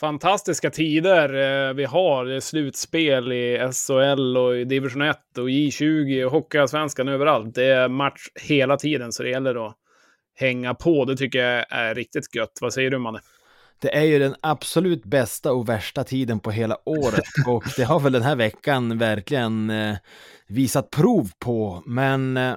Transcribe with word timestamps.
fantastiska 0.00 0.70
tider 0.70 1.34
eh, 1.68 1.74
vi 1.74 1.84
har. 1.84 2.24
Det 2.24 2.36
är 2.36 2.40
slutspel 2.40 3.32
i 3.32 3.70
SHL 3.72 4.36
och 4.36 4.56
i 4.56 4.64
division 4.64 5.02
1 5.02 5.16
och 5.38 5.48
J20 5.48 6.24
och 6.24 6.32
Hockeyallsvenskan 6.32 7.08
överallt. 7.08 7.54
Det 7.54 7.64
är 7.64 7.88
match 7.88 8.28
hela 8.40 8.76
tiden, 8.76 9.12
så 9.12 9.22
det 9.22 9.28
gäller 9.28 9.66
att 9.66 9.76
hänga 10.34 10.74
på. 10.74 11.04
Det 11.04 11.16
tycker 11.16 11.38
jag 11.38 11.64
är 11.70 11.94
riktigt 11.94 12.34
gött. 12.34 12.58
Vad 12.60 12.72
säger 12.72 12.90
du, 12.90 12.98
Manne? 12.98 13.20
Det 13.80 13.96
är 13.96 14.04
ju 14.04 14.18
den 14.18 14.34
absolut 14.40 15.04
bästa 15.04 15.52
och 15.52 15.68
värsta 15.68 16.04
tiden 16.04 16.40
på 16.40 16.50
hela 16.50 16.76
året 16.84 17.24
och 17.46 17.64
det 17.76 17.84
har 17.84 18.00
väl 18.00 18.12
den 18.12 18.22
här 18.22 18.36
veckan 18.36 18.98
verkligen 18.98 19.70
eh, 19.70 19.96
visat 20.48 20.90
prov 20.90 21.30
på. 21.38 21.82
Men 21.86 22.36
eh, 22.36 22.54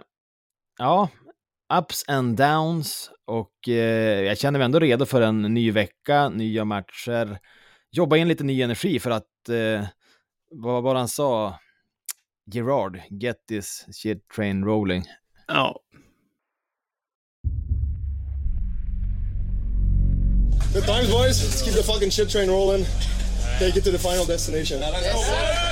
ja, 0.78 1.10
ups 1.80 2.04
and 2.08 2.38
downs 2.38 3.12
och 3.26 3.70
eh, 3.70 4.22
jag 4.24 4.38
känner 4.38 4.60
mig 4.60 4.66
ändå 4.66 4.80
redo 4.80 5.06
för 5.06 5.22
en 5.22 5.42
ny 5.42 5.72
vecka, 5.72 6.30
nya 6.30 6.66
matcher, 6.66 7.40
jobba 7.92 8.18
in 8.18 8.28
lite 8.28 8.44
ny 8.44 8.62
energi 8.62 9.00
för 9.00 9.12
att, 9.12 9.50
eh, 9.50 9.88
vad 10.52 10.84
var 10.84 10.96
han 10.96 11.08
sa, 11.08 11.60
Gerard, 12.54 13.02
get 13.10 13.48
this 13.48 13.86
shit 13.92 14.28
train 14.36 14.66
rolling. 14.66 15.04
Ja. 15.48 15.80
Good 20.74 20.86
times, 20.86 21.12
boys. 21.12 21.44
Let's 21.44 21.62
keep 21.62 21.74
the 21.74 21.84
fucking 21.84 22.12
shit 22.12 22.30
train 22.30 22.50
rolling. 22.50 22.86
Take 23.60 23.78
it 23.78 23.84
to 23.84 23.92
the 23.92 23.98
final 23.98 24.26
destination. 24.26 24.80
Yes, 24.80 25.71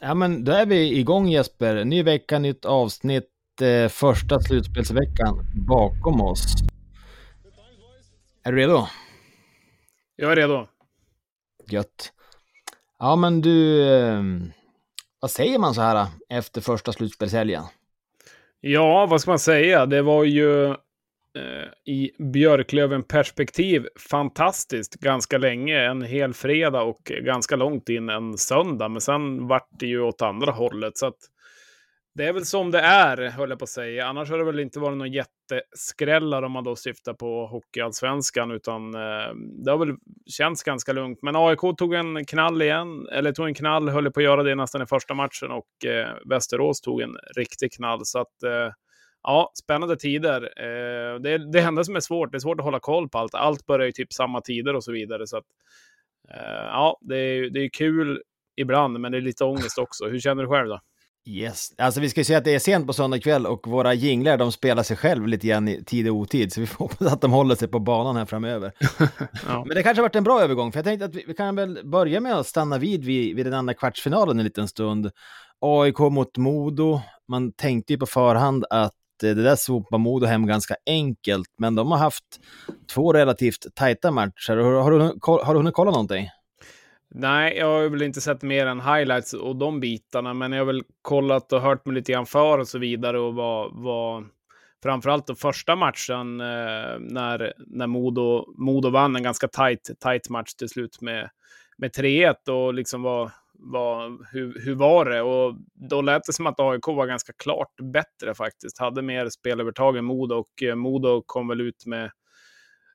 ja 0.00 0.14
men 0.14 0.44
då 0.44 0.52
är 0.52 0.66
vi 0.66 0.98
igång 0.98 1.28
Jesper. 1.28 1.84
Ny 1.84 2.02
vecka, 2.02 2.38
nytt 2.38 2.64
avsnitt, 2.64 3.28
eh, 3.62 3.88
första 3.88 4.40
slutspelsveckan 4.40 5.46
bakom 5.68 6.20
oss. 6.20 6.54
Är 8.44 8.52
du 8.52 8.58
redo? 8.58 8.86
Jag 10.16 10.32
är 10.32 10.36
redo. 10.36 10.66
Gött. 11.66 12.12
Ja 12.98 13.16
men 13.16 13.40
du, 13.40 13.88
eh, 13.88 14.22
vad 15.20 15.30
säger 15.30 15.58
man 15.58 15.74
så 15.74 15.80
här 15.80 16.06
efter 16.28 16.60
första 16.60 16.92
slutspelshelgen? 16.92 17.64
Ja, 18.60 19.06
vad 19.06 19.20
ska 19.20 19.30
man 19.30 19.38
säga? 19.38 19.86
Det 19.86 20.02
var 20.02 20.24
ju 20.24 20.70
Eh, 20.70 20.76
Eh, 21.40 21.92
i 21.92 22.10
Björklöven-perspektiv 22.18 23.86
fantastiskt 24.10 24.94
ganska 24.94 25.38
länge. 25.38 25.80
En 25.80 26.02
hel 26.02 26.34
fredag 26.34 26.82
och 26.82 27.02
ganska 27.04 27.56
långt 27.56 27.88
in 27.88 28.08
en 28.08 28.38
söndag. 28.38 28.88
Men 28.88 29.00
sen 29.00 29.48
vart 29.48 29.68
det 29.70 29.86
ju 29.86 30.00
åt 30.00 30.22
andra 30.22 30.52
hållet. 30.52 30.98
Så 30.98 31.06
att 31.06 31.18
det 32.14 32.24
är 32.24 32.32
väl 32.32 32.46
som 32.46 32.70
det 32.70 32.80
är, 32.80 33.30
höll 33.30 33.50
jag 33.50 33.58
på 33.58 33.62
att 33.62 33.68
säga. 33.68 34.06
Annars 34.06 34.30
har 34.30 34.38
det 34.38 34.44
väl 34.44 34.60
inte 34.60 34.80
varit 34.80 34.98
någon 34.98 35.12
jätteskrällar 35.12 36.42
om 36.42 36.52
man 36.52 36.64
då 36.64 36.76
syftar 36.76 37.14
på 37.14 37.46
Hockeyallsvenskan, 37.46 38.50
utan 38.50 38.94
eh, 38.94 39.34
det 39.64 39.70
har 39.70 39.78
väl 39.78 39.96
känts 40.26 40.62
ganska 40.62 40.92
lugnt. 40.92 41.18
Men 41.22 41.36
AIK 41.36 41.60
tog 41.78 41.94
en 41.94 42.24
knall 42.24 42.62
igen, 42.62 43.08
eller 43.12 43.32
tog 43.32 43.46
en 43.46 43.54
knall, 43.54 43.88
höll 43.88 44.12
på 44.12 44.20
att 44.20 44.24
göra 44.24 44.42
det 44.42 44.54
nästan 44.54 44.82
i 44.82 44.86
första 44.86 45.14
matchen 45.14 45.50
och 45.50 45.90
eh, 45.90 46.08
Västerås 46.28 46.80
tog 46.80 47.00
en 47.00 47.16
riktig 47.36 47.72
knall. 47.72 48.00
Så 48.04 48.18
att 48.18 48.42
eh, 48.42 48.72
ja, 49.22 49.52
spännande 49.62 49.96
tider. 49.96 50.42
Eh, 50.42 51.20
det, 51.20 51.52
det 51.52 51.60
enda 51.60 51.84
som 51.84 51.96
är 51.96 52.00
svårt, 52.00 52.32
det 52.32 52.36
är 52.36 52.40
svårt 52.40 52.58
att 52.58 52.64
hålla 52.64 52.80
koll 52.80 53.08
på 53.08 53.18
allt. 53.18 53.34
Allt 53.34 53.66
börjar 53.66 53.86
ju 53.86 53.92
typ 53.92 54.12
samma 54.12 54.40
tider 54.40 54.76
och 54.76 54.84
så 54.84 54.92
vidare. 54.92 55.26
Så 55.26 55.36
att, 55.36 55.46
eh, 56.30 56.64
ja, 56.64 56.98
det 57.00 57.16
är, 57.16 57.50
det 57.50 57.60
är 57.60 57.68
kul 57.68 58.22
ibland, 58.56 59.00
men 59.00 59.12
det 59.12 59.18
är 59.18 59.22
lite 59.22 59.44
ångest 59.44 59.78
också. 59.78 60.08
Hur 60.08 60.20
känner 60.20 60.42
du 60.42 60.48
själv 60.48 60.68
då? 60.68 60.80
Yes, 61.28 61.74
alltså 61.78 62.00
vi 62.00 62.10
ska 62.10 62.24
säga 62.24 62.38
att 62.38 62.44
det 62.44 62.54
är 62.54 62.58
sent 62.58 62.86
på 62.86 62.92
söndag 62.92 63.18
kväll 63.18 63.46
och 63.46 63.66
våra 63.66 63.94
jinglar 63.94 64.36
de 64.36 64.52
spelar 64.52 64.82
sig 64.82 64.96
själv 64.96 65.26
lite 65.26 65.46
grann 65.46 65.68
i 65.68 65.84
tid 65.84 66.08
och 66.08 66.14
otid, 66.14 66.52
så 66.52 66.60
vi 66.60 66.66
får 66.66 66.78
hoppas 66.84 67.12
att 67.12 67.20
de 67.20 67.32
håller 67.32 67.54
sig 67.54 67.68
på 67.68 67.78
banan 67.78 68.16
här 68.16 68.24
framöver. 68.26 68.72
ja. 69.46 69.64
Men 69.66 69.74
det 69.76 69.82
kanske 69.82 70.00
har 70.00 70.08
varit 70.08 70.16
en 70.16 70.24
bra 70.24 70.40
övergång, 70.40 70.72
för 70.72 70.78
jag 70.78 70.84
tänkte 70.84 71.04
att 71.04 71.14
vi, 71.14 71.24
vi 71.26 71.34
kan 71.34 71.56
väl 71.56 71.80
börja 71.84 72.20
med 72.20 72.34
att 72.34 72.46
stanna 72.46 72.78
vid, 72.78 73.04
vid, 73.04 73.36
vid 73.36 73.46
den 73.46 73.54
andra 73.54 73.74
kvartsfinalen 73.74 74.38
en 74.38 74.44
liten 74.44 74.68
stund. 74.68 75.10
AIK 75.58 75.98
mot 75.98 76.36
Modo, 76.36 77.00
man 77.28 77.52
tänkte 77.52 77.92
ju 77.92 77.98
på 77.98 78.06
förhand 78.06 78.64
att 78.70 78.94
Eh, 79.22 79.34
det 79.34 79.42
där 79.42 79.56
sopar 79.56 79.98
Modo 79.98 80.26
hem 80.26 80.46
ganska 80.46 80.74
enkelt, 80.86 81.48
men 81.58 81.74
de 81.74 81.90
har 81.90 81.98
haft 81.98 82.24
två 82.94 83.12
relativt 83.12 83.66
tajta 83.74 84.10
matcher. 84.10 84.56
Har, 84.56 84.82
har, 84.82 84.90
du, 84.90 84.98
har 85.44 85.54
du 85.54 85.58
hunnit 85.58 85.74
kolla 85.74 85.90
någonting? 85.90 86.28
Nej, 87.14 87.56
jag 87.56 87.66
har 87.66 87.88
väl 87.88 88.02
inte 88.02 88.20
sett 88.20 88.42
mer 88.42 88.66
än 88.66 88.80
highlights 88.80 89.32
och 89.32 89.56
de 89.56 89.80
bitarna, 89.80 90.34
men 90.34 90.52
jag 90.52 90.60
har 90.60 90.66
väl 90.66 90.82
kollat 91.02 91.52
och 91.52 91.60
hört 91.60 91.86
mig 91.86 91.94
lite 91.94 92.12
grann 92.12 92.26
för 92.26 92.58
och 92.58 92.68
så 92.68 92.78
vidare 92.78 93.18
och 93.18 93.34
vad, 93.34 93.70
vad 93.74 94.24
framförallt 94.82 95.26
den 95.26 95.36
första 95.36 95.76
matchen 95.76 96.40
eh, 96.40 96.98
när, 96.98 97.52
när 97.66 97.86
Modo, 97.86 98.54
Modo 98.56 98.90
vann 98.90 99.16
en 99.16 99.22
ganska 99.22 99.48
tight, 99.48 99.90
tight 100.04 100.28
match 100.28 100.54
till 100.54 100.68
slut 100.68 101.00
med, 101.00 101.30
med 101.78 101.90
3-1 101.90 102.48
och 102.48 102.74
liksom 102.74 103.02
var 103.02 103.30
vad, 103.62 104.26
hur, 104.32 104.60
hur 104.64 104.74
var 104.74 105.04
det? 105.04 105.22
Och 105.22 105.56
då 105.90 106.02
lät 106.02 106.24
det 106.24 106.32
som 106.32 106.46
att 106.46 106.60
AIK 106.60 106.86
var 106.86 107.06
ganska 107.06 107.32
klart 107.32 107.74
bättre 107.92 108.34
faktiskt. 108.34 108.78
Hade 108.78 109.02
mer 109.02 109.28
spelövertag 109.28 109.96
än 109.96 110.04
Modo 110.04 110.34
och 110.34 110.62
eh, 110.62 110.74
Modo 110.74 111.22
kom 111.26 111.48
väl 111.48 111.60
ut 111.60 111.86
med 111.86 112.10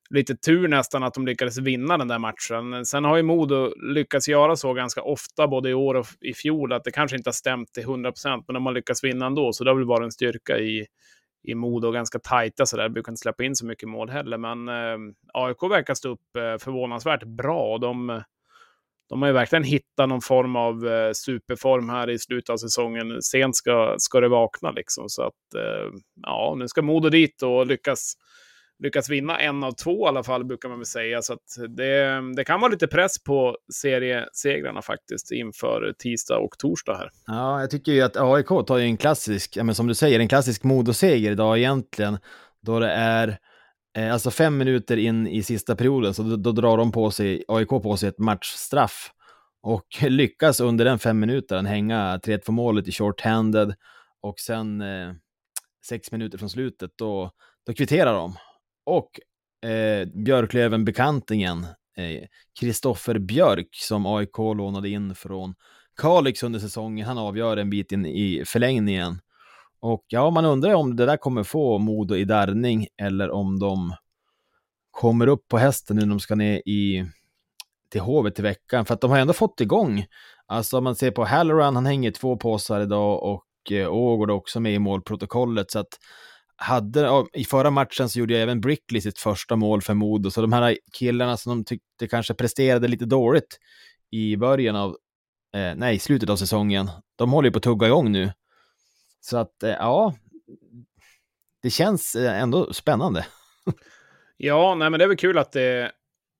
lite 0.09 0.35
tur 0.35 0.67
nästan 0.67 1.03
att 1.03 1.13
de 1.13 1.25
lyckades 1.25 1.57
vinna 1.57 1.97
den 1.97 2.07
där 2.07 2.19
matchen. 2.19 2.85
Sen 2.85 3.03
har 3.03 3.17
ju 3.17 3.23
Modo 3.23 3.73
lyckats 3.93 4.27
göra 4.27 4.55
så 4.55 4.73
ganska 4.73 5.01
ofta, 5.01 5.47
både 5.47 5.69
i 5.69 5.73
år 5.73 5.95
och 5.95 6.07
i 6.21 6.33
fjol, 6.33 6.73
att 6.73 6.83
det 6.83 6.91
kanske 6.91 7.17
inte 7.17 7.27
har 7.27 7.33
stämt 7.33 7.73
till 7.73 7.83
100 7.83 8.11
procent, 8.11 8.43
men 8.47 8.53
de 8.53 8.65
har 8.65 8.73
lyckats 8.73 9.03
vinna 9.03 9.25
ändå, 9.25 9.53
så 9.53 9.63
det 9.63 9.69
har 9.69 9.75
väl 9.75 9.85
varit 9.85 10.03
en 10.03 10.11
styrka 10.11 10.57
i, 10.57 10.85
i 11.43 11.55
Modo, 11.55 11.91
ganska 11.91 12.19
tajta 12.19 12.65
sådär, 12.65 12.89
brukar 12.89 13.11
inte 13.11 13.21
släppa 13.21 13.43
in 13.43 13.55
så 13.55 13.65
mycket 13.65 13.89
mål 13.89 14.09
heller, 14.09 14.37
men 14.37 14.67
eh, 14.69 15.13
AIK 15.33 15.63
verkar 15.63 15.93
stå 15.93 16.09
upp 16.09 16.35
eh, 16.37 16.57
förvånansvärt 16.57 17.23
bra. 17.23 17.77
De, 17.77 18.21
de 19.09 19.21
har 19.21 19.29
ju 19.29 19.33
verkligen 19.33 19.63
hittat 19.63 20.09
någon 20.09 20.21
form 20.21 20.55
av 20.55 20.87
eh, 20.87 21.11
superform 21.13 21.89
här 21.89 22.09
i 22.09 22.19
slutet 22.19 22.49
av 22.49 22.57
säsongen. 22.57 23.21
Sent 23.21 23.55
ska, 23.55 23.95
ska 23.97 24.19
det 24.19 24.27
vakna 24.27 24.71
liksom. 24.71 25.09
Så 25.09 25.21
att, 25.21 25.55
eh, 25.55 25.91
ja, 26.21 26.55
nu 26.57 26.67
ska 26.67 26.81
Modo 26.81 27.09
dit 27.09 27.41
och 27.41 27.67
lyckas, 27.67 28.13
lyckas 28.83 29.09
vinna 29.09 29.39
en 29.39 29.63
av 29.63 29.71
två 29.71 30.05
i 30.05 30.09
alla 30.09 30.23
fall, 30.23 30.45
brukar 30.45 30.69
man 30.69 30.77
väl 30.77 30.85
säga. 30.85 31.21
Så 31.21 31.33
att 31.33 31.67
det, 31.77 32.21
det 32.35 32.43
kan 32.43 32.59
vara 32.61 32.71
lite 32.71 32.87
press 32.87 33.23
på 33.23 33.57
seriesegrarna 33.73 34.81
faktiskt 34.81 35.31
inför 35.31 35.93
tisdag 35.99 36.37
och 36.37 36.57
torsdag 36.57 36.95
här. 36.95 37.09
Ja, 37.27 37.61
jag 37.61 37.69
tycker 37.69 37.91
ju 37.91 38.01
att 38.01 38.17
AIK 38.17 38.47
tar 38.67 38.77
ju 38.77 38.83
en 38.83 38.97
klassisk, 38.97 39.57
ja, 39.57 39.63
men 39.63 39.75
som 39.75 39.87
du 39.87 39.95
säger, 39.95 40.19
en 40.19 40.27
klassisk 40.27 40.63
Modo-seger 40.63 41.31
idag 41.31 41.57
egentligen, 41.57 42.17
då 42.61 42.79
det 42.79 42.91
är 42.91 43.37
Eh, 43.95 44.13
alltså 44.13 44.31
fem 44.31 44.57
minuter 44.57 44.97
in 44.97 45.27
i 45.27 45.43
sista 45.43 45.75
perioden, 45.75 46.13
så 46.13 46.23
då, 46.23 46.35
då, 46.35 46.51
drar 46.51 46.77
de 46.77 46.91
på 46.91 47.11
sig, 47.11 47.43
AIK 47.47 47.69
på 47.69 47.97
sig 47.97 48.09
ett 48.09 48.19
matchstraff 48.19 49.11
och 49.61 49.87
lyckas 50.01 50.59
under 50.59 50.85
den 50.85 50.99
fem 50.99 51.19
minuten 51.19 51.65
hänga 51.65 52.17
3-2 52.17 52.51
målet 52.51 52.87
i 52.87 52.91
short-handed 52.91 53.73
och 54.21 54.39
sen 54.39 54.81
eh, 54.81 55.13
sex 55.85 56.11
minuter 56.11 56.37
från 56.37 56.49
slutet, 56.49 56.91
då, 56.95 57.31
då 57.65 57.73
kvitterar 57.73 58.13
de. 58.13 58.35
Och 58.85 59.19
eh, 59.69 60.07
Björklöven-bekantingen, 60.07 61.65
Kristoffer 62.59 63.15
eh, 63.15 63.19
Björk, 63.19 63.69
som 63.71 64.05
AIK 64.05 64.37
lånade 64.37 64.89
in 64.89 65.15
från 65.15 65.55
Kalix 65.97 66.43
under 66.43 66.59
säsongen, 66.59 67.07
han 67.07 67.17
avgör 67.17 67.57
en 67.57 67.69
bit 67.69 67.91
in 67.91 68.05
i 68.05 68.43
förlängningen. 68.45 69.19
Och 69.87 70.05
ja, 70.07 70.29
man 70.29 70.45
undrar 70.45 70.73
om 70.73 70.95
det 70.95 71.05
där 71.05 71.17
kommer 71.17 71.43
få 71.43 71.77
Modo 71.77 72.15
i 72.15 72.25
darrning 72.25 72.87
eller 73.01 73.31
om 73.31 73.59
de 73.59 73.93
kommer 74.91 75.27
upp 75.27 75.47
på 75.47 75.57
hästen 75.57 75.95
nu 75.95 76.01
när 76.01 76.09
de 76.09 76.19
ska 76.19 76.35
ner 76.35 76.61
i, 76.65 77.05
till 77.91 78.01
Hovet 78.01 78.39
i 78.39 78.41
veckan. 78.41 78.85
För 78.85 78.93
att 78.93 79.01
de 79.01 79.11
har 79.11 79.17
ändå 79.17 79.33
fått 79.33 79.61
igång. 79.61 80.05
Alltså 80.47 80.77
om 80.77 80.83
man 80.83 80.95
ser 80.95 81.11
på 81.11 81.25
Halloran, 81.25 81.75
han 81.75 81.85
hänger 81.85 82.11
två 82.11 82.37
påsar 82.37 82.81
idag 82.81 83.23
och 83.23 83.71
eh, 83.71 83.93
Ågård 83.93 84.31
också 84.31 84.59
med 84.59 84.73
i 84.73 84.79
målprotokollet. 84.79 85.71
Så 85.71 85.79
att 85.79 85.99
hade, 86.55 87.25
I 87.33 87.43
förra 87.43 87.71
matchen 87.71 88.09
så 88.09 88.19
gjorde 88.19 88.33
jag 88.33 88.43
även 88.43 88.61
Brickley 88.61 89.01
sitt 89.01 89.19
första 89.19 89.55
mål 89.55 89.81
för 89.81 89.93
Modo, 89.93 90.31
så 90.31 90.41
de 90.41 90.53
här 90.53 90.77
killarna 90.93 91.37
som 91.37 91.49
de 91.49 91.65
tyckte 91.65 92.07
kanske 92.07 92.33
presterade 92.33 92.87
lite 92.87 93.05
dåligt 93.05 93.59
i 94.11 94.37
början 94.37 94.75
av, 94.75 94.97
eh, 95.55 95.75
nej, 95.75 95.99
slutet 95.99 96.29
av 96.29 96.35
säsongen, 96.35 96.89
de 97.15 97.31
håller 97.31 97.47
ju 97.47 97.51
på 97.51 97.57
att 97.57 97.63
tugga 97.63 97.87
igång 97.87 98.11
nu. 98.11 98.31
Så 99.25 99.37
att 99.37 99.63
eh, 99.63 99.69
ja, 99.69 100.13
det 101.61 101.69
känns 101.69 102.15
eh, 102.15 102.41
ändå 102.41 102.73
spännande. 102.73 103.25
ja, 104.37 104.75
nej, 104.75 104.89
men 104.89 104.97
det 104.99 105.03
är 105.03 105.07
väl 105.07 105.17
kul 105.17 105.37
att 105.37 105.51
det 105.51 105.91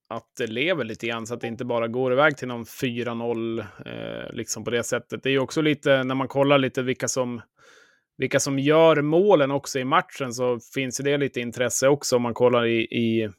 att 0.09 0.27
det 0.37 0.47
lever 0.47 0.83
lite 0.83 1.07
grann 1.07 1.27
så 1.27 1.33
att 1.33 1.41
det 1.41 1.47
inte 1.47 1.65
bara 1.65 1.87
går 1.87 2.13
iväg 2.13 2.37
till 2.37 2.47
någon 2.47 2.63
4-0 2.63 3.59
eh, 3.59 4.33
liksom 4.33 4.63
på 4.63 4.71
det 4.71 4.83
sättet. 4.83 5.23
Det 5.23 5.29
är 5.29 5.31
ju 5.31 5.39
också 5.39 5.61
lite 5.61 6.03
när 6.03 6.15
man 6.15 6.27
kollar 6.27 6.57
lite 6.57 6.81
vilka 6.81 7.07
som 7.07 7.41
vilka 8.17 8.39
som 8.39 8.59
gör 8.59 9.01
målen 9.01 9.51
också 9.51 9.79
i 9.79 9.85
matchen 9.85 10.33
så 10.33 10.59
finns 10.73 10.97
det 10.97 11.17
lite 11.17 11.39
intresse 11.39 11.87
också 11.87 12.15
om 12.15 12.21
man 12.21 12.33
kollar 12.33 12.65
i, 12.65 12.79
i 12.81 13.29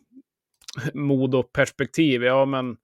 Modo-perspektiv. 0.94 2.24
Ja, 2.24 2.44
men 2.44 2.76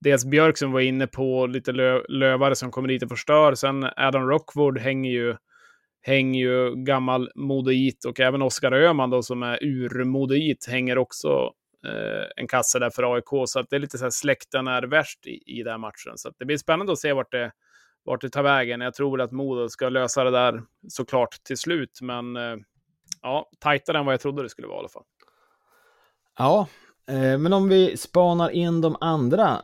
dels 0.00 0.24
Björk 0.24 0.58
som 0.58 0.72
var 0.72 0.80
inne 0.80 1.06
på, 1.06 1.46
lite 1.46 1.72
lö 1.72 2.02
lövare 2.08 2.54
som 2.54 2.70
kommer 2.70 2.88
dit 2.88 3.02
och 3.02 3.08
förstör. 3.08 3.54
Sen 3.54 3.90
Adam 3.96 4.28
Rockwood 4.28 4.78
hänger 4.78 5.10
ju, 5.10 5.36
hänger 6.02 6.40
ju 6.40 6.74
gammal 6.74 7.30
modoit 7.34 8.04
och 8.04 8.20
även 8.20 8.42
Oskar 8.42 8.72
Öhman 8.72 9.10
då 9.10 9.22
som 9.22 9.42
är 9.42 9.64
urmodeit 9.64 10.66
hänger 10.68 10.98
också 10.98 11.52
eh, 11.86 12.26
en 12.36 12.48
kasse 12.48 12.78
där 12.78 12.90
för 12.90 13.14
AIK. 13.14 13.48
Så 13.48 13.60
att 13.60 13.70
det 13.70 13.76
är 13.76 13.80
lite 13.80 13.98
så 13.98 14.04
här 14.04 14.10
släkten 14.10 14.68
är 14.68 14.82
värst 14.82 15.26
i, 15.26 15.58
i 15.58 15.62
den 15.62 15.80
matchen. 15.80 16.12
Så 16.16 16.32
det 16.38 16.44
blir 16.44 16.56
spännande 16.56 16.92
att 16.92 16.98
se 16.98 17.12
vart 17.12 17.32
det, 17.32 17.52
vart 18.04 18.20
det 18.20 18.30
tar 18.30 18.42
vägen. 18.42 18.80
Jag 18.80 18.94
tror 18.94 19.16
väl 19.16 19.24
att 19.24 19.32
Modo 19.32 19.68
ska 19.68 19.88
lösa 19.88 20.24
det 20.24 20.30
där 20.30 20.62
såklart 20.88 21.44
till 21.44 21.56
slut, 21.56 21.98
men 22.02 22.36
eh, 22.36 22.56
ja, 23.22 23.50
tajtare 23.58 23.98
än 23.98 24.04
vad 24.04 24.12
jag 24.12 24.20
trodde 24.20 24.42
det 24.42 24.48
skulle 24.48 24.68
vara 24.68 24.76
i 24.76 24.80
alla 24.80 24.88
fall. 24.88 25.04
Ja, 26.38 26.68
eh, 27.08 27.38
men 27.38 27.52
om 27.52 27.68
vi 27.68 27.96
spanar 27.96 28.50
in 28.50 28.80
de 28.80 28.96
andra 29.00 29.62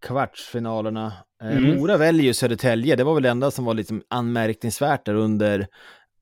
kvartsfinalerna. 0.00 1.12
Eh, 1.42 1.56
mm. 1.56 1.76
Mora 1.76 1.96
väljer 1.96 2.24
ju 2.24 2.34
Södertälje, 2.34 2.96
det 2.96 3.04
var 3.04 3.14
väl 3.14 3.22
det 3.22 3.28
enda 3.28 3.50
som 3.50 3.64
var 3.64 3.74
lite 3.74 4.00
anmärkningsvärt 4.08 5.04
där 5.04 5.14
under, 5.14 5.66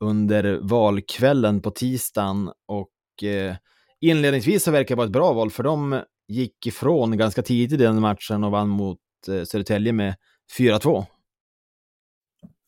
under 0.00 0.59
valkvällen 0.62 1.62
på 1.62 1.71
tisdagen 1.71 2.50
och 2.69 3.25
eh, 3.29 3.55
inledningsvis 4.00 4.65
så 4.65 4.71
verkar 4.71 4.94
det 4.94 4.97
vara 4.97 5.06
ett 5.06 5.12
bra 5.12 5.32
val 5.32 5.50
för 5.50 5.62
de 5.62 6.00
gick 6.29 6.67
ifrån 6.67 7.17
ganska 7.17 7.43
tidigt 7.43 7.81
i 7.81 7.85
den 7.85 8.00
matchen 8.00 8.44
och 8.44 8.50
vann 8.50 8.69
mot 8.69 8.99
eh, 9.29 9.43
Södertälje 9.43 9.93
med 9.93 10.15
4-2. 10.59 11.05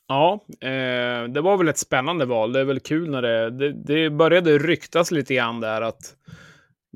Ja, 0.08 0.44
eh, 0.60 1.28
det 1.28 1.40
var 1.40 1.56
väl 1.56 1.68
ett 1.68 1.78
spännande 1.78 2.24
val. 2.24 2.52
Det 2.52 2.60
är 2.60 2.64
väl 2.64 2.80
kul 2.80 3.10
när 3.10 3.22
det, 3.22 3.50
det, 3.50 3.72
det 3.72 4.10
började 4.10 4.58
ryktas 4.58 5.10
lite 5.10 5.34
grann 5.34 5.60
där 5.60 5.82
att 5.82 6.16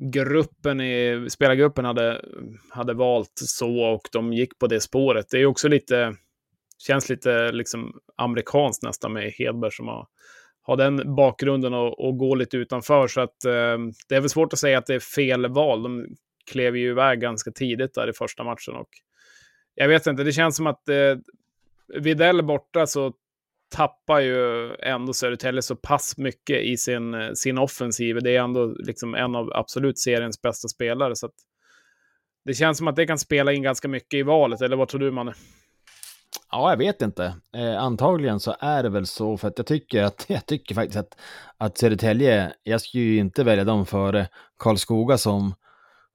gruppen 0.01 0.81
i, 0.81 1.27
spelargruppen 1.29 1.85
hade, 1.85 2.21
hade 2.69 2.93
valt 2.93 3.33
så 3.35 3.79
och 3.83 4.07
de 4.11 4.33
gick 4.33 4.59
på 4.59 4.67
det 4.67 4.81
spåret. 4.81 5.25
Det 5.29 5.37
är 5.37 5.45
också 5.45 5.67
lite, 5.67 6.15
känns 6.87 7.09
lite 7.09 7.51
liksom 7.51 7.99
amerikanskt 8.15 8.83
nästan 8.83 9.13
med 9.13 9.33
Hedberg 9.37 9.71
som 9.71 9.87
har, 9.87 10.07
har 10.61 10.77
den 10.77 11.15
bakgrunden 11.15 11.73
och, 11.73 12.07
och 12.07 12.17
går 12.17 12.35
lite 12.35 12.57
utanför. 12.57 13.07
Så 13.07 13.21
att 13.21 13.45
eh, 13.45 13.77
det 14.09 14.15
är 14.15 14.19
väl 14.19 14.29
svårt 14.29 14.53
att 14.53 14.59
säga 14.59 14.77
att 14.77 14.85
det 14.85 14.95
är 14.95 14.99
fel 14.99 15.47
val. 15.47 15.83
De 15.83 16.05
klev 16.51 16.77
ju 16.77 16.89
iväg 16.89 17.19
ganska 17.19 17.51
tidigt 17.51 17.93
där 17.93 18.09
i 18.09 18.13
första 18.13 18.43
matchen 18.43 18.75
och 18.75 18.89
jag 19.75 19.87
vet 19.87 20.07
inte, 20.07 20.23
det 20.23 20.31
känns 20.31 20.55
som 20.55 20.67
att 20.67 20.89
eh, 20.89 21.17
Videll 22.01 22.43
borta 22.43 22.87
så 22.87 23.13
tappar 23.71 24.19
ju 24.19 24.73
ändå 24.75 25.13
Södertälje 25.13 25.61
så 25.61 25.75
pass 25.75 26.17
mycket 26.17 26.63
i 26.63 26.77
sin, 26.77 27.13
eh, 27.13 27.31
sin 27.33 27.57
offensiv. 27.57 28.23
Det 28.23 28.35
är 28.35 28.41
ändå 28.41 28.65
liksom 28.65 29.15
en 29.15 29.35
av 29.35 29.51
absolut 29.53 29.99
seriens 29.99 30.41
bästa 30.41 30.67
spelare. 30.67 31.15
Så 31.15 31.29
det 32.45 32.53
känns 32.53 32.77
som 32.77 32.87
att 32.87 32.95
det 32.95 33.05
kan 33.05 33.17
spela 33.17 33.53
in 33.53 33.63
ganska 33.63 33.87
mycket 33.87 34.17
i 34.17 34.23
valet, 34.23 34.61
eller 34.61 34.75
vad 34.75 34.87
tror 34.87 34.99
du, 34.99 35.11
Manne? 35.11 35.33
Ja, 36.51 36.69
jag 36.69 36.77
vet 36.77 37.01
inte. 37.01 37.35
Eh, 37.55 37.83
antagligen 37.83 38.39
så 38.39 38.55
är 38.59 38.83
det 38.83 38.89
väl 38.89 39.05
så, 39.05 39.37
för 39.37 39.47
att 39.47 39.57
jag 39.57 39.67
tycker 39.67 40.03
att 40.03 40.25
jag 40.29 40.45
tycker 40.45 40.75
faktiskt 40.75 40.97
att, 40.97 41.17
att 41.57 41.77
Södertälje, 41.77 42.53
jag 42.63 42.81
skulle 42.81 43.03
ju 43.03 43.17
inte 43.17 43.43
välja 43.43 43.63
dem 43.63 43.85
före 43.85 44.27
Karlskoga 44.59 45.17
som, 45.17 45.53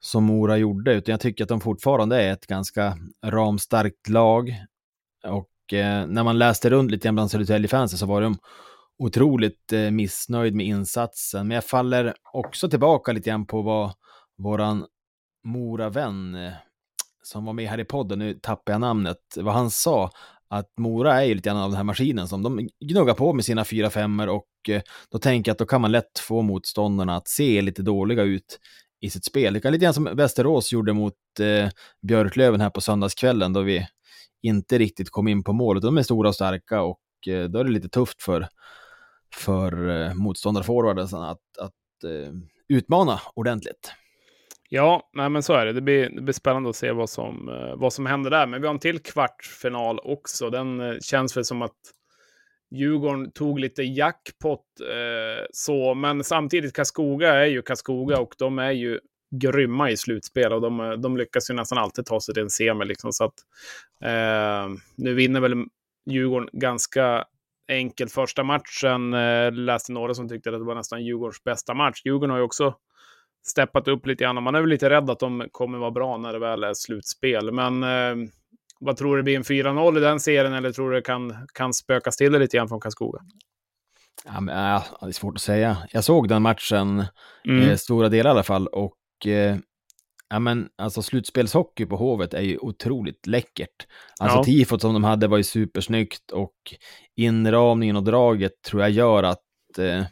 som 0.00 0.24
Mora 0.24 0.56
gjorde, 0.56 0.94
utan 0.94 1.12
jag 1.12 1.20
tycker 1.20 1.44
att 1.44 1.48
de 1.48 1.60
fortfarande 1.60 2.22
är 2.22 2.32
ett 2.32 2.46
ganska 2.46 2.96
ramstarkt 3.24 4.08
lag. 4.08 4.54
Och 5.24 5.48
eh, 5.72 6.06
när 6.06 6.24
man 6.24 6.38
läste 6.38 6.70
runt 6.70 6.90
lite 6.90 7.04
grann 7.04 7.14
bland 7.14 7.30
Södertälje-fansen 7.30 7.98
så 7.98 8.06
var 8.06 8.22
de 8.22 8.38
otroligt 8.98 9.72
eh, 9.72 9.90
missnöjd 9.90 10.54
med 10.54 10.66
insatsen. 10.66 11.48
Men 11.48 11.54
jag 11.54 11.64
faller 11.64 12.14
också 12.32 12.68
tillbaka 12.70 13.12
lite 13.12 13.30
grann 13.30 13.46
på 13.46 13.62
vad 13.62 13.92
våran 14.38 14.86
Mora-vän 15.44 16.34
eh, 16.34 16.52
som 17.22 17.44
var 17.44 17.52
med 17.52 17.68
här 17.68 17.80
i 17.80 17.84
podden, 17.84 18.18
nu 18.18 18.34
tappar 18.34 18.72
jag 18.72 18.80
namnet, 18.80 19.18
vad 19.36 19.54
han 19.54 19.70
sa, 19.70 20.10
att 20.48 20.72
Mora 20.78 21.22
är 21.22 21.24
ju 21.24 21.34
lite 21.34 21.48
grann 21.48 21.56
av 21.56 21.70
den 21.70 21.76
här 21.76 21.84
maskinen 21.84 22.28
som 22.28 22.42
de 22.42 22.68
gnuggar 22.80 23.14
på 23.14 23.32
med 23.32 23.44
sina 23.44 23.64
fyra 23.64 23.90
femmor 23.90 24.28
och 24.28 24.46
eh, 24.68 24.82
då 25.10 25.18
tänker 25.18 25.48
jag 25.48 25.54
att 25.54 25.58
då 25.58 25.66
kan 25.66 25.80
man 25.80 25.92
lätt 25.92 26.18
få 26.18 26.42
motståndarna 26.42 27.16
att 27.16 27.28
se 27.28 27.62
lite 27.62 27.82
dåliga 27.82 28.22
ut 28.22 28.58
i 29.00 29.10
sitt 29.10 29.24
spel. 29.24 29.54
Det 29.54 29.60
kan 29.60 29.72
lite 29.72 29.82
grann 29.82 29.94
som 29.94 30.04
Västerås 30.04 30.72
gjorde 30.72 30.92
mot 30.92 31.14
eh, 31.40 31.70
Björklöven 32.02 32.60
här 32.60 32.70
på 32.70 32.80
söndagskvällen 32.80 33.52
då 33.52 33.60
vi 33.60 33.86
inte 34.42 34.78
riktigt 34.78 35.10
kom 35.10 35.28
in 35.28 35.44
på 35.44 35.52
målet. 35.52 35.82
De 35.82 35.98
är 35.98 36.02
stora 36.02 36.28
och 36.28 36.34
starka 36.34 36.82
och 36.82 37.00
eh, 37.28 37.44
då 37.44 37.58
är 37.58 37.64
det 37.64 37.70
lite 37.70 37.88
tufft 37.88 38.22
för, 38.22 38.48
för 39.34 39.88
eh, 39.88 40.14
motståndarforwarden 40.14 41.04
att, 41.04 41.38
att 41.58 42.04
eh, 42.04 42.32
utmana 42.68 43.20
ordentligt. 43.34 43.92
Ja, 44.68 45.10
nej, 45.12 45.28
men 45.28 45.42
så 45.42 45.52
är 45.52 45.66
det. 45.66 45.72
Det 45.72 45.80
blir, 45.80 46.10
det 46.10 46.22
blir 46.22 46.32
spännande 46.32 46.70
att 46.70 46.76
se 46.76 46.92
vad 46.92 47.10
som, 47.10 47.46
vad 47.76 47.92
som 47.92 48.06
händer 48.06 48.30
där. 48.30 48.46
Men 48.46 48.60
vi 48.60 48.66
har 48.66 48.74
en 48.74 48.80
till 48.80 48.98
kvartsfinal 48.98 49.98
också. 50.02 50.50
Den 50.50 51.00
känns 51.00 51.36
väl 51.36 51.44
som 51.44 51.62
att 51.62 51.76
Djurgården 52.70 53.32
tog 53.32 53.58
lite 53.58 53.82
jackpot 53.82 54.80
eh, 54.80 55.44
så, 55.52 55.94
men 55.94 56.24
samtidigt 56.24 56.72
Kaskoga 56.72 57.34
är 57.34 57.46
ju 57.46 57.62
Kaskoga 57.62 58.18
och 58.18 58.34
de 58.38 58.58
är 58.58 58.70
ju 58.70 59.00
grymma 59.30 59.90
i 59.90 59.96
slutspel 59.96 60.52
och 60.52 60.60
de, 60.60 61.00
de 61.02 61.16
lyckas 61.16 61.50
ju 61.50 61.54
nästan 61.54 61.78
alltid 61.78 62.06
ta 62.06 62.20
sig 62.20 62.34
till 62.34 62.42
en 62.42 62.50
semi. 62.50 62.84
Liksom, 62.84 63.12
så 63.12 63.24
att, 63.24 63.34
eh, 64.04 64.68
nu 64.96 65.14
vinner 65.14 65.40
väl 65.40 65.64
Djurgården 66.10 66.48
ganska 66.52 67.24
enkelt 67.68 68.12
första 68.12 68.42
matchen. 68.42 69.14
Eh, 69.14 69.52
läste 69.52 69.92
några 69.92 70.14
som 70.14 70.28
tyckte 70.28 70.50
att 70.50 70.60
det 70.60 70.64
var 70.64 70.74
nästan 70.74 71.04
Djurgårdens 71.04 71.44
bästa 71.44 71.74
match. 71.74 72.02
Djurgården 72.04 72.30
har 72.30 72.38
ju 72.38 72.44
också 72.44 72.74
steppat 73.46 73.88
upp 73.88 74.06
lite 74.06 74.24
grann. 74.24 74.42
Man 74.42 74.54
är 74.54 74.60
väl 74.60 74.70
lite 74.70 74.90
rädd 74.90 75.10
att 75.10 75.18
de 75.18 75.48
kommer 75.52 75.78
vara 75.78 75.90
bra 75.90 76.16
när 76.16 76.32
det 76.32 76.38
väl 76.38 76.64
är 76.64 76.74
slutspel. 76.74 77.52
Men 77.52 77.82
eh, 77.82 78.28
vad 78.80 78.96
tror 78.96 79.16
du, 79.16 79.22
blir 79.22 79.36
en 79.36 79.42
4-0 79.42 79.98
i 79.98 80.00
den 80.00 80.20
serien 80.20 80.52
eller 80.52 80.72
tror 80.72 80.90
du 80.90 80.96
det 80.96 81.02
kan, 81.02 81.46
kan 81.54 81.72
spökas 81.72 82.16
till 82.16 82.32
det 82.32 82.38
lite 82.38 82.56
grann 82.56 82.68
från 82.68 82.80
Karlskoga? 82.80 83.20
Ja, 84.24 84.40
men, 84.40 84.74
äh, 84.74 84.82
det 85.00 85.06
är 85.06 85.12
svårt 85.12 85.34
att 85.34 85.40
säga. 85.40 85.76
Jag 85.90 86.04
såg 86.04 86.28
den 86.28 86.42
matchen, 86.42 87.04
mm. 87.44 87.68
eh, 87.68 87.76
stora 87.76 88.08
delar 88.08 88.30
i 88.30 88.32
alla 88.32 88.42
fall, 88.42 88.66
och 88.66 88.94
ja, 90.28 90.38
men, 90.38 90.68
alltså, 90.76 91.02
slutspelshockey 91.02 91.86
på 91.86 91.96
Hovet 91.96 92.34
är 92.34 92.42
ju 92.42 92.58
otroligt 92.58 93.26
läckert. 93.26 93.86
Alltså 94.20 94.38
ja. 94.38 94.44
tifot 94.44 94.80
som 94.80 94.92
de 94.92 95.04
hade 95.04 95.28
var 95.28 95.36
ju 95.36 95.42
supersnyggt 95.42 96.30
och 96.30 96.54
inramningen 97.16 97.96
och 97.96 98.04
draget 98.04 98.62
tror 98.62 98.82
jag 98.82 98.90
gör 98.90 99.22
att, 99.22 99.78
eh, 99.78 100.04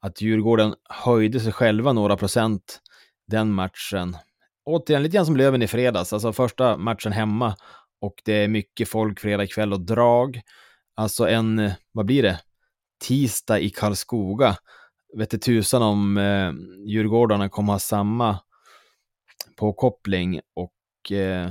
att 0.00 0.20
Djurgården 0.20 0.74
höjde 0.90 1.40
sig 1.40 1.52
själva 1.52 1.92
några 1.92 2.16
procent 2.16 2.80
den 3.26 3.52
matchen. 3.52 4.16
Återigen, 4.64 5.02
lite 5.02 5.14
grann 5.14 5.26
som 5.26 5.36
Löven 5.36 5.62
i 5.62 5.66
fredags, 5.66 6.12
alltså 6.12 6.32
första 6.32 6.76
matchen 6.76 7.12
hemma 7.12 7.56
och 8.00 8.14
det 8.24 8.32
är 8.32 8.48
mycket 8.48 8.88
folk 8.88 9.20
fredag 9.20 9.46
kväll 9.46 9.72
och 9.72 9.80
drag. 9.80 10.40
Alltså 10.94 11.28
en, 11.28 11.70
vad 11.92 12.06
blir 12.06 12.22
det, 12.22 12.40
tisdag 13.04 13.58
i 13.58 13.70
Karlskoga 13.70 14.56
vet 15.14 15.42
tusan 15.42 15.82
om 15.82 16.16
eh, 16.16 16.52
Djurgårdarna 16.86 17.48
kommer 17.48 17.72
ha 17.72 17.78
samma 17.78 18.38
påkoppling 19.56 20.40
och 20.54 21.12
eh, 21.12 21.50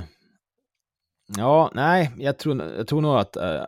ja, 1.36 1.70
nej, 1.74 2.12
jag 2.18 2.38
tror, 2.38 2.62
jag 2.62 2.86
tror 2.86 3.00
nog 3.00 3.16
att 3.16 3.36
eh, 3.36 3.64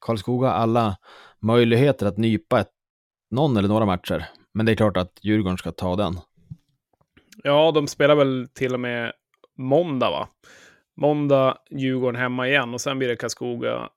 Karlskoga 0.00 0.48
har 0.48 0.54
alla 0.54 0.96
möjligheter 1.42 2.06
att 2.06 2.16
nypa 2.16 2.60
ett, 2.60 2.70
någon 3.30 3.56
eller 3.56 3.68
några 3.68 3.86
matcher. 3.86 4.26
Men 4.54 4.66
det 4.66 4.72
är 4.72 4.76
klart 4.76 4.96
att 4.96 5.18
Djurgården 5.22 5.58
ska 5.58 5.72
ta 5.72 5.96
den. 5.96 6.20
Ja, 7.42 7.72
de 7.72 7.88
spelar 7.88 8.14
väl 8.14 8.48
till 8.54 8.74
och 8.74 8.80
med 8.80 9.12
måndag, 9.58 10.10
va? 10.10 10.28
Måndag, 10.96 11.58
Djurgården 11.70 12.20
hemma 12.20 12.48
igen 12.48 12.74
och 12.74 12.80
sen 12.80 12.98
blir 12.98 13.08
det 13.08 13.16
Karlskoga 13.16 13.88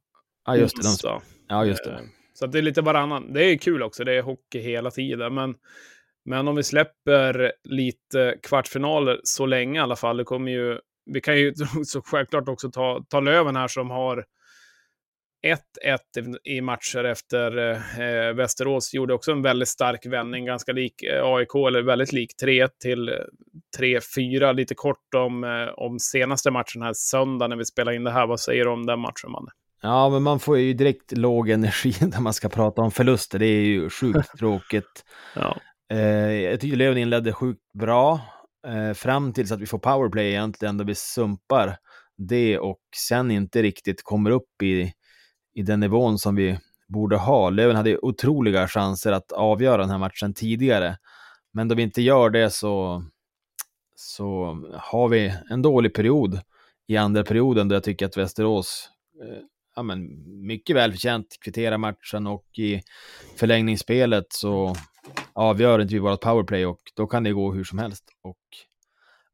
ja, 0.46 0.56
just 0.56 1.02
det, 1.02 1.10
de, 1.10 1.22
ja, 1.48 1.66
just 1.66 1.84
det. 1.84 2.02
Så 2.40 2.46
så 2.46 2.48
det 2.48 2.58
är 2.58 2.62
lite 2.62 2.82
varannan. 2.82 3.34
Det 3.34 3.46
är 3.46 3.58
kul 3.58 3.84
också. 3.84 4.04
Det 4.04 4.14
är 4.14 4.22
hockey 4.22 4.60
hela 4.60 4.92
tiden. 4.92 5.34
Men, 5.34 5.56
men 6.26 6.48
om 6.48 6.56
vi 6.56 6.64
släpper 6.64 7.52
lite 7.64 8.38
kvartsfinaler 8.44 9.20
så 9.24 9.46
länge 9.46 9.80
i 9.80 9.84
alla 9.84 9.96
fall. 9.96 10.18
Det 10.18 10.24
kommer 10.24 10.52
ju, 10.52 10.80
vi 11.06 11.22
kan 11.22 11.38
ju 11.38 11.54
så 11.86 12.02
självklart 12.02 12.50
också 12.50 12.72
ta, 12.72 13.06
ta 13.10 13.20
Löven 13.20 13.56
här 13.56 13.68
som 13.68 13.90
har 13.90 14.26
1-1 15.86 16.38
i 16.44 16.62
matcher 16.62 17.04
efter 17.04 17.58
eh, 18.02 18.34
Västerås. 18.34 18.94
Gjorde 18.94 19.14
också 19.14 19.32
en 19.32 19.42
väldigt 19.42 19.70
stark 19.70 20.06
vändning, 20.06 20.46
ganska 20.46 20.72
lik 20.72 21.04
eh, 21.04 21.26
AIK, 21.26 21.56
eller 21.68 21.82
väldigt 21.82 22.14
lik 22.14 22.32
3-1 22.44 22.70
till 22.82 23.10
3-4. 23.80 24.54
Lite 24.54 24.76
kort 24.76 25.14
om, 25.16 25.44
eh, 25.44 25.68
om 25.68 26.00
senaste 26.00 26.52
matchen 26.52 26.82
här 26.82 26.94
söndag 26.94 27.48
när 27.48 27.56
vi 27.56 27.66
spelar 27.66 27.92
in 27.92 28.04
det 28.04 28.12
här. 28.12 28.28
Vad 28.28 28.40
säger 28.40 28.66
du 28.66 28.72
om 28.72 28.86
den 28.86 29.00
matchen, 29.00 29.32
Manne? 29.32 29.52
Ja, 29.82 30.10
men 30.10 30.24
man 30.24 30.40
får 30.40 30.58
ju 30.58 30.74
direkt 30.74 31.12
låg 31.12 31.50
energi 31.50 31.94
när 32.12 32.22
man 32.22 32.34
ska 32.34 32.50
prata 32.50 32.82
om 32.82 32.92
förluster. 32.92 33.40
Det 33.40 33.46
är 33.46 33.62
ju 33.62 33.90
sjukt 33.90 34.38
tråkigt. 34.38 35.06
Ja. 35.36 35.58
Eh, 35.92 36.32
jag 36.32 36.60
tycker 36.60 36.78
Löven 36.78 36.98
inledde 36.98 37.34
sjukt 37.34 37.74
bra. 37.74 38.20
eh, 38.68 38.94
fram 38.94 39.34
tills 39.34 39.52
att 39.52 39.62
vi 39.62 39.66
får 39.66 39.80
powerplay 39.80 40.28
egentligen, 40.30 40.78
där 40.78 40.86
vi 40.86 40.96
sumpar 40.96 41.78
det 42.18 42.60
och 42.60 42.80
sen 42.96 43.32
inte 43.32 43.62
riktigt 43.64 44.04
kommer 44.04 44.32
upp 44.32 44.62
i, 44.64 44.94
i 45.56 45.62
den 45.62 45.80
nivån 45.80 46.18
som 46.20 46.36
vi 46.36 46.60
borde 46.88 47.18
ha. 47.18 47.50
Löven 47.50 47.76
hade 47.76 47.98
otroliga 47.98 48.68
chanser 48.68 49.12
att 49.12 49.32
avgöra 49.32 49.78
den 49.78 49.90
här 49.90 49.98
matchen 49.98 50.34
tidigare, 50.34 50.98
men 51.54 51.68
då 51.68 51.76
vi 51.76 51.84
inte 51.84 52.02
gör 52.02 52.30
det 52.30 52.50
så, 52.50 53.04
så 53.96 54.58
har 54.74 55.08
vi 55.10 55.34
en 55.50 55.62
dålig 55.62 55.94
period 55.94 56.40
i 56.88 56.98
andra 56.98 57.24
perioden 57.24 57.68
där 57.68 57.76
jag 57.76 57.84
tycker 57.84 58.06
att 58.06 58.18
Västerås 58.18 58.90
eh, 59.24 59.44
ja, 59.78 59.84
men 59.84 60.24
mycket 60.48 60.76
välförtjänt 60.76 61.38
kvitterar 61.42 61.78
matchen 61.78 62.28
och 62.28 62.60
i 62.60 62.82
förlängningsspelet 63.36 64.26
så 64.30 64.76
avgör 65.34 65.82
inte 65.82 65.94
vi 65.94 66.00
vårt 66.00 66.22
powerplay 66.22 66.66
och 66.66 66.80
då 66.96 67.08
kan 67.08 67.24
det 67.24 67.32
gå 67.32 67.54
hur 67.54 67.64
som 67.64 67.80
helst. 67.80 68.04
Och 68.24 68.38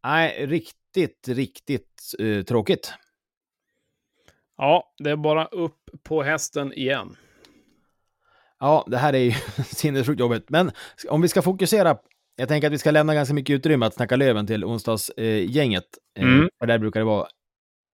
nej, 0.03 0.45
riktigt, 0.45 1.27
riktigt 1.27 2.13
eh, 2.19 2.43
tråkigt. 2.43 2.93
Ja, 4.57 4.93
det 4.97 5.09
är 5.09 5.15
bara 5.15 5.45
upp 5.45 5.89
på 6.03 6.23
hästen 6.23 6.73
igen. 6.73 7.15
Ja, 8.59 8.85
det 8.87 8.97
här 8.97 9.13
är 9.13 9.19
ju 9.19 9.31
sinnessjukt 9.65 10.19
jobbigt. 10.19 10.49
Men 10.49 10.71
om 11.09 11.21
vi 11.21 11.27
ska 11.27 11.41
fokusera, 11.41 11.97
jag 12.35 12.47
tänker 12.47 12.67
att 12.67 12.73
vi 12.73 12.77
ska 12.77 12.91
lämna 12.91 13.13
ganska 13.13 13.33
mycket 13.33 13.53
utrymme 13.53 13.85
att 13.85 13.93
snacka 13.93 14.15
Löven 14.15 14.47
till 14.47 14.65
onsdagsgänget. 14.65 15.85
Eh, 16.19 16.23
mm. 16.23 16.49
För 16.59 16.67
där 16.67 16.79
brukar 16.79 16.99
det 16.99 17.05
vara 17.05 17.27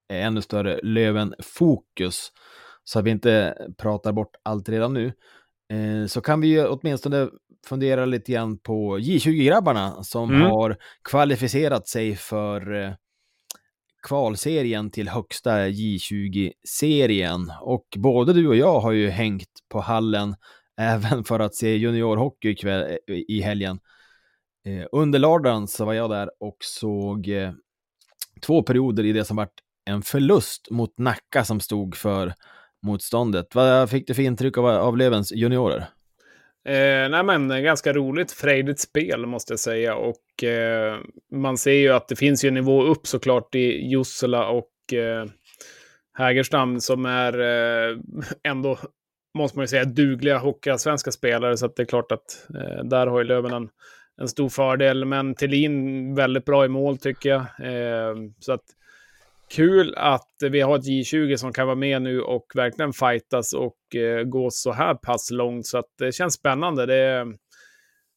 ännu 0.09 0.41
större 0.41 0.79
Löven-fokus. 0.83 2.31
Så 2.83 2.99
att 2.99 3.05
vi 3.05 3.09
inte 3.09 3.57
pratar 3.77 4.11
bort 4.11 4.35
allt 4.43 4.69
redan 4.69 4.93
nu. 4.93 5.13
Eh, 5.73 6.07
så 6.07 6.21
kan 6.21 6.41
vi 6.41 6.47
ju 6.47 6.67
åtminstone 6.67 7.29
fundera 7.67 8.05
lite 8.05 8.31
grann 8.31 8.57
på 8.57 8.97
J20-grabbarna 8.97 10.03
som 10.03 10.29
mm. 10.29 10.41
har 10.41 10.77
kvalificerat 11.03 11.87
sig 11.87 12.15
för 12.15 12.83
eh, 12.83 12.93
kvalserien 14.07 14.91
till 14.91 15.09
högsta 15.09 15.67
J20-serien. 15.67 17.51
Och 17.61 17.87
både 17.97 18.33
du 18.33 18.47
och 18.47 18.55
jag 18.55 18.79
har 18.79 18.91
ju 18.91 19.09
hängt 19.09 19.49
på 19.69 19.79
hallen 19.79 20.35
även 20.81 21.23
för 21.23 21.39
att 21.39 21.55
se 21.55 21.75
juniorhockey 21.75 22.49
ikväll, 22.49 22.97
i 23.27 23.41
helgen. 23.41 23.79
Eh, 24.65 24.85
under 24.91 25.19
lördagen 25.19 25.67
så 25.67 25.85
var 25.85 25.93
jag 25.93 26.09
där 26.09 26.29
och 26.39 26.57
såg 26.59 27.27
eh, 27.27 27.51
två 28.41 28.63
perioder 28.63 29.05
i 29.05 29.13
det 29.13 29.25
som 29.25 29.37
vart 29.37 29.53
en 29.89 30.01
förlust 30.01 30.67
mot 30.71 30.97
Nacka 30.97 31.43
som 31.43 31.59
stod 31.59 31.95
för 31.95 32.33
motståndet. 32.81 33.55
Vad 33.55 33.89
fick 33.89 34.07
du 34.07 34.13
för 34.13 34.23
intryck 34.23 34.57
av, 34.57 34.65
av 34.65 34.97
Lövens 34.97 35.31
juniorer? 35.31 35.85
Eh, 36.65 37.09
nej 37.09 37.23
men, 37.23 37.63
ganska 37.63 37.93
roligt, 37.93 38.31
frejdigt 38.31 38.79
spel 38.79 39.25
måste 39.25 39.53
jag 39.53 39.59
säga. 39.59 39.95
Och 39.95 40.43
eh, 40.43 40.97
man 41.31 41.57
ser 41.57 41.71
ju 41.71 41.89
att 41.89 42.07
det 42.07 42.15
finns 42.15 42.45
ju 42.45 42.47
en 42.47 42.53
nivå 42.53 42.83
upp 42.83 43.07
såklart 43.07 43.55
i 43.55 43.87
Jussela 43.87 44.47
och 44.47 44.93
eh, 44.93 45.25
Hägerstam 46.13 46.79
som 46.79 47.05
är 47.05 47.39
eh, 47.39 47.97
ändå, 48.43 48.77
måste 49.37 49.57
man 49.57 49.63
ju 49.63 49.67
säga, 49.67 49.85
dugliga 49.85 50.41
svenska 50.77 51.11
spelare. 51.11 51.57
Så 51.57 51.65
att 51.65 51.75
det 51.75 51.83
är 51.83 51.85
klart 51.85 52.11
att 52.11 52.47
eh, 52.55 52.83
där 52.83 53.07
har 53.07 53.19
ju 53.19 53.25
Löven 53.25 53.53
en, 53.53 53.69
en 54.21 54.27
stor 54.27 54.49
fördel. 54.49 55.05
Men 55.05 55.35
Thelin 55.35 56.15
väldigt 56.15 56.45
bra 56.45 56.65
i 56.65 56.69
mål 56.69 56.97
tycker 56.97 57.29
jag. 57.29 57.39
Eh, 57.39 58.15
så 58.39 58.53
att 58.53 58.63
kul 59.49 59.93
att 59.97 60.31
vi 60.51 60.61
har 60.61 60.75
ett 60.75 60.85
J20 60.85 61.35
som 61.35 61.53
kan 61.53 61.67
vara 61.67 61.75
med 61.75 62.01
nu 62.01 62.21
och 62.21 62.45
verkligen 62.55 62.93
fightas 62.93 63.53
och 63.53 63.95
eh, 63.95 64.23
gå 64.23 64.49
så 64.51 64.71
här 64.71 64.95
pass 64.95 65.31
långt. 65.31 65.65
Så 65.65 65.77
att 65.77 65.89
det 65.97 66.11
känns 66.11 66.33
spännande. 66.33 66.85
Det, 66.85 67.25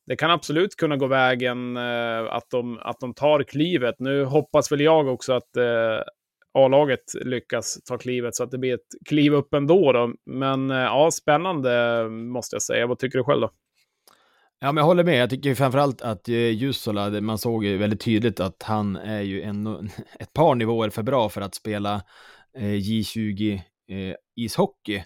det 0.07 0.17
kan 0.17 0.31
absolut 0.31 0.77
kunna 0.77 0.97
gå 0.97 1.07
vägen 1.07 1.77
eh, 1.77 2.23
att, 2.33 2.51
de, 2.51 2.79
att 2.79 3.01
de 3.01 3.15
tar 3.15 3.43
klivet. 3.43 3.95
Nu 3.99 4.25
hoppas 4.25 4.73
väl 4.73 4.81
jag 4.81 5.09
också 5.09 5.33
att 5.33 5.57
eh, 5.57 6.01
A-laget 6.55 7.15
lyckas 7.25 7.83
ta 7.85 7.99
klivet 7.99 8.35
så 8.35 8.45
att 8.45 8.51
det 8.51 8.59
blir 8.59 8.75
ett 8.75 9.09
kliv 9.09 9.35
upp 9.35 9.55
ändå. 9.55 9.93
Då. 9.93 10.15
Men 10.27 10.71
eh, 10.71 10.77
ja, 10.77 11.11
spännande 11.11 12.09
måste 12.11 12.55
jag 12.55 12.63
säga. 12.63 12.87
Vad 12.87 12.99
tycker 12.99 13.19
du 13.19 13.25
själv 13.25 13.41
då? 13.41 13.51
Ja, 14.65 14.73
men 14.73 14.77
jag 14.83 14.87
håller 14.87 15.05
med. 15.05 15.23
Jag 15.23 15.31
tycker 15.31 15.55
framförallt 15.55 16.03
att 16.03 16.29
eh, 16.29 16.35
Jusola, 16.35 17.05
Jussola, 17.07 17.21
man 17.21 17.39
såg 17.39 17.65
ju 17.65 17.77
väldigt 17.77 18.01
tydligt 18.01 18.41
att 18.41 18.63
han 18.63 18.97
är 18.97 19.21
ju 19.21 19.43
en, 19.43 19.67
ett 20.19 20.33
par 20.33 20.55
nivåer 20.55 20.91
för 20.91 21.03
bra 21.03 21.29
för 21.29 21.41
att 21.41 21.55
spela 21.55 22.03
eh, 22.59 22.63
J20 22.63 23.55
eh, 23.55 24.15
ishockey. 24.37 25.05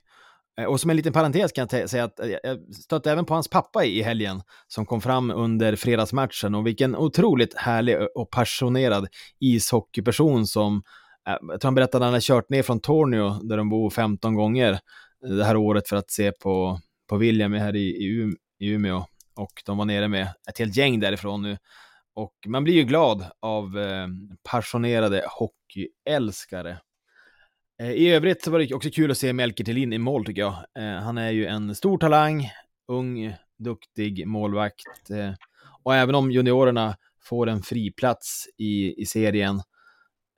Eh, 0.60 0.64
och 0.64 0.80
som 0.80 0.90
en 0.90 0.96
liten 0.96 1.12
parentes 1.12 1.52
kan 1.52 1.68
jag 1.70 1.90
säga 1.90 2.04
att 2.04 2.20
eh, 2.20 2.28
jag 2.42 2.75
stötte 2.75 3.12
även 3.12 3.25
på 3.25 3.34
hans 3.34 3.48
pappa 3.48 3.84
i 3.84 4.02
helgen 4.02 4.42
som 4.66 4.86
kom 4.86 5.00
fram 5.00 5.30
under 5.30 5.76
fredagsmatchen 5.76 6.54
och 6.54 6.66
vilken 6.66 6.96
otroligt 6.96 7.54
härlig 7.56 7.96
och 8.14 8.30
passionerad 8.30 9.08
ishockeyperson 9.40 10.46
som 10.46 10.82
jag 11.25 11.60
tror 11.60 11.68
han 11.68 11.75
berättade 11.75 12.04
att 12.04 12.06
han 12.06 12.14
har 12.14 12.20
kört 12.20 12.50
ner 12.50 12.62
från 12.62 12.80
Tornio 12.80 13.48
där 13.48 13.56
de 13.56 13.68
bor 13.68 13.90
15 13.90 14.34
gånger 14.34 14.78
det 15.20 15.44
här 15.44 15.56
året 15.56 15.88
för 15.88 15.96
att 15.96 16.10
se 16.10 16.32
på, 16.32 16.80
på 17.08 17.16
William 17.16 17.52
här 17.52 17.76
i, 17.76 17.88
i 17.88 18.34
Umeå 18.60 19.06
och 19.37 19.62
de 19.66 19.78
var 19.78 19.85
nere 19.85 20.09
med 20.09 20.28
ett 20.49 20.59
helt 20.59 20.76
gäng 20.76 21.00
därifrån 21.00 21.43
nu. 21.43 21.59
Och 22.14 22.35
man 22.47 22.64
blir 22.64 22.75
ju 22.75 22.83
glad 22.83 23.25
av 23.40 23.78
eh, 23.78 24.07
passionerade 24.50 25.25
hockeyälskare. 25.28 26.78
Eh, 27.83 27.90
I 27.90 28.09
övrigt 28.09 28.45
så 28.45 28.50
var 28.50 28.59
det 28.59 28.75
också 28.75 28.90
kul 28.90 29.11
att 29.11 29.19
se 29.19 29.33
Melker 29.33 29.64
Thelin 29.64 29.93
i 29.93 29.99
mål 29.99 30.25
tycker 30.25 30.43
jag. 30.43 30.55
Eh, 30.78 31.02
han 31.02 31.19
är 31.19 31.31
ju 31.31 31.47
en 31.47 31.75
stor 31.75 31.99
talang, 31.99 32.50
ung, 32.88 33.35
duktig 33.59 34.26
målvakt. 34.26 35.11
Eh, 35.11 35.33
och 35.83 35.95
även 35.95 36.14
om 36.14 36.31
juniorerna 36.31 36.97
får 37.23 37.47
en 37.47 37.62
friplats 37.62 38.49
i, 38.57 39.02
i 39.02 39.07
serien, 39.07 39.62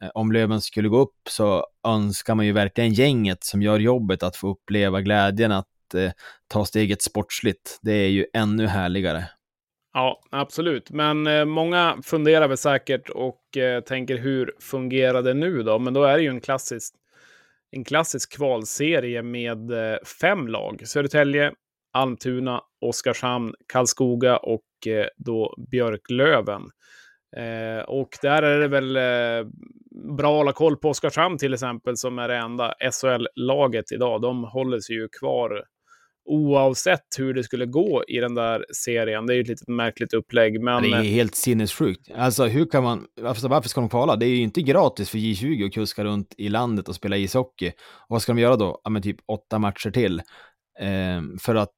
eh, 0.03 0.11
om 0.15 0.33
Löven 0.33 0.61
skulle 0.61 0.89
gå 0.89 0.99
upp 0.99 1.19
så 1.31 1.67
önskar 1.87 2.35
man 2.35 2.47
ju 2.47 2.53
verkligen 2.53 2.93
gänget 2.93 3.45
som 3.45 3.63
gör 3.63 3.79
jobbet 3.79 4.23
att 4.23 4.37
få 4.37 4.49
uppleva 4.49 5.01
glädjen 5.01 5.53
att 5.53 5.69
eh, 5.95 6.11
ta 6.49 6.65
steget 6.65 7.03
sportsligt. 7.03 7.79
Det 7.83 7.93
är 7.93 8.09
ju 8.09 8.27
ännu 8.35 8.67
härligare. 8.67 9.25
Ja, 9.95 10.23
absolut. 10.31 10.91
Men 10.91 11.27
eh, 11.27 11.45
många 11.45 11.99
funderar 12.05 12.49
väl 12.49 12.57
säkert 12.57 13.11
och 13.11 13.57
eh, 13.57 13.81
tänker 13.81 14.19
hur 14.19 14.53
fungerar 14.61 15.23
det 15.23 15.35
nu 15.35 15.63
då? 15.63 15.79
Men 15.79 15.95
då 15.95 16.05
är 16.05 16.17
det 16.17 16.23
ju 16.23 16.29
en 16.29 16.41
klassisk, 16.41 16.95
en 17.71 17.85
klassisk 17.85 18.37
kvalserie 18.37 19.23
med 19.23 19.71
eh, 19.71 19.99
fem 20.21 20.49
lag. 20.49 20.83
Södertälje, 20.85 21.53
Almtuna, 21.93 22.61
Oskarshamn, 22.81 23.55
Karlskoga 23.73 24.37
och 24.37 24.87
eh, 24.87 25.07
då 25.17 25.55
Björklöven. 25.71 26.63
Eh, 27.37 27.85
och 27.85 28.09
där 28.23 28.43
är 28.43 28.61
det 28.61 28.69
väl 28.69 28.97
eh, 28.97 29.51
bra 30.17 30.31
att 30.31 30.39
hålla 30.39 30.53
koll 30.53 30.77
på 30.77 30.89
Oskarshamn 30.89 31.39
till 31.39 31.55
exempel, 31.55 31.97
som 31.97 32.19
är 32.19 32.29
det 32.29 32.37
enda 32.37 32.75
SHL-laget 32.93 33.93
idag. 33.93 34.23
De 34.23 34.45
håller 34.45 34.81
sig 34.81 34.97
ju 34.97 35.09
kvar 35.09 35.65
oavsett 36.29 37.07
hur 37.19 37.35
det 37.35 37.45
skulle 37.45 37.67
gå 37.67 38.05
i 38.09 38.19
den 38.19 38.35
där 38.35 38.65
serien. 38.75 39.27
Det 39.27 39.33
är 39.33 39.35
ju 39.35 39.41
ett 39.41 39.49
litet 39.49 39.69
märkligt 39.69 40.15
upplägg. 40.15 40.63
Men... 40.63 40.83
Det 40.83 40.89
är 40.89 41.03
helt 41.03 41.35
sinnessjukt. 41.35 42.11
Alltså 42.17 42.45
hur 42.45 42.67
kan 42.67 42.83
man, 42.83 43.07
alltså, 43.25 43.49
varför 43.49 43.69
ska 43.69 43.81
de 43.81 43.91
kvala? 43.91 44.17
Det 44.17 44.27
är 44.27 44.31
ju 44.31 44.43
inte 44.43 44.63
gratis 44.63 45.11
för 45.11 45.19
J20 45.19 45.67
att 45.67 45.75
kuska 45.75 46.05
runt 46.05 46.35
i 46.39 46.49
landet 46.49 46.89
och 46.89 46.95
spela 46.95 47.17
ishockey. 47.17 47.69
Och 47.69 48.07
vad 48.09 48.23
ska 48.23 48.33
de 48.33 48.41
göra 48.41 48.57
då? 48.57 48.81
Ja, 48.85 48.91
men 48.91 49.03
typ 49.03 49.17
åtta 49.27 49.59
matcher 49.59 49.91
till. 49.91 50.23
Eh, 50.81 51.23
för 51.41 51.55
att 51.55 51.75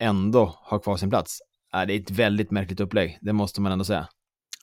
ändå 0.00 0.44
ha 0.44 0.78
kvar 0.78 0.96
sin 0.96 1.10
plats. 1.10 1.38
Eh, 1.74 1.86
det 1.86 1.94
är 1.94 2.00
ett 2.00 2.10
väldigt 2.10 2.50
märkligt 2.50 2.80
upplägg, 2.80 3.18
det 3.20 3.32
måste 3.32 3.60
man 3.60 3.72
ändå 3.72 3.84
säga. 3.84 4.08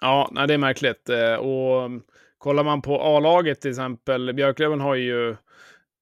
Ja, 0.02 0.30
nej, 0.32 0.48
det 0.48 0.54
är 0.54 0.58
märkligt. 0.58 1.10
Eh, 1.10 1.34
och 1.34 1.90
kollar 2.38 2.64
man 2.64 2.82
på 2.82 3.02
A-laget 3.02 3.62
till 3.62 3.72
exempel, 3.72 4.34
Björklöven 4.34 4.82
har 4.82 4.96
ju 4.96 5.36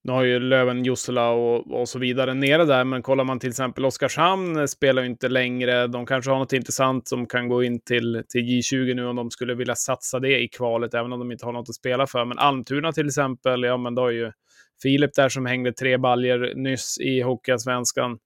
nu 0.04 0.12
har 0.12 0.24
ju 0.24 0.40
Löven, 0.40 0.84
Jussela 0.84 1.30
och, 1.30 1.82
och 1.82 1.90
så 1.90 2.00
vidare 2.00 2.34
nere 2.34 2.66
där, 2.66 2.84
men 2.84 3.02
kollar 3.02 3.24
man 3.24 3.40
till 3.40 3.50
exempel 3.50 3.86
Oskarshamn 3.86 4.60
eh, 4.60 4.66
spelar 4.66 5.02
ju 5.02 5.08
inte 5.08 5.30
längre. 5.30 5.88
De 5.88 6.06
kanske 6.06 6.32
har 6.32 6.40
något 6.40 6.54
intressant 6.54 7.08
som 7.08 7.26
kan 7.26 7.48
gå 7.48 7.64
in 7.64 7.82
till, 7.82 8.24
till 8.30 8.42
J20 8.42 8.94
nu 8.94 9.06
om 9.06 9.16
de 9.16 9.32
skulle 9.32 9.56
vilja 9.56 9.76
satsa 9.76 10.20
det 10.20 10.44
i 10.44 10.48
kvalet, 10.48 10.94
även 10.94 11.14
om 11.14 11.20
de 11.20 11.32
inte 11.32 11.46
har 11.46 11.54
något 11.54 11.70
att 11.70 11.76
spela 11.76 12.08
för. 12.08 12.26
Men 12.26 12.40
Almtuna 12.40 12.92
till 12.92 13.08
exempel, 13.08 13.64
ja 13.64 13.78
men 13.78 13.96
då 13.96 14.08
är 14.08 14.12
ju 14.12 14.32
Filip 14.84 15.14
där 15.14 15.30
som 15.30 15.46
hängde 15.46 15.74
tre 15.74 15.98
baljer 15.98 16.54
nyss 16.56 16.98
i 17.00 17.22
Hockeyallsvenskan 17.22 18.18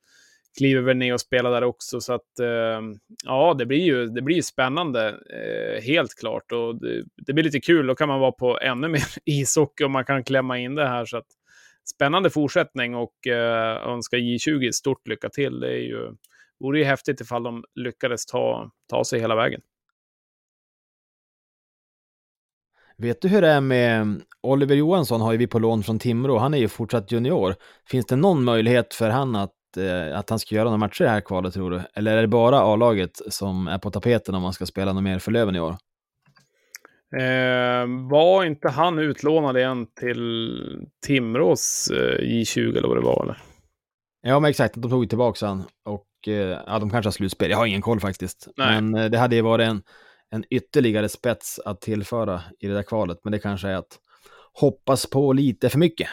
kliver 0.58 0.82
väl 0.82 0.98
ner 0.98 1.14
och 1.14 1.22
spelar 1.22 1.52
där 1.52 1.64
också. 1.64 2.02
Så 2.02 2.14
att 2.14 2.40
eh, 2.40 2.82
ja, 3.26 3.56
det 3.58 3.66
blir 3.66 3.82
ju 3.82 4.06
det 4.06 4.22
blir 4.22 4.42
spännande, 4.42 5.08
eh, 5.10 5.84
helt 5.84 6.16
klart. 6.20 6.52
Och 6.52 6.82
det, 6.82 7.04
det, 7.26 7.34
blir 7.34 7.44
lite 7.44 7.60
kul, 7.60 7.88
då 7.88 7.96
kan 7.96 8.08
man 8.08 8.20
vara 8.20 8.32
på 8.32 8.60
ännu 8.60 8.88
mer 8.88 9.04
ishockey 9.26 9.84
och 9.84 9.92
man 9.92 10.06
kan 10.06 10.24
klämma 10.24 10.58
in 10.58 10.76
det 10.76 10.88
här. 10.88 11.06
Så 11.06 11.18
att 11.18 11.28
spännande 11.90 12.30
fortsättning 12.30 12.96
och 12.96 13.28
eh, 13.28 13.88
önskar 13.88 14.18
J20 14.18 14.72
stort 14.72 15.08
lycka 15.08 15.30
till. 15.30 15.60
Det 15.60 15.68
är 15.68 15.82
ju, 15.82 16.16
vore 16.60 16.80
ju 16.80 16.86
häftigt 16.86 17.22
ifall 17.22 17.44
de 17.44 17.64
lyckades 17.76 18.26
ta, 18.26 18.72
ta 18.90 19.04
sig 19.04 19.20
hela 19.20 19.36
vägen. 19.36 19.62
Vet 22.98 23.22
du 23.22 23.28
hur 23.28 23.42
det 23.42 23.48
är 23.48 23.62
med 23.62 24.22
Oliver 24.42 24.76
Johansson 24.76 25.22
har 25.22 25.32
ju 25.32 25.38
vi 25.38 25.48
på 25.48 25.60
lån 25.60 25.84
från 25.84 26.00
Timrå, 26.00 26.38
han 26.38 26.54
är 26.54 26.58
ju 26.58 26.68
fortsatt 26.68 27.12
junior. 27.12 27.56
Finns 27.90 28.06
det 28.06 28.16
någon 28.16 28.44
möjlighet 28.44 28.94
för 28.94 29.10
han 29.10 29.36
att, 29.36 29.78
eh, 29.78 30.20
att 30.20 30.30
han 30.30 30.40
ska 30.40 30.56
göra 30.56 30.64
några 30.64 30.78
matcher 30.78 31.02
i 31.02 31.06
det 31.06 31.10
här 31.12 31.22
kvalet 31.22 31.54
tror 31.54 31.72
du? 31.72 31.82
Eller 31.94 32.18
är 32.18 32.22
det 32.22 32.28
bara 32.28 32.60
A-laget 32.60 33.22
som 33.30 33.68
är 33.68 33.78
på 33.78 33.92
tapeten 33.92 34.36
om 34.36 34.42
man 34.42 34.54
ska 34.54 34.66
spela 34.66 34.94
något 34.94 35.04
mer 35.04 35.20
för 35.20 35.32
Löven 35.32 35.56
i 35.56 35.60
år? 35.60 35.76
Eh, 37.16 38.10
var 38.10 38.44
inte 38.44 38.70
han 38.70 39.00
utlånad 39.00 39.58
igen 39.58 39.88
till 40.00 40.52
Timrås 41.06 41.92
eh, 41.92 42.22
J20 42.22 42.78
eller 42.78 42.88
vad 42.88 42.98
det 42.98 43.06
var? 43.06 43.24
Eller? 43.24 43.38
Ja, 44.22 44.40
men 44.40 44.50
exakt. 44.50 44.76
De 44.78 44.90
tog 44.90 45.10
tillbaka 45.10 45.46
han 45.46 45.64
och 45.86 46.28
eh, 46.28 46.60
ja, 46.68 46.80
de 46.80 46.90
kanske 46.90 47.08
har 47.08 47.12
slutspel. 47.12 47.52
Jag 47.52 47.58
har 47.58 47.66
ingen 47.66 47.82
koll 47.82 48.00
faktiskt. 48.00 48.48
Nej. 48.58 48.82
Men 48.82 49.04
eh, 49.04 49.10
det 49.10 49.18
hade 49.18 49.36
ju 49.36 49.42
varit 49.42 49.68
en, 49.68 49.82
en 50.32 50.44
ytterligare 50.50 51.10
spets 51.10 51.60
att 51.66 51.82
tillföra 51.82 52.42
i 52.60 52.68
det 52.68 52.74
där 52.74 52.84
kvalet. 52.84 53.18
Men 53.24 53.32
det 53.32 53.40
kanske 53.40 53.68
är 53.68 53.76
att 53.76 54.00
hoppas 54.54 55.06
på 55.06 55.34
lite 55.34 55.70
för 55.70 55.80
mycket. 55.80 56.10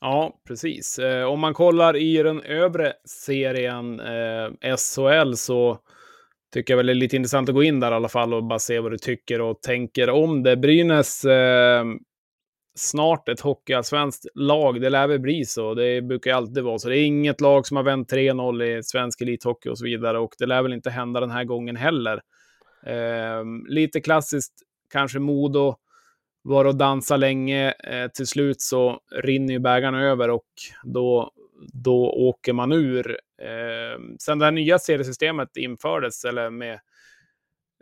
Ja, 0.00 0.40
precis. 0.48 0.98
Eh, 0.98 1.24
om 1.24 1.40
man 1.40 1.54
kollar 1.54 1.96
i 1.96 2.22
den 2.22 2.42
övre 2.42 2.92
serien, 3.04 4.00
eh, 4.00 4.76
SHL, 4.76 5.34
så 5.34 5.78
tycker 6.52 6.72
jag 6.72 6.76
väl 6.76 6.88
är 6.88 6.94
lite 6.94 7.16
intressant 7.16 7.48
att 7.48 7.54
gå 7.54 7.62
in 7.62 7.80
där 7.80 7.92
i 7.92 7.94
alla 7.94 8.08
fall 8.08 8.34
och 8.34 8.44
bara 8.44 8.58
se 8.58 8.80
vad 8.80 8.92
du 8.92 8.98
tycker 8.98 9.40
och 9.40 9.62
tänker 9.62 10.10
om 10.10 10.42
det. 10.42 10.56
Brynäs, 10.56 11.24
eh, 11.24 11.84
snart 12.74 13.28
ett 13.28 13.40
hockeyallsvenskt 13.40 14.26
lag, 14.34 14.80
det 14.80 14.90
lär 14.90 15.06
väl 15.06 15.20
bli 15.20 15.44
så. 15.44 15.74
Det 15.74 16.02
brukar 16.02 16.30
ju 16.30 16.36
alltid 16.36 16.62
vara 16.64 16.78
så. 16.78 16.88
Det 16.88 16.98
är 16.98 17.04
inget 17.04 17.40
lag 17.40 17.66
som 17.66 17.76
har 17.76 17.84
vänt 17.84 18.12
3-0 18.12 18.62
i 18.62 18.82
svensk 18.82 19.20
elithockey 19.20 19.68
och 19.68 19.78
så 19.78 19.84
vidare 19.84 20.18
och 20.18 20.34
det 20.38 20.46
lär 20.46 20.62
väl 20.62 20.72
inte 20.72 20.90
hända 20.90 21.20
den 21.20 21.30
här 21.30 21.44
gången 21.44 21.76
heller. 21.76 22.20
Eh, 22.86 23.44
lite 23.68 24.00
klassiskt, 24.00 24.54
kanske 24.92 25.18
Modo 25.18 25.76
var 26.42 26.64
och 26.64 26.76
dansa 26.76 27.16
länge. 27.16 27.72
Eh, 27.72 28.08
till 28.14 28.26
slut 28.26 28.60
så 28.60 29.00
rinner 29.22 29.52
ju 29.52 29.58
bägarna 29.58 30.02
över 30.02 30.30
och 30.30 30.48
då, 30.84 31.30
då 31.72 32.10
åker 32.10 32.52
man 32.52 32.72
ur. 32.72 33.10
Eh, 33.42 34.00
sen 34.18 34.38
det 34.38 34.44
här 34.44 34.52
nya 34.52 34.78
seriesystemet 34.78 35.56
infördes, 35.56 36.24
eller 36.24 36.50
med 36.50 36.80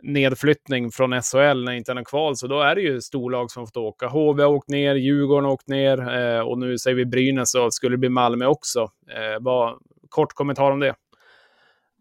nedflyttning 0.03 0.91
från 0.91 1.21
SHL 1.21 1.63
när 1.63 1.71
inte 1.71 1.91
är 1.91 1.95
någon 1.95 2.05
kval, 2.05 2.37
så 2.37 2.47
då 2.47 2.61
är 2.61 2.75
det 2.75 2.81
ju 2.81 3.01
storlag 3.01 3.51
som 3.51 3.65
fått 3.65 3.77
åka. 3.77 4.07
HV 4.07 4.43
har 4.43 4.49
åkt 4.49 4.69
ner, 4.69 4.95
Djurgården 4.95 5.45
har 5.45 5.51
åkt 5.51 5.67
ner 5.67 6.17
eh, 6.17 6.39
och 6.39 6.57
nu 6.57 6.77
säger 6.77 6.95
vi 6.95 7.05
Brynäs 7.05 7.55
och 7.55 7.73
skulle 7.73 7.93
det 7.93 7.99
bli 7.99 8.09
Malmö 8.09 8.45
också. 8.45 8.79
Eh, 9.09 9.39
bara 9.39 9.75
kort 10.09 10.33
kommentar 10.33 10.71
om 10.71 10.79
det. 10.79 10.95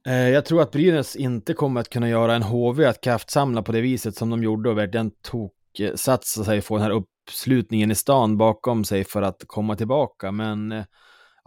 Eh, 0.07 0.29
jag 0.29 0.45
tror 0.45 0.63
att 0.63 0.73
Brynäs 0.73 1.17
inte 1.17 1.55
kommer 1.55 1.81
att 1.81 1.89
kunna 1.89 2.09
göra 2.09 2.35
en 2.35 2.43
HV 2.43 2.85
att 2.85 3.01
kraftsamla 3.01 3.63
på 3.63 3.73
det 3.73 3.81
viset 3.81 4.17
som 4.17 4.31
de 4.31 4.43
gjorde 4.43 4.71
och 4.71 4.79
verkligen 4.79 5.11
tog 5.11 5.53
satsa 5.95 6.45
sig 6.45 6.61
få 6.61 6.75
den 6.77 6.83
här 6.85 6.91
uppslutningen 6.91 7.91
i 7.91 7.95
stan 7.95 8.37
bakom 8.37 8.85
sig 8.85 9.05
för 9.05 9.23
att 9.23 9.45
komma 9.47 9.77
tillbaka. 9.77 10.33
Men 10.33 10.73
eh, 10.73 10.85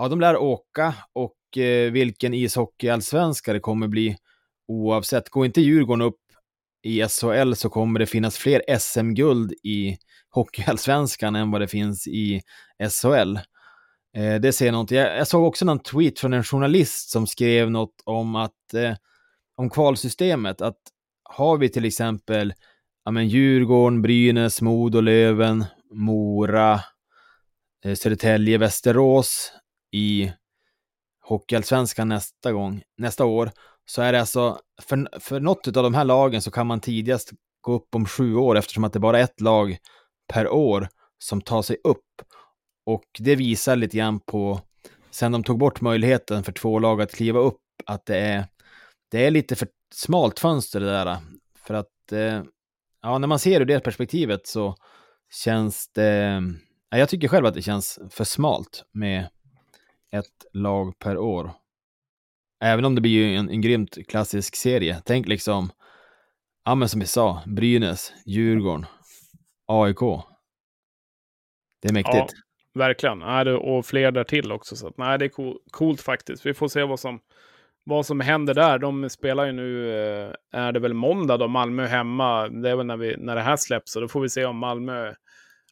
ja, 0.02 0.08
de 0.08 0.20
lär 0.20 0.38
åka 0.38 0.94
och 1.14 1.58
eh, 1.58 1.92
vilken 1.92 2.34
ishockeyallsvenska 2.34 3.54
det 3.54 3.60
kommer 3.60 3.88
bli 3.88 4.18
oavsett. 4.68 5.30
Går 5.30 5.46
inte 5.46 5.62
Djurgården 5.62 6.02
upp 6.02 6.20
i 6.84 7.08
SHL 7.08 7.54
så 7.54 7.70
kommer 7.70 8.00
det 8.00 8.06
finnas 8.06 8.38
fler 8.38 8.78
SM-guld 8.80 9.54
i 9.64 9.98
hockeyallsvenskan 10.30 11.36
än 11.36 11.52
vad 11.52 11.62
det 11.62 11.68
finns 11.68 12.08
i 12.08 12.42
SHL. 12.90 13.36
Eh, 14.18 14.36
det 14.42 14.54
ser 14.54 14.66
jag. 14.66 14.92
Jag, 14.92 15.18
jag, 15.18 15.28
såg 15.28 15.44
också 15.44 15.66
någon 15.66 15.80
tweet 15.80 16.20
från 16.20 16.34
en 16.34 16.44
journalist 16.44 17.10
som 17.10 17.28
skrev 17.28 17.72
något 17.72 18.02
om 18.06 18.36
att 18.36 18.74
eh, 18.74 18.94
om 19.56 19.70
kvalsystemet, 19.70 20.62
att 20.62 20.78
har 21.24 21.58
vi 21.58 21.70
till 21.70 21.86
exempel 21.86 22.54
ja, 23.06 23.12
men 23.12 23.28
Djurgården, 23.28 24.02
Brynäs, 24.02 24.62
Modo, 24.62 25.02
Löven, 25.02 25.66
Mora, 25.94 26.80
eh, 27.86 27.96
Södertälje, 27.96 28.58
Västerås 28.58 29.61
i 29.92 30.32
Hockeyallsvenskan 31.24 32.10
nästa 32.10 32.52
gång, 32.52 32.82
nästa 32.98 33.26
år, 33.26 33.52
så 33.86 34.02
är 34.02 34.14
det 34.14 34.20
alltså, 34.20 34.60
för, 34.82 35.20
för 35.20 35.40
något 35.40 35.68
av 35.68 35.84
de 35.84 35.94
här 35.94 36.06
lagen 36.06 36.42
så 36.42 36.52
kan 36.52 36.68
man 36.68 36.80
tidigast 36.80 37.32
gå 37.62 37.74
upp 37.74 37.96
om 37.96 38.06
sju 38.06 38.36
år 38.36 38.58
eftersom 38.58 38.84
att 38.84 38.94
det 38.94 39.00
bara 39.00 39.20
är 39.20 39.24
ett 39.24 39.42
lag 39.42 39.78
per 40.34 40.50
år 40.50 40.88
som 41.20 41.42
tar 41.42 41.62
sig 41.62 41.78
upp. 41.84 42.06
Och 42.86 43.06
det 43.20 43.36
visar 43.36 43.76
lite 43.76 43.98
grann 43.98 44.20
på, 44.20 44.62
sen 45.12 45.32
de 45.32 45.44
tog 45.44 45.60
bort 45.60 45.82
möjligheten 45.82 46.44
för 46.44 46.52
två 46.52 46.80
lag 46.80 47.02
att 47.02 47.16
kliva 47.16 47.40
upp, 47.40 47.62
att 47.86 48.06
det 48.06 48.18
är, 48.18 48.46
det 49.12 49.26
är 49.26 49.32
lite 49.32 49.56
för 49.56 49.68
smalt 49.94 50.40
fönster 50.40 50.80
det 50.80 50.92
där. 50.92 51.18
För 51.56 51.74
att, 51.74 52.12
eh, 52.12 52.44
ja, 53.02 53.18
när 53.18 53.28
man 53.28 53.40
ser 53.40 53.62
ur 53.62 53.66
det 53.66 53.80
perspektivet 53.80 54.48
så 54.48 54.76
känns 55.44 55.88
det, 55.94 56.44
ja, 56.90 56.98
jag 56.98 57.10
tycker 57.10 57.28
själv 57.28 57.46
att 57.46 57.54
det 57.54 57.62
känns 57.62 58.00
för 58.10 58.24
smalt 58.24 58.84
med 58.92 59.30
ett 60.12 60.46
lag 60.54 61.00
per 61.00 61.18
år. 61.18 61.52
Även 62.64 62.86
om 62.86 62.96
det 62.96 63.02
blir 63.02 63.12
ju 63.12 63.36
en, 63.36 63.50
en 63.50 63.62
grymt 63.62 64.08
klassisk 64.08 64.56
serie. 64.56 65.02
Tänk 65.06 65.28
liksom, 65.28 65.70
ja 66.66 66.76
men 66.76 66.90
som 66.90 67.00
vi 67.00 67.06
sa, 67.06 67.42
Brynäs, 67.46 68.14
Djurgården, 68.26 68.86
AIK. 69.68 70.00
Det 71.82 71.90
är 71.90 71.94
mäktigt. 71.94 72.34
Ja, 72.74 72.80
verkligen. 72.80 73.22
Och 73.56 73.86
fler 73.86 74.12
där 74.12 74.24
till 74.24 74.52
också. 74.52 74.76
Så 74.76 74.88
att, 74.88 74.98
nej, 74.98 75.20
det 75.20 75.26
är 75.26 75.70
coolt 75.72 76.02
faktiskt. 76.02 76.46
Vi 76.46 76.54
får 76.54 76.68
se 76.68 76.84
vad 76.84 77.00
som, 77.00 77.20
vad 77.84 78.06
som 78.06 78.20
händer 78.20 78.54
där. 78.54 78.80
De 78.80 79.10
spelar 79.10 79.46
ju 79.46 79.52
nu, 79.52 79.90
eh, 79.90 80.34
är 80.52 80.72
det 80.72 80.80
väl 80.80 80.94
måndag 80.94 81.38
då, 81.38 81.48
Malmö 81.48 81.86
hemma. 81.86 82.48
Det 82.48 82.70
är 82.70 82.76
väl 82.76 82.86
när, 82.86 82.98
vi, 82.98 83.18
när 83.18 83.36
det 83.36 83.42
här 83.42 83.58
släpps. 83.58 83.96
Och 83.96 84.02
då 84.02 84.08
får 84.08 84.22
vi 84.22 84.30
se 84.30 84.46
om 84.46 84.58
Malmö 84.58 85.14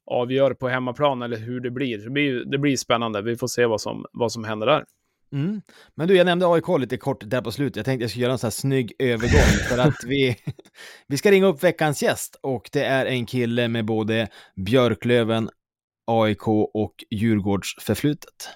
avgör 0.10 0.54
på 0.54 0.70
hemmaplan 0.70 1.22
eller 1.22 1.38
hur 1.38 1.60
det 1.60 1.72
blir. 1.72 1.98
Det 1.98 2.10
blir, 2.10 2.46
det 2.46 2.58
blir 2.58 2.78
spännande. 2.78 3.22
Vi 3.22 3.38
får 3.38 3.48
se 3.48 3.66
vad 3.66 3.82
som, 3.82 4.06
vad 4.12 4.32
som 4.32 4.44
händer 4.44 4.68
där. 4.68 4.86
Mm. 5.32 5.62
Men 5.96 6.08
du, 6.08 6.18
jag 6.18 6.26
nämnde 6.26 6.48
AIK 6.48 6.68
lite 6.80 6.98
kort 6.98 7.24
där 7.26 7.42
på 7.42 7.52
slutet. 7.52 7.76
Jag 7.76 7.86
tänkte 7.86 8.04
jag 8.04 8.10
skulle 8.10 8.24
göra 8.24 8.34
en 8.34 8.40
sån 8.40 8.48
här 8.48 8.52
snygg 8.52 8.94
övergång 9.00 9.60
för 9.70 9.78
att 9.78 10.04
vi, 10.06 10.38
vi 11.08 11.18
ska 11.18 11.32
ringa 11.32 11.46
upp 11.46 11.64
veckans 11.64 12.04
gäst 12.04 12.40
och 12.42 12.70
det 12.72 12.84
är 12.84 13.06
en 13.06 13.26
kille 13.26 13.68
med 13.68 13.86
både 13.86 14.28
Björklöven, 14.56 15.50
AIK 16.08 16.48
och 16.48 17.04
Djurgårds 17.10 17.76
förflutet. 17.80 18.50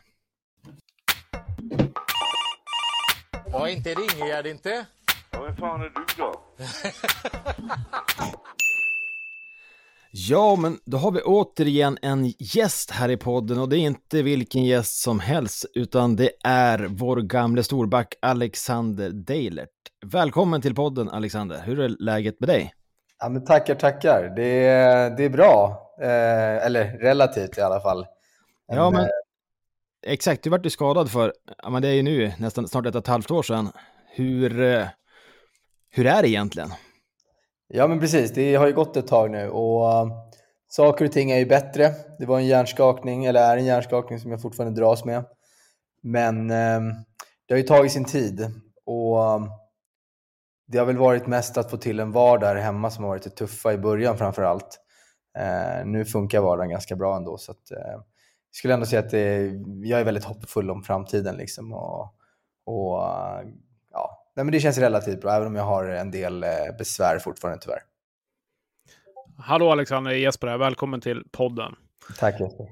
Ja, 3.51 3.69
inte 3.69 3.89
Ringegärd 3.89 4.47
inte. 4.47 4.85
Ja, 5.31 5.43
vem 5.43 5.55
fan 5.55 5.81
är 5.81 5.85
du 5.85 6.05
då? 6.17 6.41
Ja, 10.15 10.55
men 10.55 10.79
då 10.85 10.97
har 10.97 11.11
vi 11.11 11.21
återigen 11.21 11.97
en 12.01 12.33
gäst 12.39 12.91
här 12.91 13.09
i 13.09 13.17
podden 13.17 13.59
och 13.59 13.69
det 13.69 13.77
är 13.77 13.79
inte 13.79 14.21
vilken 14.21 14.65
gäst 14.65 15.01
som 15.01 15.19
helst, 15.19 15.65
utan 15.73 16.15
det 16.15 16.31
är 16.43 16.87
vår 16.89 17.17
gamle 17.17 17.63
storback 17.63 18.15
Alexander 18.21 19.09
Deilert. 19.09 19.69
Välkommen 20.05 20.61
till 20.61 20.75
podden 20.75 21.09
Alexander, 21.09 21.61
hur 21.65 21.79
är 21.79 21.89
läget 21.89 22.39
med 22.39 22.49
dig? 22.49 22.73
Ja, 23.19 23.29
men 23.29 23.45
tackar, 23.45 23.75
tackar. 23.75 24.33
Det 24.35 24.65
är, 24.65 25.09
det 25.17 25.23
är 25.23 25.29
bra, 25.29 25.81
eh, 26.01 26.65
eller 26.65 26.97
relativt 26.97 27.57
i 27.57 27.61
alla 27.61 27.79
fall. 27.79 28.05
En, 28.67 28.77
ja, 28.77 28.91
men 28.91 29.01
eh, 29.01 29.09
exakt, 30.07 30.43
du 30.43 30.49
vart 30.49 30.65
ju 30.65 30.69
skadad 30.69 31.11
för, 31.11 31.33
ja 31.63 31.69
men 31.69 31.81
det 31.81 31.87
är 31.87 31.93
ju 31.93 32.03
nu 32.03 32.33
nästan 32.39 32.67
snart 32.67 32.85
ett 32.85 32.95
och 32.95 33.01
ett 33.01 33.07
halvt 33.07 33.31
år 33.31 33.43
sedan. 33.43 33.71
Hur, 34.15 34.61
eh, 34.61 34.85
hur 35.89 36.05
är 36.05 36.21
det 36.21 36.29
egentligen? 36.29 36.69
Ja, 37.75 37.87
men 37.87 37.99
precis. 37.99 38.31
Det 38.33 38.55
har 38.55 38.67
ju 38.67 38.73
gått 38.73 38.97
ett 38.97 39.07
tag 39.07 39.31
nu 39.31 39.49
och 39.49 39.91
eh, 39.91 40.07
saker 40.67 41.05
och 41.05 41.11
ting 41.11 41.31
är 41.31 41.37
ju 41.37 41.45
bättre. 41.45 41.93
Det 42.19 42.25
var 42.25 42.39
en 42.39 42.45
hjärnskakning, 42.45 43.25
eller 43.25 43.41
är 43.41 43.57
en 43.57 43.65
hjärnskakning 43.65 44.19
som 44.19 44.31
jag 44.31 44.41
fortfarande 44.41 44.81
dras 44.81 45.05
med. 45.05 45.25
Men 46.03 46.51
ehm, 46.51 46.93
det 47.47 47.53
har 47.53 47.57
ju 47.57 47.63
tagit 47.63 47.91
sin 47.91 48.05
tid 48.05 48.51
och 48.85 49.35
ehm, 49.35 49.49
det 50.67 50.77
har 50.77 50.85
väl 50.85 50.97
varit 50.97 51.27
mest 51.27 51.57
att 51.57 51.71
få 51.71 51.77
till 51.77 51.99
en 51.99 52.11
vardag 52.11 52.47
här 52.47 52.55
hemma 52.55 52.91
som 52.91 53.03
har 53.03 53.11
varit 53.11 53.23
det 53.23 53.29
tuffa 53.29 53.73
i 53.73 53.77
början 53.77 54.17
framför 54.17 54.43
allt. 54.43 54.79
Eh, 55.37 55.85
nu 55.85 56.05
funkar 56.05 56.41
vardagen 56.41 56.69
ganska 56.69 56.95
bra 56.95 57.17
ändå 57.17 57.37
så 57.37 57.51
att 57.51 57.71
eh, 57.71 57.91
jag 57.91 58.03
skulle 58.51 58.73
ändå 58.73 58.85
säga 58.85 58.99
att 58.99 59.11
det, 59.11 59.51
jag 59.83 59.99
är 59.99 60.05
väldigt 60.05 60.23
hoppfull 60.23 60.71
om 60.71 60.83
framtiden 60.83 61.35
liksom 61.35 61.73
och, 61.73 62.15
och 62.65 63.01
nej, 64.35 64.45
men 64.45 64.51
det 64.51 64.59
känns 64.59 64.77
relativt 64.77 65.21
bra, 65.21 65.31
även 65.31 65.47
om 65.47 65.55
jag 65.55 65.63
har 65.63 65.85
en 65.85 66.11
del 66.11 66.43
eh, 66.43 66.49
besvär 66.77 67.19
fortfarande 67.19 67.61
tyvärr. 67.61 67.79
Hallå 69.37 69.71
Alexander, 69.71 70.11
Jesper 70.11 70.47
här. 70.47 70.57
Välkommen 70.57 71.01
till 71.01 71.23
podden. 71.31 71.75
Tack 72.19 72.39
Jesper. 72.39 72.65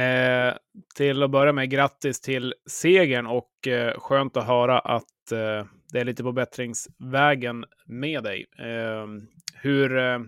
Eh, 0.00 0.54
till 0.94 1.22
att 1.22 1.30
börja 1.30 1.52
med, 1.52 1.70
grattis 1.70 2.20
till 2.20 2.54
segern 2.70 3.26
och 3.26 3.68
eh, 3.68 3.98
skönt 3.98 4.36
att 4.36 4.46
höra 4.46 4.78
att 4.78 5.32
eh, 5.32 5.66
det 5.92 6.00
är 6.00 6.04
lite 6.04 6.22
på 6.22 6.32
bättringsvägen 6.32 7.64
med 7.86 8.22
dig. 8.22 8.46
Eh, 8.58 9.06
hur, 9.54 9.98
eh, 9.98 10.18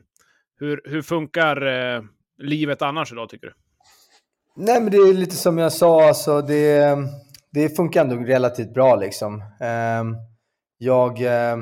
hur, 0.61 0.83
hur 0.85 1.03
funkar 1.03 1.61
livet 2.39 2.83
annars 2.83 3.13
idag 3.13 3.29
tycker 3.29 3.47
du? 3.47 3.53
Nej, 4.57 4.81
men 4.81 4.91
det 4.91 4.97
är 4.97 5.15
lite 5.15 5.37
som 5.37 5.59
jag 5.59 5.73
sa, 5.73 6.09
alltså 6.09 6.43
det, 6.43 6.97
det 7.51 7.77
funkar 7.77 8.01
ändå 8.01 8.17
relativt 8.17 8.75
bra 8.75 8.97
liksom. 8.97 9.43
Jag, 10.83 11.23
eh, 11.23 11.59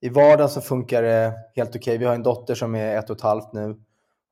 I 0.00 0.08
vardagen 0.08 0.48
så 0.48 0.60
funkar 0.60 1.02
det 1.02 1.34
helt 1.56 1.70
okej. 1.70 1.80
Okay. 1.80 1.98
Vi 1.98 2.04
har 2.04 2.14
en 2.14 2.22
dotter 2.22 2.54
som 2.54 2.74
är 2.74 2.98
ett 2.98 3.10
och 3.10 3.16
ett 3.16 3.22
halvt 3.22 3.52
nu. 3.52 3.76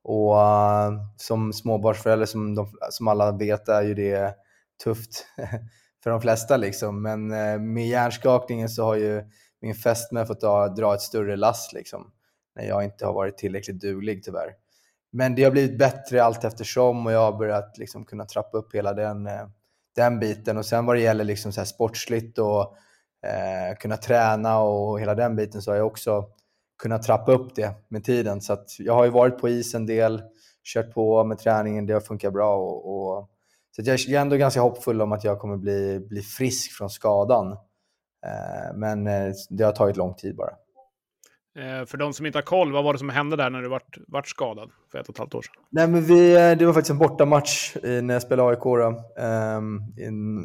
Och 0.03 0.41
eh, 0.41 0.91
som 1.17 1.53
småbarnsförälder, 1.53 2.25
som, 2.25 2.55
de, 2.55 2.67
som 2.89 3.07
alla 3.07 3.31
vet, 3.31 3.69
är 3.69 3.81
ju 3.81 3.93
det 3.93 4.35
tufft 4.83 5.25
för 6.03 6.09
de 6.09 6.21
flesta. 6.21 6.57
Liksom. 6.57 7.01
Men 7.01 7.31
eh, 7.31 7.59
med 7.59 7.87
hjärnskakningen 7.87 8.69
så 8.69 8.83
har 8.83 8.95
ju 8.95 9.23
min 9.61 9.75
fästmö 9.75 10.25
fått 10.25 10.41
dra, 10.41 10.67
dra 10.67 10.93
ett 10.93 11.01
större 11.01 11.35
lass 11.35 11.69
liksom, 11.73 12.11
när 12.55 12.63
jag 12.63 12.83
inte 12.83 13.05
har 13.05 13.13
varit 13.13 13.37
tillräckligt 13.37 13.81
duglig 13.81 14.23
tyvärr. 14.23 14.53
men 15.11 15.35
det 15.35 15.43
har 15.43 15.51
blivit 15.51 15.79
bättre 15.79 16.23
allt 16.23 16.43
eftersom 16.43 17.05
och 17.05 17.11
jag 17.11 17.31
har 17.31 17.37
börjat 17.37 17.77
liksom 17.77 18.05
kunna 18.05 18.25
trappa 18.25 18.57
upp 18.57 18.75
hela 18.75 18.93
den, 18.93 19.27
eh, 19.27 19.47
den 19.95 20.19
biten. 20.19 20.57
Och 20.57 20.65
sen 20.65 20.85
vad 20.85 20.95
det 20.95 21.01
gäller 21.01 21.23
liksom 21.23 21.51
så 21.51 21.61
här 21.61 21.65
sportsligt 21.65 22.37
och 22.37 22.75
eh, 23.25 23.77
kunna 23.77 23.97
träna 23.97 24.59
och 24.59 24.99
hela 24.99 25.15
den 25.15 25.35
biten 25.35 25.61
så 25.61 25.71
har 25.71 25.75
jag 25.75 25.87
också 25.87 26.25
kunnat 26.81 27.03
trappa 27.03 27.31
upp 27.31 27.55
det 27.55 27.73
med 27.87 28.03
tiden. 28.03 28.41
Så 28.41 28.53
att 28.53 28.79
jag 28.79 28.93
har 28.93 29.05
ju 29.05 29.11
varit 29.11 29.37
på 29.37 29.49
is 29.49 29.75
en 29.75 29.85
del, 29.85 30.21
kört 30.73 30.93
på 30.93 31.23
med 31.23 31.37
träningen, 31.37 31.85
det 31.85 31.93
har 31.93 31.99
funkat 31.99 32.33
bra. 32.33 32.57
Och, 32.57 33.17
och 33.17 33.29
så 33.75 33.81
jag 33.85 33.99
är 33.99 34.21
ändå 34.21 34.35
ganska 34.35 34.61
hoppfull 34.61 35.01
om 35.01 35.11
att 35.11 35.23
jag 35.23 35.39
kommer 35.39 35.57
bli, 35.57 35.99
bli 35.99 36.21
frisk 36.21 36.71
från 36.71 36.89
skadan. 36.89 37.51
Eh, 38.25 38.75
men 38.75 39.07
eh, 39.07 39.33
det 39.49 39.63
har 39.63 39.71
tagit 39.71 39.97
lång 39.97 40.13
tid 40.13 40.35
bara. 40.35 40.53
Eh, 41.59 41.85
för 41.85 41.97
de 41.97 42.13
som 42.13 42.25
inte 42.25 42.37
har 42.37 42.43
koll, 42.43 42.71
vad 42.71 42.83
var 42.83 42.93
det 42.93 42.99
som 42.99 43.09
hände 43.09 43.35
där 43.35 43.49
när 43.49 43.61
du 43.61 43.69
vart, 43.69 43.97
vart 44.07 44.27
skadad 44.27 44.71
för 44.91 44.99
ett 44.99 45.09
och 45.09 45.15
ett 45.15 45.19
halvt 45.19 45.35
år 45.35 45.41
sedan? 45.41 45.63
Nej, 45.69 45.87
men 45.87 46.03
vi, 46.03 46.35
eh, 46.35 46.57
det 46.57 46.65
var 46.65 46.73
faktiskt 46.73 46.91
en 46.91 46.97
bortamatch 46.97 47.75
när 47.83 48.13
jag 48.13 48.21
spelade 48.21 48.49
AIK. 48.49 48.63
Då. 48.63 49.03
Um, 49.23 49.93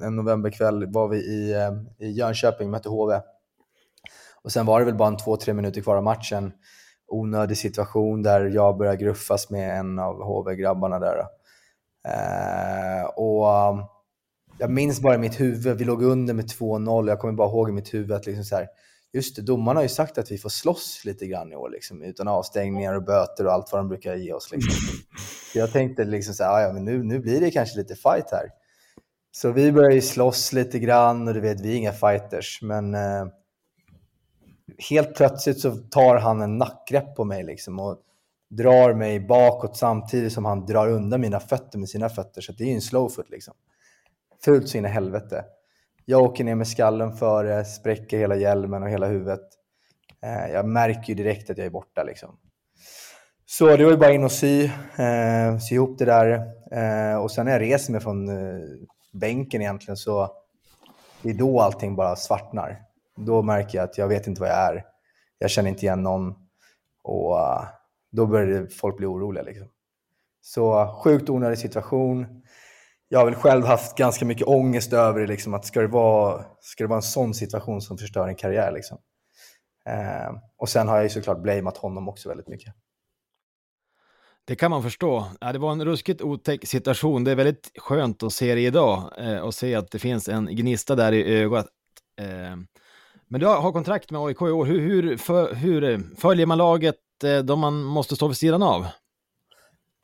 en 0.02 0.16
novemberkväll 0.16 0.92
var 0.92 1.08
vi 1.08 1.16
i, 1.16 1.52
eh, 1.52 2.06
i 2.06 2.10
Jönköping, 2.10 2.70
mötte 2.70 2.88
HV. 2.88 3.20
Och 4.42 4.52
sen 4.52 4.66
var 4.66 4.78
det 4.80 4.86
väl 4.86 4.94
bara 4.94 5.08
en 5.08 5.16
två, 5.16 5.36
tre 5.36 5.54
minuter 5.54 5.80
kvar 5.80 5.96
av 5.96 6.02
matchen. 6.02 6.52
Onödig 7.06 7.56
situation 7.56 8.22
där 8.22 8.44
jag 8.44 8.76
började 8.76 8.96
gruffas 8.96 9.50
med 9.50 9.78
en 9.78 9.98
av 9.98 10.22
HV-grabbarna 10.22 10.98
där. 10.98 11.18
Uh, 12.08 13.04
och 13.04 13.50
ehm, 13.54 13.84
jag 14.58 14.70
minns 14.70 15.00
bara 15.00 15.14
i 15.14 15.18
mitt 15.18 15.40
huvud, 15.40 15.78
vi 15.78 15.84
låg 15.84 16.02
under 16.02 16.34
med 16.34 16.44
2-0. 16.44 17.08
Jag 17.08 17.18
kommer 17.18 17.34
bara 17.34 17.48
ihåg 17.48 17.68
i 17.68 17.72
mitt 17.72 17.94
huvud 17.94 18.12
att 18.12 18.26
liksom 18.26 18.44
så 18.44 18.56
här, 18.56 18.66
just 19.14 19.36
det, 19.36 19.42
domarna 19.42 19.78
har 19.78 19.82
ju 19.82 19.88
sagt 19.88 20.18
att 20.18 20.30
vi 20.30 20.38
får 20.38 20.48
slåss 20.48 21.04
lite 21.04 21.26
grann 21.26 21.52
i 21.52 21.56
år, 21.56 21.70
liksom, 21.70 22.02
utan 22.02 22.28
avstängningar 22.28 22.94
och 22.94 23.04
böter 23.04 23.46
och 23.46 23.52
allt 23.52 23.72
vad 23.72 23.80
de 23.80 23.88
brukar 23.88 24.14
ge 24.14 24.32
oss. 24.32 24.52
Liksom. 24.52 24.72
jag 25.54 25.72
tänkte 25.72 26.04
liksom 26.04 26.34
så 26.34 26.44
här, 26.44 26.62
ja, 26.62 26.72
men 26.72 26.84
nu, 26.84 27.02
nu 27.02 27.18
blir 27.18 27.40
det 27.40 27.50
kanske 27.50 27.78
lite 27.78 27.94
fight 27.94 28.30
här. 28.30 28.50
Så 29.32 29.52
vi 29.52 29.72
började 29.72 29.94
ju 29.94 30.00
slåss 30.00 30.52
lite 30.52 30.78
grann 30.78 31.28
och 31.28 31.34
du 31.34 31.40
vet, 31.40 31.60
vi 31.60 31.72
är 31.72 31.76
inga 31.76 31.92
fighters, 31.92 32.62
men 32.62 32.94
eh, 32.94 33.26
helt 34.90 35.14
plötsligt 35.14 35.60
så 35.60 35.76
tar 35.76 36.16
han 36.16 36.42
en 36.42 36.58
nackgrepp 36.58 37.16
på 37.16 37.24
mig 37.24 37.44
liksom, 37.44 37.80
och 37.80 37.98
drar 38.50 38.94
mig 38.94 39.20
bakåt 39.20 39.76
samtidigt 39.76 40.32
som 40.32 40.44
han 40.44 40.66
drar 40.66 40.88
undan 40.88 41.20
mina 41.20 41.40
fötter 41.40 41.78
med 41.78 41.88
sina 41.88 42.08
fötter. 42.08 42.40
Så 42.40 42.52
det 42.52 42.64
är 42.64 42.68
ju 42.68 42.74
en 42.74 42.80
slowfoot 42.80 43.30
liksom. 43.30 43.54
Fult 44.44 44.68
så 44.68 44.78
in 44.78 44.84
i 44.84 44.88
helvete. 44.88 45.44
Jag 46.06 46.22
åker 46.22 46.44
ner 46.44 46.54
med 46.54 46.68
skallen 46.68 47.12
före, 47.12 47.64
spräcker 47.64 48.18
hela 48.18 48.36
hjälmen 48.36 48.82
och 48.82 48.90
hela 48.90 49.06
huvudet. 49.06 49.40
Eh, 50.22 50.52
jag 50.52 50.66
märker 50.66 51.08
ju 51.08 51.14
direkt 51.14 51.50
att 51.50 51.58
jag 51.58 51.66
är 51.66 51.70
borta. 51.70 52.02
Liksom. 52.02 52.38
Så 53.46 53.76
det 53.76 53.84
var 53.84 53.90
ju 53.90 53.96
bara 53.96 54.12
in 54.12 54.24
och 54.24 54.32
sy, 54.32 54.64
eh, 54.96 55.58
sy 55.58 55.74
ihop 55.74 55.98
det 55.98 56.04
där. 56.04 56.30
Eh, 56.72 57.16
och 57.16 57.30
sen 57.30 57.44
när 57.46 57.52
jag 57.52 57.60
reser 57.60 57.92
mig 57.92 58.00
från 58.00 58.30
bänken 59.12 59.62
egentligen 59.62 59.96
så 59.96 60.30
det 61.22 61.30
är 61.30 61.34
då 61.34 61.60
allting 61.60 61.96
bara 61.96 62.16
svartnar. 62.16 62.82
Då 63.16 63.42
märker 63.42 63.78
jag 63.78 63.84
att 63.84 63.98
jag 63.98 64.08
vet 64.08 64.26
inte 64.26 64.40
vad 64.40 64.50
jag 64.50 64.74
är. 64.74 64.84
Jag 65.38 65.50
känner 65.50 65.68
inte 65.70 65.86
igen 65.86 66.02
någon. 66.02 66.34
Och 67.02 67.36
då 68.12 68.26
börjar 68.26 68.66
folk 68.66 68.96
bli 68.96 69.06
oroliga. 69.06 69.42
Liksom. 69.42 69.68
Så 70.40 70.86
sjukt 71.04 71.30
onödig 71.30 71.58
situation 71.58 72.42
jag 73.08 73.18
har 73.18 73.24
väl 73.24 73.34
själv 73.34 73.64
haft 73.64 73.96
ganska 73.96 74.24
mycket 74.24 74.46
ångest 74.46 74.92
över 74.92 75.20
det, 75.20 75.26
liksom, 75.26 75.54
att 75.54 75.66
ska 75.66 75.80
det, 75.80 75.86
vara, 75.86 76.44
ska 76.60 76.84
det 76.84 76.88
vara 76.88 76.98
en 76.98 77.02
sån 77.02 77.34
situation 77.34 77.80
som 77.80 77.98
förstör 77.98 78.28
en 78.28 78.36
karriär? 78.36 78.72
Liksom. 78.72 78.98
Eh, 79.88 80.34
och 80.56 80.68
sen 80.68 80.88
har 80.88 80.96
jag 80.96 81.04
ju 81.04 81.10
såklart 81.10 81.42
blamat 81.42 81.76
honom 81.76 82.08
också 82.08 82.28
väldigt 82.28 82.48
mycket. 82.48 82.74
Det 84.46 84.56
kan 84.56 84.70
man 84.70 84.82
förstå. 84.82 85.26
Ja, 85.40 85.52
det 85.52 85.58
var 85.58 85.72
en 85.72 85.84
ruskigt 85.84 86.22
otäck 86.22 86.68
situation. 86.68 87.24
Det 87.24 87.30
är 87.30 87.34
väldigt 87.34 87.70
skönt 87.78 88.22
att 88.22 88.32
se 88.32 88.54
det 88.54 88.60
idag 88.60 89.12
eh, 89.18 89.38
och 89.38 89.54
se 89.54 89.74
att 89.74 89.90
det 89.90 89.98
finns 89.98 90.28
en 90.28 90.46
gnista 90.46 90.94
där 90.94 91.12
i 91.12 91.42
ögat. 91.42 91.66
Eh, 92.20 92.56
men 93.28 93.40
du 93.40 93.46
har 93.46 93.72
kontrakt 93.72 94.10
med 94.10 94.20
AIK 94.20 94.40
i 94.40 94.44
år. 94.44 94.64
Hur, 94.64 94.80
hur, 94.80 95.16
för, 95.16 95.54
hur 95.54 96.10
följer 96.16 96.46
man 96.46 96.58
laget 96.58 96.96
eh, 97.24 97.38
då 97.38 97.56
man 97.56 97.82
måste 97.82 98.16
stå 98.16 98.28
vid 98.28 98.36
sidan 98.36 98.62
av? 98.62 98.86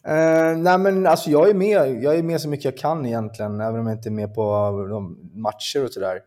Uh, 0.08 0.58
nej 0.58 0.78
men 0.78 1.06
alltså 1.06 1.30
jag 1.30 1.50
är 1.50 1.54
med. 1.54 2.02
Jag 2.02 2.18
är 2.18 2.22
med 2.22 2.40
så 2.40 2.48
mycket 2.48 2.64
jag 2.64 2.76
kan 2.76 3.06
egentligen, 3.06 3.60
även 3.60 3.80
om 3.80 3.86
jag 3.86 3.96
inte 3.96 4.08
är 4.08 4.10
med 4.10 4.34
på 4.34 4.42
eh, 4.42 4.90
de 4.90 5.30
matcher 5.32 5.84
och 5.84 5.90
sådär. 5.90 6.20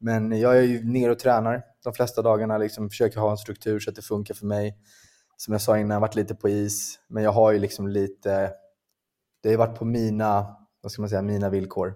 Men 0.00 0.40
jag 0.40 0.58
är 0.58 0.62
ju 0.62 0.84
ner 0.84 1.10
och 1.10 1.18
tränar 1.18 1.62
de 1.84 1.92
flesta 1.92 2.22
dagarna, 2.22 2.58
liksom 2.58 2.90
försöker 2.90 3.20
ha 3.20 3.30
en 3.30 3.36
struktur 3.36 3.80
så 3.80 3.90
att 3.90 3.96
det 3.96 4.02
funkar 4.02 4.34
för 4.34 4.46
mig. 4.46 4.78
Som 5.36 5.52
jag 5.52 5.60
sa 5.60 5.78
innan, 5.78 5.90
jag 5.90 5.96
har 5.96 6.00
varit 6.00 6.14
lite 6.14 6.34
på 6.34 6.48
is, 6.48 6.98
men 7.08 7.22
jag 7.22 7.32
har 7.32 7.52
ju 7.52 7.58
liksom 7.58 7.88
lite, 7.88 8.50
det 9.42 9.50
har 9.50 9.56
varit 9.56 9.78
på 9.78 9.84
mina, 9.84 10.56
vad 10.80 10.92
ska 10.92 11.02
man 11.02 11.08
säga, 11.08 11.22
mina 11.22 11.48
villkor. 11.48 11.94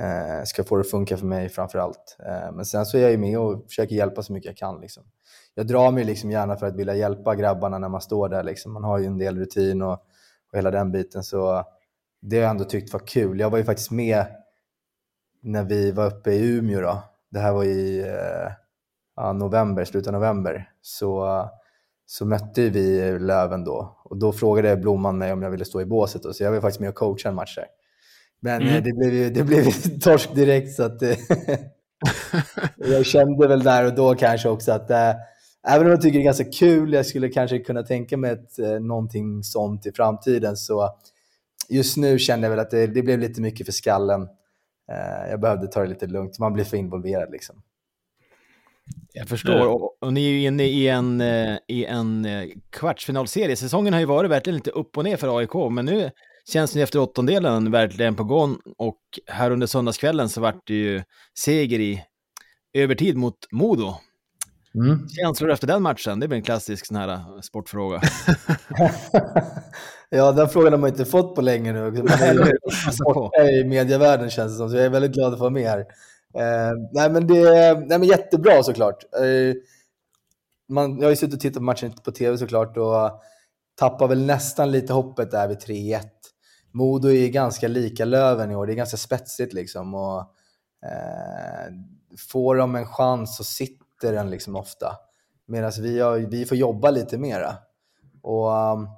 Uh, 0.00 0.44
ska 0.44 0.64
få 0.64 0.76
det 0.76 0.80
att 0.80 0.90
funka 0.90 1.16
för 1.16 1.26
mig 1.26 1.48
framför 1.48 1.78
allt. 1.78 2.16
Uh, 2.20 2.52
men 2.52 2.64
sen 2.64 2.86
så 2.86 2.96
är 2.96 3.02
jag 3.02 3.10
ju 3.10 3.18
med 3.18 3.38
och 3.38 3.64
försöker 3.68 3.94
hjälpa 3.96 4.22
så 4.22 4.32
mycket 4.32 4.46
jag 4.46 4.56
kan. 4.56 4.80
Liksom. 4.80 5.02
Jag 5.54 5.66
drar 5.66 5.90
mig 5.90 6.04
liksom 6.04 6.30
gärna 6.30 6.56
för 6.56 6.66
att 6.66 6.76
vilja 6.76 6.94
hjälpa 6.94 7.34
grabbarna 7.34 7.78
när 7.78 7.88
man 7.88 8.00
står 8.00 8.28
där. 8.28 8.42
Liksom. 8.42 8.72
Man 8.72 8.84
har 8.84 8.98
ju 8.98 9.06
en 9.06 9.18
del 9.18 9.38
rutin 9.38 9.82
och 9.82 10.06
och 10.52 10.58
hela 10.58 10.70
den 10.70 10.92
biten. 10.92 11.22
Så 11.22 11.64
det 12.22 12.36
har 12.36 12.42
jag 12.42 12.50
ändå 12.50 12.64
tyckt 12.64 12.92
var 12.92 13.00
kul. 13.00 13.40
Jag 13.40 13.50
var 13.50 13.58
ju 13.58 13.64
faktiskt 13.64 13.90
med 13.90 14.26
när 15.42 15.64
vi 15.64 15.90
var 15.90 16.06
uppe 16.06 16.32
i 16.32 16.56
Umeå. 16.56 16.80
Då. 16.80 17.02
Det 17.30 17.38
här 17.38 17.52
var 17.52 17.64
i 17.64 18.00
eh, 19.18 19.32
november, 19.32 19.84
slutet 19.84 20.08
av 20.08 20.12
november. 20.12 20.70
Så, 20.82 21.44
så 22.06 22.26
mötte 22.26 22.68
vi 22.68 23.18
Löven 23.18 23.64
då. 23.64 24.00
Och 24.04 24.18
då 24.18 24.32
frågade 24.32 24.76
Blomman 24.76 25.18
mig 25.18 25.32
om 25.32 25.42
jag 25.42 25.50
ville 25.50 25.64
stå 25.64 25.80
i 25.80 25.84
båset. 25.84 26.22
Då. 26.22 26.32
Så 26.32 26.44
jag 26.44 26.52
var 26.52 26.60
faktiskt 26.60 26.80
med 26.80 26.88
och 26.88 26.94
coacha 26.94 27.28
en 27.28 27.34
match 27.34 27.56
där. 27.56 27.66
Men 28.40 28.62
mm. 28.62 28.84
det 28.84 28.92
blev 28.92 29.14
ju 29.14 29.30
det 29.30 29.44
blev 29.44 29.64
torsk 30.00 30.34
direkt. 30.34 30.72
Så 30.72 30.82
att, 30.82 31.02
jag 32.76 33.06
kände 33.06 33.48
väl 33.48 33.62
där 33.62 33.86
och 33.86 33.94
då 33.94 34.14
kanske 34.14 34.48
också 34.48 34.72
att 34.72 34.90
äh, 34.90 35.12
även 35.68 35.86
om 35.86 35.90
jag 35.90 36.00
tycker 36.00 36.18
det 36.18 36.22
är 36.22 36.24
ganska 36.24 36.50
kul, 36.50 36.92
jag 36.92 37.06
skulle 37.06 37.28
kanske 37.28 37.58
kunna 37.58 37.82
tänka 37.82 38.16
mig 38.16 38.30
ett, 38.30 38.58
eh, 38.58 38.80
någonting 38.80 39.42
sånt 39.42 39.86
i 39.86 39.92
framtiden, 39.92 40.56
så 40.56 40.90
just 41.68 41.96
nu 41.96 42.18
känner 42.18 42.42
jag 42.42 42.50
väl 42.50 42.58
att 42.58 42.70
det, 42.70 42.86
det 42.86 43.02
blev 43.02 43.18
lite 43.18 43.40
mycket 43.40 43.66
för 43.66 43.72
skallen. 43.72 44.22
Eh, 44.92 45.30
jag 45.30 45.40
behövde 45.40 45.66
ta 45.66 45.80
det 45.80 45.88
lite 45.88 46.06
lugnt, 46.06 46.38
man 46.38 46.52
blir 46.52 46.64
för 46.64 46.76
involverad 46.76 47.30
liksom. 47.32 47.62
Jag 49.12 49.28
förstår, 49.28 49.68
och, 49.68 50.02
och, 50.02 50.12
ni 50.12 50.26
är 50.26 50.30
ju 50.30 50.46
inne 50.46 50.64
i 50.64 50.88
en, 50.88 51.20
eh, 51.20 51.56
i 51.68 51.84
en 51.84 52.24
eh, 52.24 52.48
kvartsfinalserie. 52.70 53.56
Säsongen 53.56 53.92
har 53.92 54.00
ju 54.00 54.06
varit 54.06 54.30
verkligen 54.30 54.54
lite 54.54 54.70
upp 54.70 54.96
och 54.96 55.04
ner 55.04 55.16
för 55.16 55.38
AIK, 55.38 55.54
men 55.70 55.84
nu 55.84 56.10
känns 56.52 56.72
det 56.72 56.82
efter 56.82 56.98
åttondelen 56.98 57.70
verkligen 57.70 58.16
på 58.16 58.24
gång. 58.24 58.58
Och 58.78 59.00
här 59.26 59.50
under 59.50 59.66
söndagskvällen 59.66 60.28
så 60.28 60.40
vart 60.40 60.66
det 60.66 60.74
ju 60.74 61.02
seger 61.38 61.80
i 61.80 62.02
övertid 62.72 63.16
mot 63.16 63.36
Modo. 63.52 63.94
Mm. 64.74 65.08
Känslor 65.08 65.50
efter 65.50 65.66
den 65.66 65.82
matchen? 65.82 66.20
Det 66.20 66.28
blir 66.28 66.36
en 66.36 66.44
klassisk 66.44 66.86
sån 66.86 66.96
här 66.96 67.08
äh, 67.08 67.40
sportfråga. 67.40 68.00
ja, 70.10 70.32
den 70.32 70.48
frågan 70.48 70.72
har 70.72 70.80
man 70.80 70.90
inte 70.90 71.04
fått 71.04 71.34
på 71.34 71.40
länge 71.40 71.72
nu. 71.72 71.80
Man 71.80 71.92
är 71.92 73.04
borta 73.04 73.42
i 73.42 73.64
medievärlden 73.64 74.30
känns 74.30 74.52
det 74.52 74.58
som, 74.58 74.70
så 74.70 74.76
jag 74.76 74.84
är 74.84 74.90
väldigt 74.90 75.12
glad 75.12 75.32
att 75.32 75.38
få 75.38 75.44
vara 75.44 75.50
med 75.50 75.70
här. 75.70 75.80
Eh, 76.34 76.72
nej, 76.92 77.10
men 77.10 77.26
det 77.26 77.74
nej, 77.74 77.98
men 77.98 78.04
jättebra 78.04 78.62
såklart. 78.62 79.04
Eh, 79.14 79.54
man, 80.68 80.96
jag 80.96 81.04
har 81.04 81.10
ju 81.10 81.16
suttit 81.16 81.34
och 81.34 81.40
tittat 81.40 81.56
på 81.56 81.62
matchen 81.62 81.92
på 82.04 82.12
tv 82.12 82.38
såklart 82.38 82.76
och 82.76 83.22
tappar 83.74 84.08
väl 84.08 84.26
nästan 84.26 84.70
lite 84.70 84.92
hoppet 84.92 85.30
där 85.30 85.48
vid 85.48 85.58
3-1. 85.58 86.00
Modo 86.72 87.10
är 87.10 87.28
ganska 87.28 87.68
lika 87.68 88.04
Löven 88.04 88.50
i 88.50 88.56
år, 88.56 88.66
det 88.66 88.72
är 88.72 88.76
ganska 88.76 88.96
spetsigt 88.96 89.52
liksom. 89.52 89.94
Och, 89.94 90.18
eh, 90.86 91.72
får 92.32 92.56
de 92.56 92.74
en 92.74 92.86
chans 92.86 93.36
så 93.36 93.44
sitter 93.44 93.89
sitter 94.00 94.12
den 94.12 94.30
liksom 94.30 94.56
ofta. 94.56 94.96
Medan 95.46 95.72
vi, 95.80 96.00
har, 96.00 96.18
vi 96.18 96.44
får 96.44 96.56
jobba 96.56 96.90
lite 96.90 97.18
mera. 97.18 97.54
Och, 98.22 98.50
um, 98.50 98.88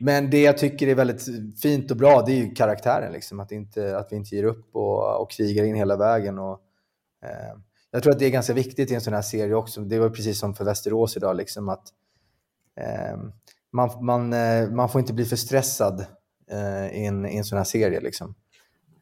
men 0.00 0.30
det 0.30 0.42
jag 0.42 0.58
tycker 0.58 0.88
är 0.88 0.94
väldigt 0.94 1.26
fint 1.62 1.90
och 1.90 1.96
bra, 1.96 2.22
det 2.26 2.32
är 2.32 2.36
ju 2.36 2.54
karaktären. 2.54 3.12
Liksom. 3.12 3.40
Att, 3.40 3.52
inte, 3.52 3.98
att 3.98 4.12
vi 4.12 4.16
inte 4.16 4.36
ger 4.36 4.44
upp 4.44 4.76
och, 4.76 5.20
och 5.22 5.30
krigar 5.30 5.64
in 5.64 5.74
hela 5.74 5.96
vägen. 5.96 6.38
Och, 6.38 6.60
eh, 7.22 7.56
jag 7.90 8.02
tror 8.02 8.12
att 8.12 8.18
det 8.18 8.26
är 8.26 8.30
ganska 8.30 8.52
viktigt 8.52 8.90
i 8.90 8.94
en 8.94 9.00
sån 9.00 9.14
här 9.14 9.22
serie 9.22 9.54
också. 9.54 9.80
Det 9.80 9.98
var 9.98 10.08
precis 10.08 10.38
som 10.38 10.54
för 10.54 10.64
Västerås 10.64 11.16
idag, 11.16 11.36
liksom, 11.36 11.68
att 11.68 11.88
eh, 12.76 13.18
man, 13.72 14.04
man, 14.04 14.32
eh, 14.32 14.70
man 14.70 14.88
får 14.88 15.00
inte 15.00 15.12
bli 15.12 15.24
för 15.24 15.36
stressad 15.36 16.06
eh, 16.50 16.86
i, 16.86 17.06
en, 17.06 17.26
i 17.26 17.36
en 17.36 17.44
sån 17.44 17.58
här 17.58 17.64
serie. 17.64 18.00
Liksom. 18.00 18.34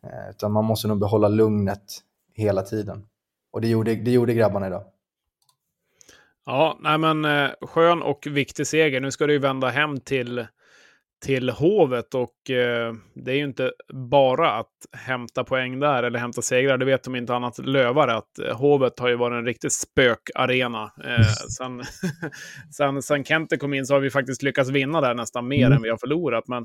Eh, 0.04 0.30
utan 0.30 0.52
man 0.52 0.64
måste 0.64 0.88
nog 0.88 0.98
behålla 0.98 1.28
lugnet 1.28 2.00
hela 2.34 2.62
tiden. 2.62 3.06
Och 3.50 3.60
det 3.60 3.68
gjorde, 3.68 3.94
det 3.94 4.10
gjorde 4.10 4.34
grabbarna 4.34 4.66
idag. 4.66 4.84
Ja, 6.46 6.78
nej 6.80 6.98
men 6.98 7.24
eh, 7.24 7.50
skön 7.60 8.02
och 8.02 8.26
viktig 8.30 8.66
seger. 8.66 9.00
Nu 9.00 9.10
ska 9.10 9.26
du 9.26 9.32
ju 9.32 9.38
vända 9.38 9.68
hem 9.68 10.00
till, 10.00 10.46
till 11.24 11.50
Hovet 11.50 12.14
och 12.14 12.50
eh, 12.50 12.94
det 13.14 13.32
är 13.32 13.36
ju 13.36 13.44
inte 13.44 13.72
bara 13.92 14.52
att 14.52 14.72
hämta 14.92 15.44
poäng 15.44 15.80
där 15.80 16.02
eller 16.02 16.18
hämta 16.18 16.42
segrar. 16.42 16.78
Det 16.78 16.84
vet 16.84 17.04
de 17.04 17.16
inte 17.16 17.34
annat 17.34 17.58
lövare 17.58 18.14
att 18.14 18.38
eh, 18.38 18.56
Hovet 18.56 18.98
har 18.98 19.08
ju 19.08 19.16
varit 19.16 19.38
en 19.38 19.46
riktig 19.46 19.72
spökarena. 19.72 20.92
Eh, 21.04 21.26
sen, 21.58 21.82
sen, 22.76 23.02
sen 23.02 23.24
Kente 23.24 23.56
kom 23.56 23.74
in 23.74 23.86
så 23.86 23.94
har 23.94 24.00
vi 24.00 24.10
faktiskt 24.10 24.42
lyckats 24.42 24.70
vinna 24.70 25.00
där 25.00 25.14
nästan 25.14 25.48
mer 25.48 25.66
mm. 25.66 25.76
än 25.76 25.82
vi 25.82 25.90
har 25.90 25.98
förlorat. 25.98 26.48
Men 26.48 26.62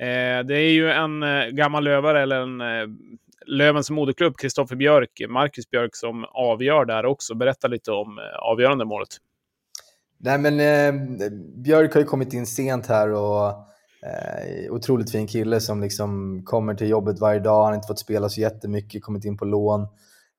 eh, 0.00 0.46
det 0.46 0.56
är 0.56 0.72
ju 0.72 0.90
en 0.90 1.22
eh, 1.22 1.46
gammal 1.46 1.84
lövare 1.84 2.22
eller 2.22 2.40
en 2.40 2.60
Lövens 3.48 3.90
moderklubb, 3.90 4.36
Kristoffer 4.36 4.76
Björk, 4.76 5.10
Marcus 5.28 5.70
Björk, 5.70 5.96
som 5.96 6.24
avgör 6.24 6.84
där 6.84 7.06
också. 7.06 7.34
Berätta 7.34 7.68
lite 7.68 7.92
om 7.92 8.18
eh, 8.18 8.38
avgörande 8.38 8.84
målet. 8.84 9.08
Nej, 10.18 10.38
men 10.38 10.60
eh, 10.60 11.02
Björk 11.56 11.94
har 11.94 12.00
ju 12.00 12.06
kommit 12.06 12.32
in 12.32 12.46
sent 12.46 12.86
här 12.86 13.12
och 13.12 13.48
eh, 14.02 14.72
otroligt 14.72 15.10
fin 15.10 15.26
kille 15.26 15.60
som 15.60 15.80
liksom 15.80 16.42
kommer 16.44 16.74
till 16.74 16.88
jobbet 16.88 17.20
varje 17.20 17.40
dag. 17.40 17.62
Han 17.62 17.66
har 17.66 17.74
inte 17.74 17.86
fått 17.86 17.98
spela 17.98 18.28
så 18.28 18.40
jättemycket, 18.40 19.02
kommit 19.02 19.24
in 19.24 19.36
på 19.36 19.44
lån. 19.44 19.82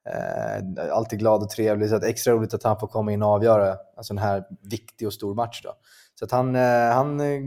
Eh, 0.10 0.92
alltid 0.92 1.20
glad 1.20 1.44
och 1.44 1.50
trevlig, 1.50 1.90
så 1.90 1.96
att 1.96 2.04
extra 2.04 2.34
roligt 2.34 2.54
att 2.54 2.64
han 2.64 2.80
får 2.80 2.88
komma 2.88 3.12
in 3.12 3.24
och 3.24 3.30
avgöra 3.30 3.78
en 3.98 4.04
sån 4.04 4.18
här 4.18 4.44
viktig 4.70 5.08
och 5.08 5.14
stor 5.14 5.36
match. 5.36 5.62
Då. 5.64 5.74
Så 6.16 6.26
att 6.26 6.32
han, 6.32 6.56
eh, 6.56 6.94
han 6.94 7.20
eh, 7.20 7.42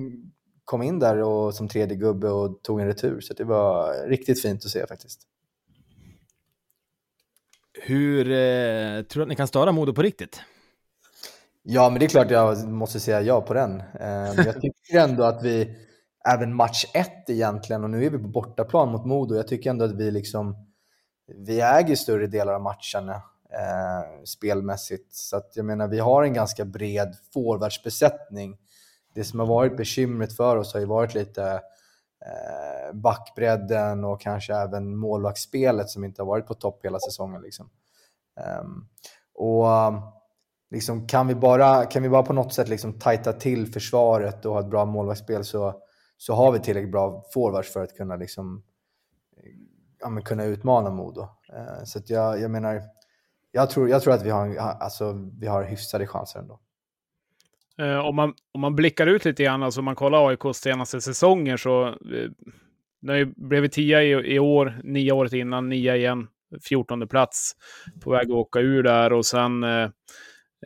kom 0.65 0.83
in 0.83 0.99
där 0.99 1.23
och, 1.23 1.55
som 1.55 1.69
tredje 1.69 1.97
gubbe 1.97 2.29
och 2.29 2.63
tog 2.63 2.81
en 2.81 2.87
retur, 2.87 3.21
så 3.21 3.35
det 3.35 3.45
var 3.45 3.95
riktigt 4.09 4.43
fint 4.43 4.65
att 4.65 4.71
se 4.71 4.87
faktiskt. 4.87 5.29
Hur 7.81 8.31
eh, 8.31 9.03
tror 9.03 9.21
du 9.21 9.23
att 9.23 9.29
ni 9.29 9.37
kan 9.37 9.49
störa 9.49 9.73
Modo 9.73 9.93
på 9.93 10.03
riktigt? 10.03 10.41
Ja, 11.63 11.91
men 11.91 11.99
det 11.99 12.07
är 12.07 12.09
klart 12.09 12.31
jag 12.31 12.69
måste 12.69 13.01
säga 13.01 13.21
ja 13.21 13.41
på 13.41 13.55
den. 13.55 13.81
Eh, 14.01 14.35
jag 14.37 14.61
tycker 14.61 14.99
ändå 14.99 15.23
att 15.23 15.43
vi, 15.43 15.77
även 16.29 16.55
match 16.55 16.85
ett 16.95 17.31
egentligen, 17.31 17.85
och 17.85 17.91
nu 17.91 18.05
är 18.05 18.11
vi 18.11 18.19
på 18.19 18.29
bortaplan 18.29 18.93
mot 18.93 19.07
Modo, 19.07 19.35
jag 19.35 19.49
tycker 19.49 19.71
ändå 19.71 19.85
att 19.85 19.95
vi 19.95 20.11
liksom, 20.11 20.57
vi 21.27 21.61
äger 21.61 21.97
större 21.97 22.27
delar 22.27 22.53
av 22.53 22.63
matcherna 22.63 23.23
eh, 23.53 24.25
spelmässigt. 24.25 25.15
Så 25.15 25.37
att 25.37 25.53
jag 25.55 25.65
menar, 25.65 25.89
vi 25.89 25.99
har 25.99 26.23
en 26.23 26.35
ganska 26.35 26.65
bred 26.65 27.17
forwardsbesättning. 27.35 28.59
Det 29.15 29.25
som 29.25 29.41
har 29.41 29.47
varit 29.47 29.77
bekymret 29.77 30.37
för 30.37 30.57
oss 30.57 30.73
har 30.73 30.81
ju 30.81 30.87
varit 30.87 31.15
lite 31.15 31.43
eh, 31.43 31.59
Eh, 32.27 32.95
backbredden 32.95 34.05
och 34.05 34.21
kanske 34.21 34.55
även 34.55 34.97
målvaktsspelet 34.97 35.89
som 35.89 36.05
inte 36.05 36.23
har 36.23 36.27
varit 36.27 36.47
på 36.47 36.55
topp 36.55 36.85
hela 36.85 36.99
säsongen. 37.01 37.43
Liksom. 37.43 37.71
Ehm, 38.41 38.87
och 39.35 39.67
liksom, 40.71 41.07
kan, 41.07 41.27
vi 41.27 41.35
bara, 41.35 41.85
kan 41.85 42.03
vi 42.03 42.09
bara 42.09 42.23
på 42.23 42.33
något 42.33 42.55
sätt 42.55 42.69
liksom 42.69 42.99
tajta 42.99 43.33
till 43.33 43.73
försvaret 43.73 44.47
och 44.47 44.53
ha 44.53 44.61
ett 44.61 44.71
bra 44.71 44.85
målvaktsspel 44.85 45.45
så, 45.45 45.75
så 46.17 46.35
har 46.35 46.53
vi 46.53 46.59
tillräckligt 46.59 46.93
bra 46.93 47.25
forwards 47.35 47.73
för 47.73 47.83
att 47.83 47.97
kunna, 47.97 48.17
liksom, 48.17 48.63
ja, 50.01 50.21
kunna 50.25 50.45
utmana 50.45 50.91
Modo. 50.91 51.29
Eh, 51.53 51.85
så 51.85 52.01
jag, 52.07 52.41
jag 52.41 52.51
menar, 52.51 52.83
jag 53.51 53.71
tror, 53.71 53.89
jag 53.89 54.03
tror 54.03 54.15
att 54.15 54.23
vi 54.23 54.31
har, 54.31 54.57
alltså, 54.57 55.31
vi 55.41 55.47
har 55.47 55.65
hyfsade 55.65 56.07
chanser 56.07 56.41
ändå. 56.41 56.61
Eh, 57.79 57.99
om, 57.99 58.17
man, 58.17 58.35
om 58.55 58.61
man 58.61 58.77
blickar 58.77 59.07
ut 59.07 59.25
lite 59.25 59.43
grann, 59.43 59.63
alltså 59.63 59.81
om 59.81 59.85
man 59.85 59.95
kollar 59.95 60.29
AIKs 60.29 60.59
senaste 60.59 61.01
säsonger 61.01 61.57
så 61.57 61.87
eh, 61.89 62.31
när 63.03 63.49
blev 63.49 63.63
vi 63.63 63.69
tia 63.69 64.03
i, 64.03 64.35
i 64.35 64.39
år, 64.39 64.81
nio 64.85 65.13
året 65.13 65.33
innan, 65.33 65.69
nia 65.69 65.97
igen, 65.97 66.29
14 66.69 67.09
plats, 67.09 67.53
på 68.05 68.11
väg 68.11 68.27
att 68.27 68.31
åka 68.31 68.61
ur 68.61 68.83
där 68.83 69.13
och 69.13 69.27
sen 69.27 69.65
eh, 69.65 69.89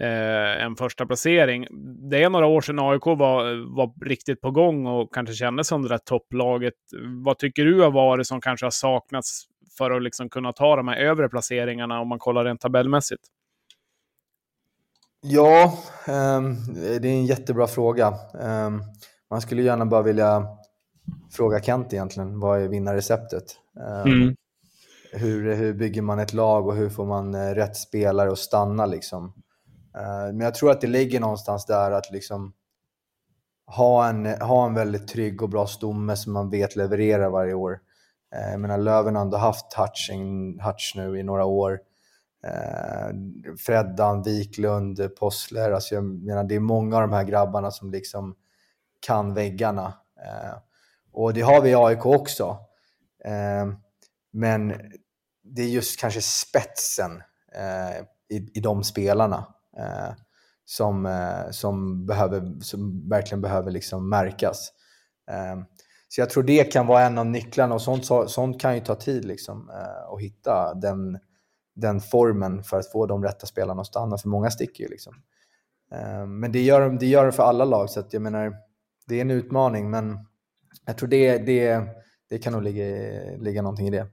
eh, 0.01 0.63
en 0.65 0.77
första 0.77 1.07
placering. 1.07 1.67
Det 2.11 2.23
är 2.23 2.31
några 2.31 2.47
år 2.47 2.61
sedan 2.61 2.79
AIK 2.79 3.07
var, 3.07 3.75
var 3.77 4.07
riktigt 4.09 4.41
på 4.41 4.51
gång 4.51 4.87
och 4.87 5.15
kanske 5.15 5.35
kändes 5.35 5.69
som 5.69 5.83
det 5.83 5.89
där 5.89 5.99
topplaget. 5.99 6.75
Vad 7.25 7.39
tycker 7.39 7.65
du 7.65 7.81
har 7.81 7.91
varit 7.91 8.27
som 8.27 8.41
kanske 8.41 8.67
har 8.67 8.71
saknats 8.71 9.45
för 9.79 9.91
att 9.91 10.03
liksom 10.03 10.29
kunna 10.29 10.53
ta 10.53 10.77
de 10.77 10.89
här 10.89 10.97
övre 10.97 11.29
placeringarna 11.29 12.01
om 12.01 12.09
man 12.09 12.19
kollar 12.19 12.45
rent 12.45 12.61
tabellmässigt? 12.61 13.23
Ja, 15.29 15.79
um, 16.09 16.75
det 16.75 17.09
är 17.09 17.13
en 17.13 17.27
jättebra 17.27 17.67
fråga. 17.67 18.15
Um, 18.35 18.83
man 19.31 19.41
skulle 19.41 19.63
gärna 19.63 19.87
bara 19.87 20.03
vilja 20.03 20.47
fråga 21.33 21.61
Kent 21.61 21.93
egentligen, 21.93 22.41
vad 22.41 22.61
är 22.61 22.69
vinnarreceptet? 22.69 23.45
Um, 24.05 24.13
mm. 24.13 24.37
hur, 25.13 25.55
hur 25.55 25.75
bygger 25.75 26.03
man 26.03 26.19
ett 26.19 26.33
lag 26.33 26.67
och 26.67 26.77
hur 26.77 26.89
får 26.89 27.07
man 27.07 27.35
uh, 27.35 27.55
rätt 27.55 27.77
spelare 27.77 28.33
att 28.33 28.39
stanna? 28.39 28.87
Liksom? 28.87 29.33
Men 30.27 30.41
jag 30.41 30.55
tror 30.55 30.71
att 30.71 30.81
det 30.81 30.87
ligger 30.87 31.21
någonstans 31.21 31.67
där 31.67 31.91
att 31.91 32.13
liksom 32.13 32.53
ha 33.67 34.09
en, 34.09 34.27
ha 34.27 34.67
en 34.67 34.75
väldigt 34.75 35.09
trygg 35.09 35.43
och 35.43 35.49
bra 35.49 35.67
stomme 35.67 36.17
som 36.17 36.33
man 36.33 36.51
vet 36.51 36.77
levererar 36.77 37.31
varje 37.31 37.55
år. 37.55 37.79
Jag 38.31 38.61
menar, 38.61 38.79
Löven 38.79 39.15
har 39.15 39.23
ändå 39.23 39.37
haft 39.37 39.75
Hutching, 39.75 40.61
Hutch 40.61 40.95
nu 40.97 41.19
i 41.19 41.23
några 41.23 41.45
år. 41.45 41.81
Eh, 42.47 43.15
Freddan, 43.59 44.23
Wiklund, 44.23 45.17
Possler. 45.19 45.73
Alltså 45.73 45.95
jag 45.95 46.05
menar, 46.05 46.45
det 46.45 46.55
är 46.55 46.61
många 46.61 46.97
av 46.97 47.03
de 47.03 47.13
här 47.13 47.25
grabbarna 47.25 47.71
som 47.71 47.91
liksom 47.91 48.37
kan 49.01 49.35
väggarna. 49.35 49.95
Eh, 50.25 50.59
och 51.13 51.35
det 51.35 51.41
har 51.41 51.61
vi 51.61 51.71
i 51.71 51.75
AIK 51.75 52.07
också. 52.07 52.59
Eh, 53.25 53.67
men 54.33 54.69
det 55.45 55.63
är 55.63 55.69
just 55.69 56.01
kanske 56.01 56.21
spetsen 56.21 57.23
eh, 57.55 58.01
i, 58.29 58.51
i 58.55 58.61
de 58.61 58.85
spelarna 58.85 59.47
eh, 59.79 60.15
som, 60.65 61.07
eh, 61.07 61.51
som, 61.51 62.07
behöver, 62.07 62.61
som 62.61 63.09
verkligen 63.09 63.41
behöver 63.43 63.71
liksom 63.71 64.09
märkas. 64.09 64.73
Eh, 65.31 65.63
så 66.09 66.21
jag 66.21 66.31
tror 66.31 66.43
det 66.43 66.73
kan 66.73 66.87
vara 66.87 67.03
en 67.03 67.19
av 67.19 67.27
nycklarna 67.27 67.75
och 67.75 67.83
sånt, 67.83 68.31
sånt 68.31 68.61
kan 68.61 68.75
ju 68.75 68.81
ta 68.81 68.95
tid 68.95 69.25
liksom, 69.25 69.71
eh, 69.71 70.13
att 70.13 70.21
hitta 70.21 70.75
den 70.75 71.19
den 71.77 72.01
formen 72.01 72.63
för 72.63 72.79
att 72.79 72.93
få 72.93 73.07
de 73.07 73.25
rätta 73.25 73.47
spelarna 73.47 73.81
att 73.81 73.87
stanna, 73.87 74.19
för 74.19 74.29
många 74.29 74.51
sticker 74.51 74.85
ju. 74.85 74.91
Liksom. 74.91 75.15
Ehm, 75.93 76.41
men 76.41 76.53
det 76.53 76.63
gör, 76.63 76.91
det 76.91 77.07
gör 77.07 77.27
det 77.27 77.33
för 77.33 77.43
alla 77.43 77.65
lag, 77.65 77.91
så 77.91 78.01
att 78.01 78.13
jag 78.13 78.23
menar, 78.23 78.55
det 79.07 79.17
är 79.17 79.21
en 79.21 79.31
utmaning, 79.31 79.91
men 79.91 80.19
jag 80.87 80.99
tror 80.99 81.09
det, 81.09 81.39
det, 81.39 81.83
det 82.31 82.39
kan 82.39 82.53
nog 82.53 82.63
ligga, 82.63 82.85
ligga 83.39 83.63
någonting 83.63 83.89
i 83.89 83.91
det. 83.91 84.07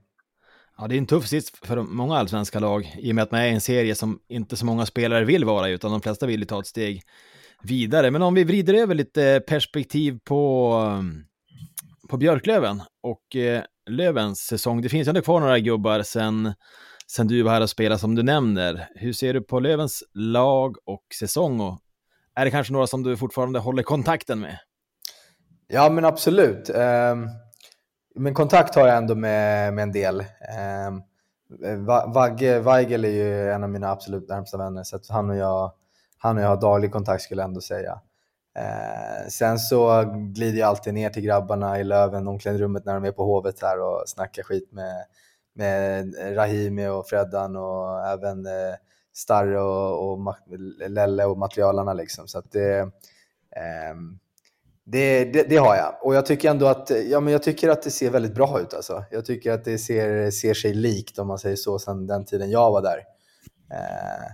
Ja, 0.78 0.88
det 0.88 0.94
är 0.94 0.98
en 0.98 1.06
tuff 1.06 1.26
sits 1.26 1.52
för 1.62 1.82
många 1.82 2.16
allsvenska 2.16 2.58
lag 2.58 2.94
i 2.98 3.10
och 3.10 3.14
med 3.14 3.22
att 3.22 3.30
man 3.30 3.40
är 3.40 3.48
en 3.48 3.60
serie 3.60 3.94
som 3.94 4.18
inte 4.28 4.56
så 4.56 4.66
många 4.66 4.86
spelare 4.86 5.24
vill 5.24 5.44
vara 5.44 5.68
utan 5.68 5.90
de 5.90 6.00
flesta 6.00 6.26
vill 6.26 6.40
ju 6.40 6.46
ta 6.46 6.60
ett 6.60 6.66
steg 6.66 7.02
vidare. 7.62 8.10
Men 8.10 8.22
om 8.22 8.34
vi 8.34 8.44
vrider 8.44 8.74
över 8.74 8.94
lite 8.94 9.42
perspektiv 9.46 10.18
på, 10.24 10.80
på 12.08 12.16
Björklöven 12.16 12.82
och 13.02 13.36
eh, 13.36 13.62
Lövens 13.90 14.38
säsong. 14.38 14.82
Det 14.82 14.88
finns 14.88 15.08
ändå 15.08 15.22
kvar 15.22 15.40
några 15.40 15.58
gubbar 15.58 16.02
sen 16.02 16.54
sen 17.10 17.26
du 17.26 17.42
var 17.42 17.52
här 17.52 17.60
och 17.60 17.70
spelade 17.70 17.98
som 17.98 18.14
du 18.14 18.22
nämner. 18.22 18.88
Hur 18.94 19.12
ser 19.12 19.34
du 19.34 19.42
på 19.42 19.60
Lövens 19.60 20.02
lag 20.12 20.76
och 20.84 21.04
säsong? 21.18 21.60
Och 21.60 21.78
är 22.34 22.44
det 22.44 22.50
kanske 22.50 22.72
några 22.72 22.86
som 22.86 23.02
du 23.02 23.16
fortfarande 23.16 23.58
håller 23.58 23.82
kontakten 23.82 24.40
med? 24.40 24.58
Ja, 25.68 25.90
men 25.90 26.04
absolut. 26.04 26.70
Ehm, 26.70 27.28
men 28.14 28.34
kontakt 28.34 28.74
har 28.74 28.86
jag 28.86 28.96
ändå 28.96 29.14
med, 29.14 29.74
med 29.74 29.82
en 29.82 29.92
del. 29.92 30.24
Ehm, 30.58 31.02
Vagge 32.14 32.60
Weigel 32.60 33.04
är 33.04 33.08
ju 33.08 33.50
en 33.50 33.64
av 33.64 33.70
mina 33.70 33.90
absolut 33.90 34.28
närmsta 34.28 34.58
vänner, 34.58 34.82
så 34.82 34.98
han, 35.08 35.30
och 35.30 35.36
jag, 35.36 35.72
han 36.18 36.36
och 36.36 36.42
jag 36.42 36.48
har 36.48 36.60
daglig 36.60 36.92
kontakt 36.92 37.22
skulle 37.22 37.42
jag 37.42 37.48
ändå 37.48 37.60
säga. 37.60 38.00
Eh, 38.58 39.28
sen 39.28 39.58
så 39.58 40.04
glider 40.34 40.58
jag 40.58 40.68
alltid 40.68 40.94
ner 40.94 41.10
till 41.10 41.22
grabbarna 41.22 41.80
i 41.80 41.84
Löven, 41.84 42.28
omklädningsrummet 42.28 42.84
när 42.84 42.94
de 42.94 43.04
är 43.04 43.12
på 43.12 43.24
Hovet 43.24 43.62
här 43.62 43.80
och 43.80 44.02
snackar 44.06 44.42
skit 44.42 44.72
med, 44.72 45.04
med 45.54 46.14
Rahimi 46.36 46.88
och 46.88 47.08
Freddan 47.08 47.56
och 47.56 48.06
även 48.06 48.46
eh, 48.46 48.74
Starre 49.14 49.60
och, 49.60 50.12
och 50.12 50.34
Lelle 50.88 51.24
och 51.24 51.38
materialarna. 51.38 51.92
Liksom. 51.92 52.28
Så 52.28 52.42
det, 52.50 52.78
eh, 53.56 53.94
det, 54.84 55.24
det, 55.24 55.42
det, 55.48 55.56
har 55.56 55.76
jag. 55.76 55.94
Och 56.02 56.14
jag 56.14 56.26
tycker 56.26 56.50
ändå 56.50 56.66
att, 56.66 56.90
ja, 57.10 57.20
men 57.20 57.32
jag 57.32 57.42
tycker 57.42 57.68
att 57.68 57.82
det 57.82 57.90
ser 57.90 58.10
väldigt 58.10 58.34
bra 58.34 58.60
ut. 58.60 58.74
Alltså. 58.74 59.04
Jag 59.10 59.24
tycker 59.24 59.52
att 59.52 59.64
det 59.64 59.78
ser, 59.78 60.30
ser 60.30 60.54
sig 60.54 60.74
likt, 60.74 61.18
om 61.18 61.26
man 61.26 61.38
säger 61.38 61.56
så, 61.56 61.78
sedan 61.78 62.06
den 62.06 62.24
tiden 62.24 62.50
jag 62.50 62.70
var 62.70 62.82
där. 62.82 62.98
Eh, 63.70 64.30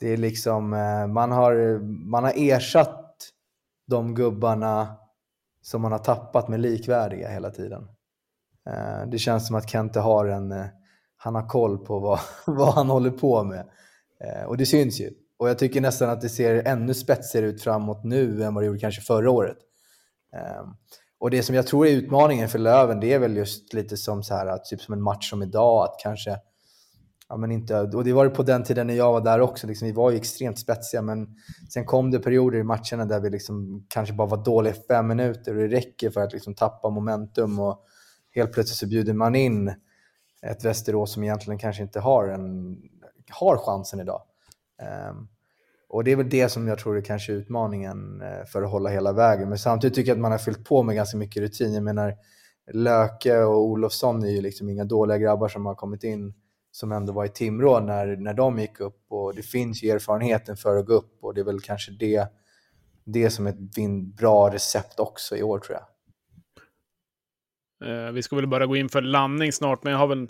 det 0.00 0.08
är 0.08 0.16
liksom, 0.16 0.72
eh, 0.72 1.06
man 1.06 1.32
har, 1.32 1.78
man 2.10 2.24
har 2.24 2.32
ersatt 2.36 3.30
de 3.86 4.14
gubbarna 4.14 4.96
som 5.62 5.82
man 5.82 5.92
har 5.92 5.98
tappat 5.98 6.48
med 6.48 6.60
likvärdiga 6.60 7.28
hela 7.28 7.50
tiden. 7.50 7.88
Eh, 8.70 9.08
det 9.10 9.18
känns 9.18 9.46
som 9.46 9.56
att 9.56 9.70
Kente 9.70 10.00
har 10.00 10.26
en, 10.26 10.52
eh, 10.52 10.66
han 11.16 11.34
har 11.34 11.48
koll 11.48 11.78
på 11.78 11.98
vad, 11.98 12.20
vad 12.46 12.74
han 12.74 12.90
håller 12.90 13.10
på 13.10 13.44
med. 13.44 13.66
Eh, 14.20 14.44
och 14.44 14.56
det 14.56 14.66
syns 14.66 15.00
ju. 15.00 15.10
Och 15.38 15.48
jag 15.48 15.58
tycker 15.58 15.80
nästan 15.80 16.10
att 16.10 16.20
det 16.20 16.28
ser 16.28 16.62
ännu 16.66 16.94
spetsigare 16.94 17.46
ut 17.46 17.62
framåt 17.62 18.04
nu 18.04 18.44
än 18.44 18.54
vad 18.54 18.62
det 18.62 18.66
gjorde 18.66 18.78
kanske 18.78 19.02
förra 19.02 19.30
året. 19.30 19.56
Ehm, 20.36 20.66
och 21.18 21.30
det 21.30 21.42
som 21.42 21.54
jag 21.54 21.66
tror 21.66 21.86
är 21.86 21.90
utmaningen 21.90 22.48
för 22.48 22.58
Löven, 22.58 23.00
det 23.00 23.12
är 23.12 23.18
väl 23.18 23.36
just 23.36 23.72
lite 23.74 23.96
som 23.96 24.22
så 24.22 24.34
här, 24.34 24.58
typ 24.58 24.80
som 24.80 24.94
en 24.94 25.02
match 25.02 25.30
som 25.30 25.42
idag, 25.42 25.84
att 25.84 25.94
kanske 26.02 26.36
ja, 27.28 27.36
men 27.36 27.50
inte, 27.50 27.80
och 27.80 28.04
det 28.04 28.12
var 28.12 28.24
det 28.24 28.30
på 28.30 28.42
den 28.42 28.64
tiden 28.64 28.86
när 28.86 28.94
jag 28.94 29.12
var 29.12 29.20
där 29.20 29.40
också. 29.40 29.66
Liksom, 29.66 29.86
vi 29.88 29.92
var 29.92 30.10
ju 30.10 30.16
extremt 30.16 30.58
spetsiga, 30.58 31.02
men 31.02 31.28
sen 31.70 31.84
kom 31.84 32.10
det 32.10 32.18
perioder 32.18 32.58
i 32.58 32.62
matcherna 32.62 33.04
där 33.04 33.20
vi 33.20 33.30
liksom 33.30 33.86
kanske 33.88 34.14
bara 34.14 34.28
var 34.28 34.44
dåliga 34.44 34.74
i 34.74 34.86
fem 34.88 35.06
minuter 35.06 35.54
och 35.56 35.60
det 35.60 35.76
räcker 35.76 36.10
för 36.10 36.20
att 36.20 36.32
liksom 36.32 36.54
tappa 36.54 36.90
momentum 36.90 37.60
och 37.60 37.84
helt 38.34 38.52
plötsligt 38.52 38.78
så 38.78 38.86
bjuder 38.86 39.12
man 39.12 39.34
in 39.34 39.74
ett 40.42 40.64
Västerås 40.64 41.12
som 41.12 41.24
egentligen 41.24 41.58
kanske 41.58 41.82
inte 41.82 42.00
har, 42.00 42.28
en, 42.28 42.76
har 43.30 43.56
chansen 43.56 44.00
idag. 44.00 44.22
Um, 45.10 45.28
och 45.88 46.04
det 46.04 46.12
är 46.12 46.16
väl 46.16 46.28
det 46.28 46.48
som 46.48 46.68
jag 46.68 46.78
tror 46.78 46.96
är 46.96 47.02
kanske 47.02 47.32
utmaningen 47.32 48.20
eh, 48.20 48.44
för 48.46 48.62
att 48.62 48.70
hålla 48.70 48.90
hela 48.90 49.12
vägen. 49.12 49.48
Men 49.48 49.58
samtidigt 49.58 49.94
tycker 49.94 50.10
jag 50.10 50.16
att 50.16 50.22
man 50.22 50.32
har 50.32 50.38
fyllt 50.38 50.64
på 50.64 50.82
med 50.82 50.94
ganska 50.96 51.16
mycket 51.16 51.42
rutin. 51.42 51.74
Jag 51.74 51.82
menar, 51.82 52.16
Löke 52.72 53.38
och 53.38 53.62
Olofsson 53.62 54.24
är 54.24 54.28
ju 54.28 54.40
liksom 54.40 54.68
inga 54.68 54.84
dåliga 54.84 55.18
grabbar 55.18 55.48
som 55.48 55.66
har 55.66 55.74
kommit 55.74 56.04
in 56.04 56.34
som 56.70 56.92
ändå 56.92 57.12
var 57.12 57.24
i 57.24 57.28
Timrå 57.28 57.80
när, 57.80 58.16
när 58.16 58.34
de 58.34 58.58
gick 58.58 58.80
upp. 58.80 59.04
Och 59.08 59.34
det 59.34 59.42
finns 59.42 59.82
ju 59.82 59.90
erfarenheten 59.90 60.56
för 60.56 60.76
att 60.76 60.86
gå 60.86 60.92
upp 60.92 61.18
och 61.24 61.34
det 61.34 61.40
är 61.40 61.44
väl 61.44 61.60
kanske 61.60 61.92
det, 61.92 62.26
det 63.04 63.30
som 63.30 63.46
är 63.46 63.50
ett 63.50 64.16
bra 64.16 64.50
recept 64.54 65.00
också 65.00 65.36
i 65.36 65.42
år 65.42 65.58
tror 65.58 65.78
jag. 65.78 65.86
Eh, 67.86 68.12
vi 68.12 68.22
ska 68.22 68.36
väl 68.36 68.46
bara 68.46 68.66
gå 68.66 68.76
in 68.76 68.88
för 68.88 69.02
landning 69.02 69.52
snart, 69.52 69.84
men 69.84 69.92
jag 69.92 70.00
har 70.00 70.06
väl 70.06 70.28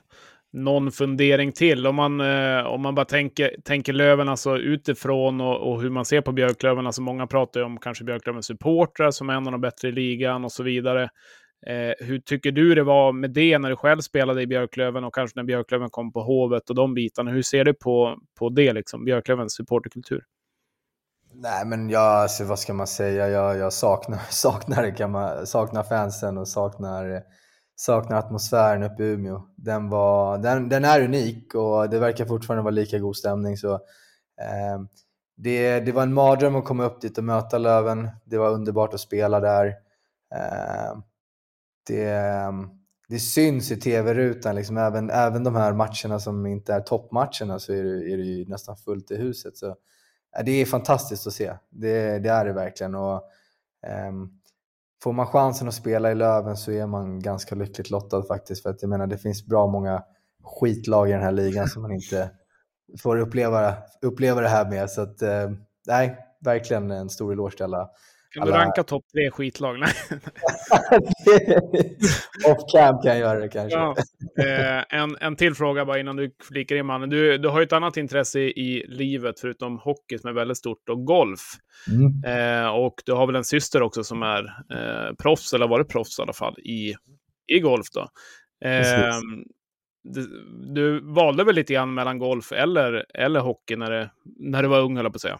någon 0.53 0.93
fundering 0.93 1.53
till. 1.53 1.87
Om 1.87 1.95
man, 1.95 2.21
eh, 2.21 2.67
om 2.67 2.83
man 2.83 2.95
bara 2.95 3.05
tänker, 3.05 3.57
tänker 3.65 3.93
Löven 3.93 4.29
alltså 4.29 4.59
utifrån 4.59 5.41
och, 5.41 5.73
och 5.73 5.83
hur 5.83 5.91
man 5.91 6.05
ser 6.05 6.21
på 6.21 6.33
Björklöven. 6.33 6.87
Alltså 6.87 7.03
många 7.03 7.27
pratar 7.27 7.61
ju 7.61 7.67
om 7.67 7.79
kanske 7.79 8.05
Björklövens 8.05 8.47
supportrar 8.47 9.11
som 9.11 9.31
är 9.31 9.35
en 9.35 9.47
av 9.47 9.53
de 9.53 9.61
bättre 9.61 9.89
i 9.89 9.93
ligan 9.93 10.45
och 10.45 10.53
så 10.53 10.63
vidare. 10.63 11.03
Eh, 11.67 12.07
hur 12.07 12.19
tycker 12.19 12.53
du 12.53 12.75
det 12.75 12.83
var 12.83 13.13
med 13.13 13.31
det 13.31 13.59
när 13.59 13.71
du 13.71 13.77
själv 13.77 14.01
spelade 14.01 14.43
i 14.43 14.47
Björklöven 14.47 15.05
och 15.05 15.15
kanske 15.15 15.39
när 15.39 15.45
Björklöven 15.45 15.91
kom 15.91 16.13
på 16.13 16.23
Hovet 16.23 16.71
och 16.71 16.77
de 16.77 16.95
bitarna? 16.95 17.31
Hur 17.31 17.43
ser 17.43 17.65
du 17.65 17.75
på, 17.75 18.19
på 18.39 18.49
det, 18.49 18.73
liksom, 18.73 19.05
Björklövens 19.05 19.55
supporterkultur? 19.55 20.23
Nej, 21.37 21.65
men 21.67 21.91
jag, 21.91 22.03
alltså, 22.03 22.45
vad 22.45 22.59
ska 22.59 22.75
man 22.75 22.87
säga? 22.87 23.29
Jag, 23.29 23.57
jag 23.57 23.73
saknar, 23.73 24.21
saknar, 24.31 24.97
kan 24.97 25.11
man, 25.11 25.47
saknar 25.47 25.83
fansen 25.83 26.39
och 26.39 26.49
saknar, 26.49 27.23
saknar 27.77 28.17
atmosfären 28.17 28.83
uppe 28.83 29.05
i 29.05 29.07
Umeå. 29.07 29.43
Den, 29.57 29.89
var, 29.89 30.39
den, 30.39 30.69
den 30.69 30.85
är 30.85 31.03
unik 31.03 31.55
och 31.55 31.91
det 31.91 31.99
verkar 31.99 32.25
fortfarande 32.25 32.63
vara 32.63 32.71
lika 32.75 32.99
god 32.99 33.17
stämning. 33.17 33.57
Så, 33.57 33.75
eh, 33.75 34.81
det, 35.37 35.81
det 35.81 35.93
var 35.93 36.03
en 36.03 36.15
mardröm 36.15 36.57
att 36.57 36.65
komma 36.65 36.85
upp 36.85 37.01
dit 37.01 37.19
och 37.19 37.25
möta 37.25 37.59
Löven. 37.59 38.11
Det 38.25 38.39
var 38.39 38.51
underbart 38.51 38.95
att 38.95 39.01
spela 39.01 39.41
där. 39.41 39.67
Eh, 40.35 40.99
det, 41.87 42.21
det 43.09 43.19
syns 43.19 43.71
i 43.71 43.77
tv-rutan, 43.77 44.55
liksom, 44.55 44.77
även, 44.79 45.11
även 45.11 45.45
de 45.45 45.55
här 45.55 45.73
matcherna 45.73 46.21
som 46.21 46.47
inte 46.47 46.75
är 46.75 46.81
toppmatcherna 46.81 47.59
så 47.59 47.73
är 47.73 47.85
det, 47.85 48.13
är 48.13 48.17
det 48.17 48.25
ju 48.25 48.49
nästan 48.49 48.77
fullt 48.77 49.11
i 49.11 49.17
huset. 49.17 49.57
Så, 49.57 49.77
det 50.45 50.51
är 50.53 50.67
fantastiskt 50.67 51.27
att 51.27 51.33
se, 51.33 51.53
det, 51.71 52.19
det 52.19 52.29
är 52.29 52.45
det 52.45 52.53
verkligen. 52.53 52.95
Och, 52.95 53.23
um, 54.09 54.41
får 55.03 55.13
man 55.13 55.27
chansen 55.27 55.69
att 55.69 55.75
spela 55.75 56.13
i 56.13 56.15
Löven 56.15 56.57
så 56.57 56.71
är 56.71 56.87
man 56.87 57.21
ganska 57.21 57.55
lyckligt 57.55 57.91
lottad 57.91 58.23
faktiskt. 58.23 58.63
För 58.63 58.71
att 58.71 58.83
jag 58.83 58.89
menar, 58.89 59.07
det 59.07 59.19
finns 59.19 59.47
bra 59.47 59.67
många 59.67 60.05
skitlag 60.43 61.09
i 61.09 61.13
den 61.13 61.23
här 61.23 61.33
ligan 61.33 61.69
som 61.69 61.83
man 61.83 61.93
inte 61.93 62.31
får 63.03 63.17
uppleva, 63.17 63.75
uppleva 64.03 64.41
det 64.41 64.49
här 64.49 64.71
med. 64.71 64.91
Så 64.91 65.03
att, 65.03 65.23
uh, 65.23 65.51
nej, 65.87 66.19
verkligen 66.41 66.91
en 66.91 67.11
stor 67.11 67.33
eloge 67.33 67.57
till 67.57 67.65
alla 67.65 67.91
kan 68.35 68.43
alla... 68.43 68.53
du 68.53 68.59
ranka 68.59 68.83
topp 68.83 69.05
tre 69.13 69.31
skitlag? 69.31 69.77
Off 72.47 72.73
camp 72.73 73.03
kan 73.03 73.11
jag 73.11 73.19
göra 73.19 73.41
det 73.41 73.49
kanske. 73.49 73.79
Ja. 73.79 73.97
Eh, 74.39 74.85
en, 75.01 75.17
en 75.21 75.37
till 75.37 75.55
fråga 75.55 75.85
bara 75.85 75.99
innan 75.99 76.17
du 76.17 76.35
flikar 76.49 76.77
in 76.77 76.87
mannen. 76.87 77.11
Du, 77.11 77.39
du 77.39 77.49
har 77.49 77.61
ju 77.61 77.65
ett 77.65 77.73
annat 77.73 77.97
intresse 77.97 78.41
i 78.41 78.87
livet 78.89 79.41
förutom 79.41 79.79
hockey 79.79 80.19
som 80.19 80.31
är 80.31 80.35
väldigt 80.35 80.59
stort 80.59 80.89
och 80.89 81.05
golf. 81.05 81.41
Mm. 81.89 82.25
Eh, 82.27 82.69
och 82.69 82.95
du 83.05 83.13
har 83.13 83.27
väl 83.27 83.37
en 83.37 83.45
syster 83.45 83.83
också 83.83 84.05
som 84.05 84.23
är 84.23 84.45
eh, 84.45 85.15
proffs, 85.15 85.53
eller 85.53 85.69
varit 85.69 85.89
proffs 85.89 86.19
i 86.19 86.23
alla 86.23 86.33
fall, 86.33 86.59
i, 86.59 86.95
i 87.47 87.61
golf 87.61 87.87
då. 87.95 88.09
Eh, 88.69 89.19
du, 90.05 90.27
du, 90.75 91.01
valde 91.01 91.45
väl 91.45 91.55
lite 91.55 91.73
grann 91.75 91.95
mellan 91.95 92.19
golf 92.19 92.53
eller, 92.53 93.07
eller 93.15 93.41
hockey 93.41 93.77
när, 93.77 93.91
det, 93.91 94.11
när 94.39 94.63
du 94.63 94.69
var 94.69 94.81
ung, 94.81 94.97
höll 94.97 95.05
jag 95.05 95.13
på 95.13 95.17
att 95.17 95.21
säga. 95.21 95.39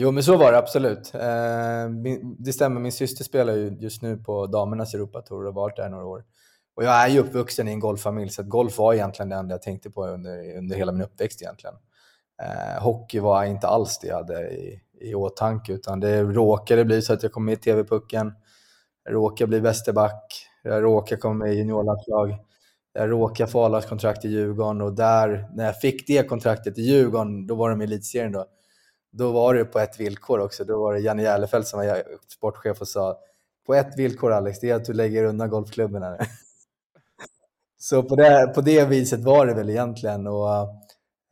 Jo, 0.00 0.10
men 0.10 0.22
så 0.22 0.36
var 0.36 0.52
det 0.52 0.58
absolut. 0.58 1.14
Eh, 1.14 1.90
det 2.38 2.52
stämmer, 2.52 2.80
min 2.80 2.92
syster 2.92 3.24
spelar 3.24 3.52
ju 3.52 3.76
just 3.80 4.02
nu 4.02 4.16
på 4.16 4.46
damernas 4.46 4.94
Europatour 4.94 5.38
och 5.38 5.44
har 5.44 5.52
varit 5.52 5.76
där 5.76 5.88
några 5.88 6.06
år. 6.06 6.24
Och 6.76 6.84
jag 6.84 7.04
är 7.04 7.08
ju 7.08 7.20
uppvuxen 7.20 7.68
i 7.68 7.70
en 7.70 7.80
golffamilj, 7.80 8.30
så 8.30 8.42
golf 8.42 8.78
var 8.78 8.94
egentligen 8.94 9.28
det 9.28 9.36
enda 9.36 9.54
jag 9.54 9.62
tänkte 9.62 9.90
på 9.90 10.06
under, 10.06 10.56
under 10.58 10.76
hela 10.76 10.92
min 10.92 11.02
uppväxt 11.02 11.42
egentligen. 11.42 11.74
Eh, 12.42 12.82
hockey 12.82 13.18
var 13.18 13.44
inte 13.44 13.66
alls 13.66 13.98
det 13.98 14.08
jag 14.08 14.16
hade 14.16 14.50
i, 14.50 14.80
i 15.00 15.14
åtanke, 15.14 15.72
utan 15.72 16.00
det 16.00 16.22
råkade 16.22 16.84
bli 16.84 17.02
så 17.02 17.12
att 17.12 17.22
jag 17.22 17.32
kom 17.32 17.44
med 17.44 17.54
i 17.54 17.56
TV-pucken, 17.56 18.32
jag 19.04 19.14
råkade 19.14 19.48
bli 19.48 19.60
västerback, 19.60 20.46
jag 20.62 20.82
råkade 20.82 21.20
komma 21.20 21.34
med 21.34 21.54
i 21.54 21.56
juniorlandslag, 21.56 22.36
jag 22.92 23.10
råkade 23.10 23.50
få 23.50 23.76
a 23.76 23.82
kontrakt 23.88 24.24
i 24.24 24.28
Djurgården 24.28 24.80
och 24.80 24.92
där, 24.92 25.48
när 25.54 25.64
jag 25.64 25.80
fick 25.80 26.06
det 26.06 26.28
kontraktet 26.28 26.78
i 26.78 26.82
Djurgården, 26.82 27.46
då 27.46 27.54
var 27.54 27.70
de 27.70 27.80
i 27.80 27.84
elitserien 27.84 28.32
då 28.32 28.46
då 29.10 29.32
var 29.32 29.54
det 29.54 29.64
på 29.64 29.78
ett 29.78 30.00
villkor 30.00 30.40
också. 30.40 30.64
Då 30.64 30.82
var 30.82 30.94
det 30.94 31.00
Janne 31.00 31.22
Järlefelt 31.22 31.66
som 31.66 31.78
var 31.78 32.02
sportchef 32.28 32.80
och 32.80 32.88
sa 32.88 33.18
på 33.66 33.74
ett 33.74 33.98
villkor 33.98 34.32
Alex, 34.32 34.60
det 34.60 34.70
är 34.70 34.74
att 34.74 34.84
du 34.84 34.92
lägger 34.92 35.24
undan 35.24 35.50
golfklubben 35.50 36.02
här. 36.02 36.18
Så 37.78 38.02
på 38.02 38.16
det, 38.16 38.52
på 38.54 38.60
det 38.60 38.84
viset 38.84 39.20
var 39.20 39.46
det 39.46 39.54
väl 39.54 39.70
egentligen. 39.70 40.26
Och, 40.26 40.50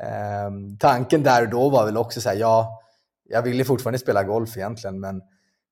eh, 0.02 0.50
tanken 0.80 1.22
där 1.22 1.42
och 1.42 1.50
då 1.50 1.70
var 1.70 1.84
väl 1.84 1.96
också 1.96 2.20
så 2.20 2.28
här, 2.28 2.36
ja, 2.36 2.82
jag 3.24 3.42
ville 3.42 3.64
fortfarande 3.64 3.98
spela 3.98 4.22
golf 4.22 4.56
egentligen, 4.56 5.00
men 5.00 5.22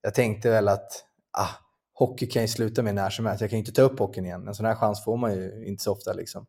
jag 0.03 0.14
tänkte 0.14 0.51
väl 0.51 0.69
att 0.69 1.05
ah, 1.38 1.49
hockey 1.95 2.27
kan 2.27 2.43
ju 2.43 2.49
sluta 2.49 2.83
med 2.83 2.95
när 2.95 3.11
som 3.11 3.27
helst. 3.27 3.40
Jag 3.40 3.51
kan 3.51 3.59
inte 3.59 3.73
ta 3.73 3.83
upp 3.83 3.99
hockeyn 3.99 4.25
igen. 4.25 4.49
En 4.49 4.55
sån 4.55 4.67
här 4.67 4.75
chans 4.75 5.05
får 5.05 5.17
man 5.17 5.35
ju 5.35 5.64
inte 5.67 5.85
så 5.85 5.93
ofta. 5.93 6.12
Liksom. 6.12 6.47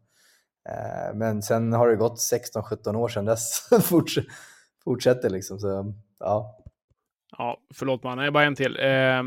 Eh, 0.69 1.15
men 1.15 1.41
sen 1.41 1.73
har 1.73 1.87
det 1.87 1.95
gått 1.95 2.19
16-17 2.19 2.95
år 2.95 3.09
sedan 3.09 3.25
dess. 3.25 3.67
fortsätter 4.85 5.29
liksom. 5.29 5.59
Så, 5.59 5.93
ja. 6.19 6.57
ja, 7.37 7.57
förlåt 7.73 8.03
man, 8.03 8.17
nej, 8.17 8.31
bara 8.31 8.43
en 8.43 8.55
till. 8.55 8.77
Eh, 8.79 9.23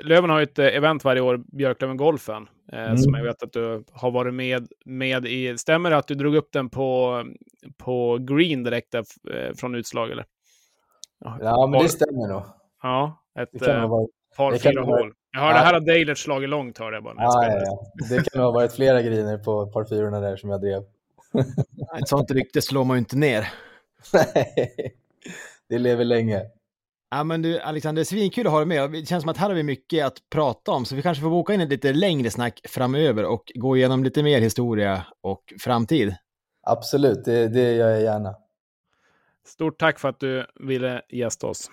Löven 0.00 0.30
har 0.30 0.40
ett 0.40 0.58
eh, 0.58 0.66
event 0.66 1.04
varje 1.04 1.20
år, 1.20 1.44
Björklöven 1.52 1.96
Golfen, 1.96 2.48
eh, 2.72 2.84
mm. 2.84 2.98
som 2.98 3.14
jag 3.14 3.24
vet 3.24 3.42
att 3.42 3.52
du 3.52 3.84
har 3.92 4.10
varit 4.10 4.34
med, 4.34 4.68
med 4.84 5.26
i. 5.26 5.58
Stämmer 5.58 5.90
det 5.90 5.96
att 5.96 6.06
du 6.06 6.14
drog 6.14 6.34
upp 6.34 6.52
den 6.52 6.70
på, 6.70 7.22
på 7.76 8.18
green 8.20 8.62
direkt 8.62 8.92
där, 8.92 9.04
eh, 9.34 9.54
från 9.54 9.74
utslag? 9.74 10.10
Eller? 10.10 10.24
Ja, 11.20 11.38
ja 11.40 11.66
men 11.66 11.82
det 11.82 11.88
stämmer 11.88 12.28
nog. 12.28 12.42
Ja, 12.82 13.22
ett 13.38 13.62
eh, 13.62 13.88
par, 14.36 14.58
fyra 14.58 14.82
hål. 14.82 15.12
Jag 15.32 15.40
hörde 15.40 15.58
ja. 15.58 15.64
här 15.64 15.72
har 15.72 15.80
Dalert 15.80 16.18
slagit 16.18 16.48
långt, 16.48 16.78
hörde 16.78 16.96
jag 16.96 17.04
bara. 17.04 17.14
Ja, 17.16 17.44
ja, 17.44 17.62
ja, 17.64 18.06
Det 18.10 18.30
kan 18.30 18.42
ha 18.42 18.50
varit 18.50 18.72
flera 18.72 19.02
griner 19.02 19.38
på 19.38 19.66
par 19.66 19.84
fyrorna 19.84 20.20
där 20.20 20.36
som 20.36 20.50
jag 20.50 20.60
drev. 20.60 20.82
Ett 22.02 22.08
sånt 22.08 22.30
rykte 22.30 22.62
slår 22.62 22.84
man 22.84 22.96
ju 22.96 22.98
inte 22.98 23.16
ner. 23.16 23.48
Nej, 24.34 24.96
det 25.68 25.78
lever 25.78 26.04
länge. 26.04 26.42
Ja 27.10 27.24
men 27.24 27.42
du 27.42 27.60
Alexander, 27.60 28.04
svinkul 28.04 28.46
att 28.46 28.52
ha 28.52 28.58
dig 28.58 28.66
med. 28.66 28.92
Det 28.92 29.06
känns 29.06 29.22
som 29.22 29.30
att 29.30 29.36
här 29.36 29.48
har 29.48 29.54
vi 29.54 29.62
mycket 29.62 30.06
att 30.06 30.30
prata 30.30 30.72
om, 30.72 30.84
så 30.84 30.96
vi 30.96 31.02
kanske 31.02 31.22
får 31.22 31.30
boka 31.30 31.54
in 31.54 31.60
ett 31.60 31.68
lite 31.68 31.92
längre 31.92 32.30
snack 32.30 32.60
framöver 32.68 33.24
och 33.24 33.52
gå 33.54 33.76
igenom 33.76 34.04
lite 34.04 34.22
mer 34.22 34.40
historia 34.40 35.06
och 35.20 35.52
framtid. 35.60 36.14
Absolut, 36.62 37.24
det, 37.24 37.48
det 37.48 37.72
gör 37.72 37.90
jag 37.90 38.02
gärna. 38.02 38.34
Stort 39.46 39.78
tack 39.78 39.98
för 39.98 40.08
att 40.08 40.20
du 40.20 40.46
ville 40.54 41.02
gästa 41.08 41.46
oss. 41.46 41.70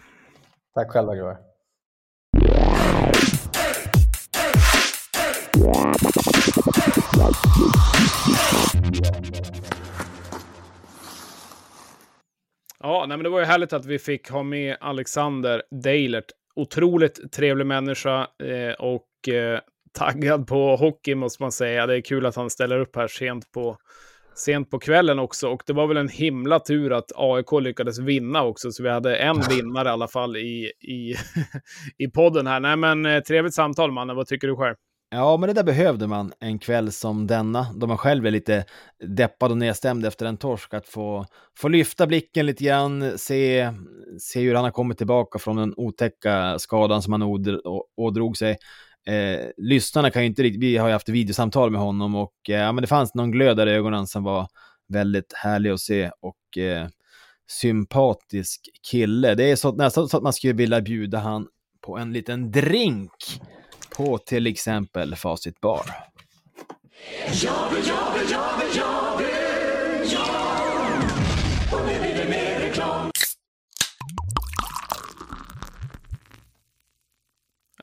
Tack 0.73 0.91
själva 0.91 1.15
grabbar. 1.15 1.37
Ja, 12.85 13.05
nej, 13.07 13.17
men 13.17 13.23
det 13.23 13.29
var 13.29 13.39
ju 13.39 13.45
härligt 13.45 13.73
att 13.73 13.85
vi 13.85 13.99
fick 13.99 14.29
ha 14.29 14.43
med 14.43 14.77
Alexander 14.79 15.63
Deilert. 15.83 16.25
Otroligt 16.55 17.31
trevlig 17.31 17.65
människa 17.65 18.27
eh, 18.43 18.73
och 18.79 19.29
eh, 19.33 19.59
taggad 19.93 20.47
på 20.47 20.75
hockey 20.75 21.15
måste 21.15 21.43
man 21.43 21.51
säga. 21.51 21.87
Det 21.87 21.97
är 21.97 22.01
kul 22.01 22.25
att 22.25 22.35
han 22.35 22.49
ställer 22.49 22.79
upp 22.79 22.95
här 22.95 23.07
sent 23.07 23.51
på, 23.51 23.77
sent 24.35 24.69
på 24.71 24.79
kvällen 24.79 25.19
också. 25.19 25.49
Och 25.49 25.63
det 25.65 25.73
var 25.73 25.87
väl 25.87 25.97
en 25.97 26.09
himla 26.09 26.59
tur 26.59 26.93
att 26.93 27.11
AIK 27.15 27.51
lyckades 27.61 27.99
vinna 27.99 28.43
också, 28.43 28.71
så 28.71 28.83
vi 28.83 28.89
hade 28.89 29.15
en 29.15 29.41
vinnare 29.49 29.87
i 29.87 29.91
alla 29.91 30.07
fall 30.07 30.38
i, 30.38 30.71
i, 30.81 31.15
i 31.97 32.07
podden 32.07 32.47
här. 32.47 32.59
Nej, 32.59 32.75
men 32.75 33.05
eh, 33.05 33.19
trevligt 33.19 33.53
samtal, 33.53 33.91
mannen. 33.91 34.15
Vad 34.15 34.27
tycker 34.27 34.47
du 34.47 34.55
själv? 34.55 34.75
Ja, 35.16 35.38
men 35.38 35.47
det 35.47 35.53
där 35.53 35.64
behövde 35.64 36.07
man 36.07 36.34
en 36.39 36.59
kväll 36.59 36.91
som 36.91 37.28
denna, 37.28 37.68
då 37.76 37.88
man 37.88 37.97
själv 37.97 38.26
är 38.26 38.32
lite 38.32 38.66
deppad 39.07 39.51
och 39.51 39.57
nedstämd 39.57 40.05
efter 40.05 40.26
en 40.26 40.38
torsk, 40.38 40.74
att 40.74 40.88
få, 40.88 41.26
få 41.57 41.68
lyfta 41.68 42.07
blicken 42.07 42.45
lite 42.45 42.64
grann, 42.64 43.18
se, 43.18 43.72
se 44.20 44.41
hur 44.41 44.55
han 44.55 44.64
har 44.64 44.72
kommit 44.72 44.97
tillbaka 44.97 45.39
från 45.39 45.55
den 45.55 45.74
otäcka 45.78 46.59
skadan 46.59 47.01
som 47.01 47.14
han 47.14 47.24
ådrog 47.97 48.38
sig. 48.38 48.57
Eh, 49.07 49.39
lyssnarna 49.57 50.09
kan 50.09 50.22
ju 50.22 50.28
inte 50.28 50.43
riktigt, 50.43 50.64
vi 50.64 50.78
har 50.78 50.88
ju 50.88 50.93
haft 50.93 51.09
videosamtal 51.09 51.72
med 51.72 51.82
honom 51.82 52.16
och 52.16 52.49
eh, 52.49 52.55
ja, 52.55 52.72
men 52.72 52.82
det 52.82 52.88
fanns 52.88 53.14
någon 53.14 53.32
glöd 53.32 53.57
där 53.57 53.68
i 53.68 53.72
ögonen 53.72 54.07
som 54.07 54.24
var, 54.24 54.47
väldigt 54.88 55.34
härlig 55.34 55.70
att 55.70 55.80
se 55.80 56.11
och 56.22 56.57
eh, 56.57 56.88
sympatisk 57.47 58.61
kille. 58.91 59.36
Det 59.36 59.51
är 59.51 59.55
så, 59.55 59.72
nästan 59.72 60.09
så 60.09 60.18
att 60.18 60.24
man 60.24 60.34
skulle 60.34 60.53
vilja 60.53 60.82
bjuda 60.82 61.20
han 61.20 61.47
på 61.82 61.97
en 61.97 62.14
liten 62.14 62.51
drink 62.51 63.11
på 63.95 64.17
till 64.17 64.47
exempel 64.47 65.15
Facit 65.15 65.61
Bar. 65.61 65.85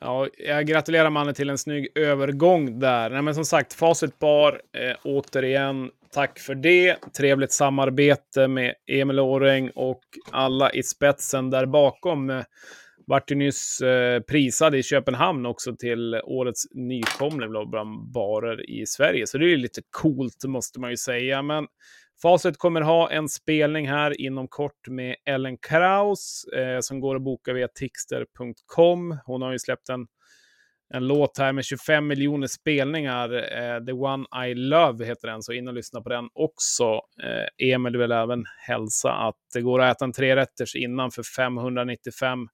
Ja, 0.03 0.27
jag 0.37 0.67
gratulerar 0.67 1.09
mannen 1.09 1.33
till 1.33 1.49
en 1.49 1.57
snygg 1.57 1.87
övergång 1.95 2.79
där. 2.79 3.09
Nej, 3.09 3.21
men 3.21 3.35
som 3.35 3.45
sagt, 3.45 3.73
Facit 3.73 4.19
Bar, 4.19 4.61
eh, 4.77 4.95
återigen, 5.03 5.89
tack 6.13 6.39
för 6.39 6.55
det. 6.55 6.95
Trevligt 7.17 7.51
samarbete 7.51 8.47
med 8.47 8.73
Emil 8.91 9.19
Åreng 9.19 9.69
och 9.75 10.01
alla 10.31 10.71
i 10.71 10.83
spetsen 10.83 11.49
där 11.49 11.65
bakom. 11.65 12.29
Eh, 12.29 12.43
vart 13.07 13.31
ju 13.31 13.35
nyss 13.35 13.81
eh, 13.81 14.21
prisad 14.21 14.75
i 14.75 14.83
Köpenhamn 14.83 15.45
också 15.45 15.75
till 15.75 16.21
årets 16.23 16.63
nykomling 16.71 17.49
bland 17.69 18.11
barer 18.11 18.69
i 18.69 18.85
Sverige. 18.85 19.27
Så 19.27 19.37
det 19.37 19.45
är 19.45 19.49
ju 19.49 19.57
lite 19.57 19.81
coolt, 19.89 20.45
måste 20.47 20.79
man 20.79 20.89
ju 20.89 20.97
säga. 20.97 21.41
Men 21.41 21.67
Facit 22.21 22.57
kommer 22.57 22.81
ha 22.81 23.11
en 23.11 23.29
spelning 23.29 23.87
här 23.87 24.21
inom 24.21 24.47
kort 24.47 24.87
med 24.87 25.15
Ellen 25.25 25.57
Kraus 25.57 26.43
eh, 26.55 26.79
som 26.81 26.99
går 26.99 27.15
att 27.15 27.21
boka 27.21 27.53
via 27.53 27.67
tixter.com. 27.67 29.17
Hon 29.25 29.41
har 29.41 29.51
ju 29.51 29.59
släppt 29.59 29.89
en, 29.89 30.07
en 30.93 31.07
låt 31.07 31.37
här 31.37 31.53
med 31.53 31.65
25 31.65 32.07
miljoner 32.07 32.47
spelningar. 32.47 33.33
Eh, 33.33 33.85
The 33.85 33.91
One 33.91 34.25
I 34.47 34.55
Love 34.55 35.05
heter 35.05 35.27
den, 35.27 35.43
så 35.43 35.53
in 35.53 35.67
och 35.67 35.73
lyssna 35.73 36.01
på 36.01 36.09
den 36.09 36.29
också. 36.33 37.01
Eh, 37.23 37.67
Emil 37.73 37.97
vill 37.97 38.11
även 38.11 38.43
hälsa 38.67 39.11
att 39.13 39.37
det 39.53 39.61
går 39.61 39.81
att 39.81 39.95
äta 39.95 40.05
en 40.05 40.13
trerätters 40.13 40.75
innan 40.75 41.11
för 41.11 41.23
595 41.23 42.47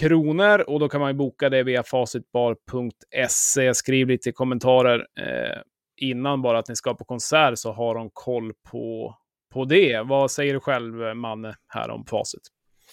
kronor 0.00 0.58
och 0.70 0.80
då 0.80 0.88
kan 0.88 1.00
man 1.00 1.10
ju 1.10 1.14
boka 1.16 1.48
det 1.48 1.62
via 1.62 1.82
facitbar.se. 1.82 3.74
Skriv 3.74 4.08
lite 4.08 4.28
i 4.28 4.32
kommentarer 4.32 4.98
eh, 5.20 5.58
innan 6.00 6.42
bara 6.42 6.58
att 6.58 6.68
ni 6.68 6.76
ska 6.76 6.94
på 6.94 7.04
konsert 7.04 7.58
så 7.58 7.72
har 7.72 7.94
de 7.94 8.10
koll 8.12 8.52
på, 8.70 9.14
på 9.54 9.64
det. 9.64 10.02
Vad 10.02 10.30
säger 10.30 10.54
du 10.54 10.60
själv, 10.60 11.16
Manne, 11.16 11.54
här 11.68 11.90
om 11.90 12.04
facit? 12.06 12.40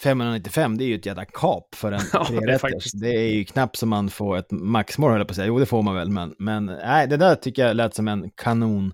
595, 0.04 0.78
det 0.78 0.84
är 0.84 0.88
ju 0.88 0.96
ett 0.96 1.06
jävla 1.06 1.26
kap 1.26 1.76
för 1.76 1.92
en 1.92 2.00
Ja, 2.14 2.28
det 2.30 2.36
är 2.36 2.40
trerätters. 2.42 2.62
faktiskt- 2.62 3.02
det 3.02 3.10
är 3.16 3.34
ju 3.34 3.44
knappt 3.46 3.76
som 3.76 3.90
man 3.90 4.10
får 4.10 4.38
ett 4.38 4.52
maxmål, 4.52 5.12
höll 5.12 5.26
på 5.26 5.30
att 5.32 5.36
säga. 5.36 5.48
Jo, 5.48 5.60
det 5.60 5.66
får 5.66 5.82
man 5.82 5.96
väl, 5.96 6.10
men, 6.10 6.36
men 6.40 6.66
nej, 6.66 7.08
det 7.08 7.18
där 7.18 7.36
tycker 7.36 7.66
jag 7.68 7.76
lät 7.76 7.94
som 7.96 8.08
en 8.08 8.30
kanon 8.36 8.94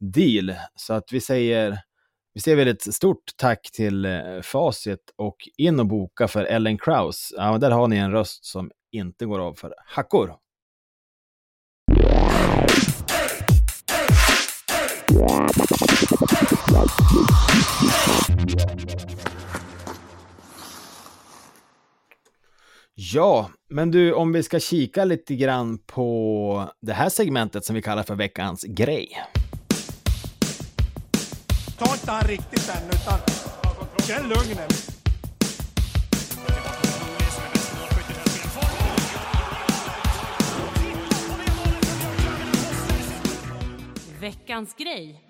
deal. 0.00 0.54
Så 0.74 0.94
att 0.94 1.04
vi 1.12 1.20
säger, 1.20 1.78
vi 2.34 2.40
säger 2.40 2.56
väl 2.56 2.68
ett 2.68 2.94
stort 2.94 3.24
tack 3.36 3.70
till 3.72 4.04
eh, 4.04 4.40
Facit 4.42 5.12
och 5.16 5.36
in 5.58 5.80
och 5.80 5.86
boka 5.86 6.28
för 6.28 6.44
Ellen 6.44 6.78
Kraus. 6.78 7.32
Ja, 7.36 7.58
där 7.58 7.70
har 7.70 7.88
ni 7.88 7.96
en 7.96 8.10
röst 8.10 8.44
som 8.44 8.70
inte 8.92 9.26
går 9.26 9.38
av 9.38 9.54
för 9.54 9.74
hackor. 9.86 10.34
Ja, 22.94 23.50
men 23.70 23.90
du, 23.90 24.12
om 24.12 24.32
vi 24.32 24.42
ska 24.42 24.60
kika 24.60 25.04
lite 25.04 25.34
grann 25.34 25.78
på 25.78 26.70
det 26.80 26.92
här 26.92 27.08
segmentet 27.08 27.64
som 27.64 27.74
vi 27.74 27.82
kallar 27.82 28.02
för 28.02 28.14
veckans 28.14 28.64
grej. 28.64 29.08
Ta 31.78 31.92
inte 31.92 32.10
han 32.10 32.24
riktigt 32.24 32.68
än, 32.68 32.88
utan 32.88 33.18
känn 34.06 34.28
lugnen. 34.28 34.68
Veckans 44.20 44.74
grej. 44.74 45.20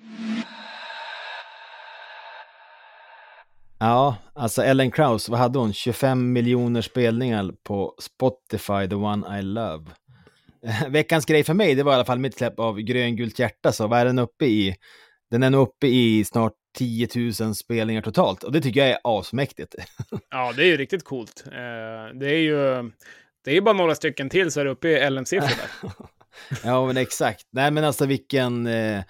Ja, 3.79 4.17
alltså 4.35 4.63
Ellen 4.63 4.91
Kraus, 4.91 5.29
vad 5.29 5.39
hade 5.39 5.59
hon? 5.59 5.73
25 5.73 6.33
miljoner 6.33 6.83
spelningar 6.83 7.53
på 7.63 7.95
Spotify, 8.01 8.89
The 8.89 8.95
One 8.95 9.39
I 9.39 9.43
Love. 9.43 9.85
Veckans 10.89 11.27
grej 11.27 11.45
för 11.45 11.55
mig, 11.55 11.75
det 11.75 11.83
var 11.83 11.93
i 11.93 11.95
alla 11.95 12.05
fall 12.05 12.19
mitt 12.19 12.37
släpp 12.37 12.59
av 12.59 12.81
Gröngult 12.81 13.39
hjärta, 13.39 13.73
så 13.73 13.87
vad 13.87 13.99
är 13.99 14.05
den 14.05 14.19
uppe 14.19 14.47
i? 14.47 14.77
Den 15.35 15.43
är 15.43 15.51
nog 15.51 15.69
uppe 15.69 15.87
i 15.87 16.25
snart 16.25 16.53
10 16.79 17.09
000 17.41 17.55
spelningar 17.55 18.03
totalt 18.03 18.43
och 18.43 18.53
det 18.53 18.61
tycker 18.61 18.81
jag 18.81 18.89
är 18.89 18.99
asmäktigt. 19.05 19.75
Ja, 20.31 20.53
det 20.57 20.63
är 20.63 20.67
ju 20.67 20.77
riktigt 20.77 21.05
coolt. 21.05 21.45
Eh, 21.47 22.19
det 22.19 22.27
är 22.27 22.39
ju 22.39 22.91
det 23.45 23.57
är 23.57 23.61
bara 23.61 23.75
några 23.75 23.95
stycken 23.95 24.29
till 24.29 24.51
så 24.51 24.61
är 24.61 24.65
det 24.65 24.71
uppe 24.71 24.89
i 24.89 25.11
LM-siffror 25.11 25.51
ja, 26.65 26.87
men 26.87 26.97
exakt. 26.97 27.47
Nej, 27.53 27.71
men 27.71 27.85
alltså 27.85 28.07
vilken, 28.07 28.67
eh, 28.67 29.03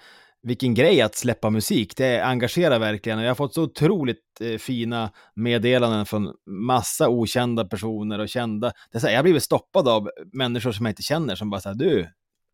vilken 0.43 0.73
grej 0.73 1.01
att 1.01 1.15
släppa 1.15 1.49
musik. 1.49 1.97
Det 1.97 2.19
engagerar 2.21 2.79
verkligen. 2.79 3.19
Jag 3.19 3.29
har 3.29 3.35
fått 3.35 3.53
så 3.53 3.63
otroligt 3.63 4.41
eh, 4.41 4.57
fina 4.57 5.11
meddelanden 5.35 6.05
från 6.05 6.33
massa 6.49 7.09
okända 7.09 7.65
personer 7.65 8.19
och 8.19 8.29
kända. 8.29 8.71
Det 8.91 8.97
är 8.97 8.99
så 8.99 9.07
här, 9.07 9.13
jag 9.13 9.19
har 9.19 9.23
blivit 9.23 9.43
stoppad 9.43 9.87
av 9.87 10.09
människor 10.33 10.71
som 10.71 10.85
jag 10.85 10.91
inte 10.91 11.03
känner 11.03 11.35
som 11.35 11.49
bara 11.49 11.61
säger 11.61 11.75
du, 11.75 12.07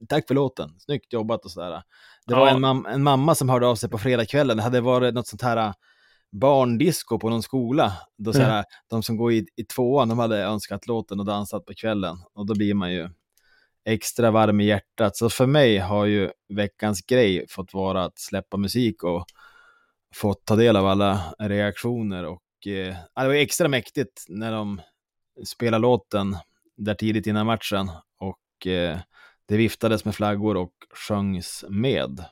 tack 0.10 0.28
för 0.28 0.36
låten, 0.36 0.80
snyggt 0.80 1.14
jobbat 1.14 1.46
och 1.46 1.52
sådär. 1.52 1.84
Det 2.28 2.34
var 2.36 2.48
Ja. 2.48 2.54
en, 2.54 2.66
mam- 2.66 2.88
en 2.90 3.04
mamma 3.04 3.36
som 3.36 3.50
hörde 3.50 3.68
av 3.68 3.76
sig 3.76 3.90
på 3.90 3.98
fredagskvällen. 3.98 4.58
Det 4.58 4.64
hade 4.64 4.82
varit 4.82 5.14
något 5.14 5.28
sånt 5.28 5.42
här 5.42 5.58
eh, 5.58 5.74
barndisco 6.32 7.20
på 7.20 7.30
någon 7.30 7.44
skola. 7.44 7.94
Då 8.18 8.34
så 8.34 8.42
här, 8.42 8.66
De 8.90 9.04
som 9.04 9.18
går 9.18 9.32
i, 9.34 9.46
i 9.56 9.64
tvåan, 9.64 10.10
de 10.10 10.20
hade 10.20 10.44
önskat 10.44 10.88
låten 10.88 11.20
och 11.20 11.26
dansat 11.26 11.66
på 11.66 11.74
kvällen. 11.74 12.18
Och 12.34 12.46
då 12.46 12.56
blir 12.56 12.74
man 12.74 12.94
ju 12.94 13.10
extra 13.86 14.32
varm 14.32 14.62
i 14.62 14.66
hjärtat. 14.66 15.16
Så 15.18 15.30
för 15.30 15.46
mig 15.46 15.78
har 15.78 16.06
ju 16.06 16.32
veckans 16.54 17.02
grej 17.02 17.46
fått 17.50 17.74
vara 17.74 18.04
att 18.04 18.20
släppa 18.20 18.58
musik 18.58 19.04
och 19.04 19.26
fått 20.16 20.46
ta 20.46 20.56
del 20.56 20.76
av 20.76 20.88
alla 20.88 21.22
reaktioner. 21.40 22.26
Och 22.26 22.68
eh, 22.68 22.96
det 23.16 23.28
var 23.28 23.34
extra 23.34 23.68
mäktigt 23.68 24.26
när 24.30 24.52
de 24.52 24.82
spelade 25.46 25.82
låten 25.82 26.38
där 26.78 26.94
tidigt 26.94 27.28
innan 27.28 27.46
matchen. 27.46 27.92
Och 28.20 28.68
eh, 28.68 28.98
det 29.52 29.58
viftades 29.58 30.06
med 30.06 30.16
flaggor 30.16 30.58
och 30.58 30.74
sjöngs 31.08 31.66
med. 31.70 32.26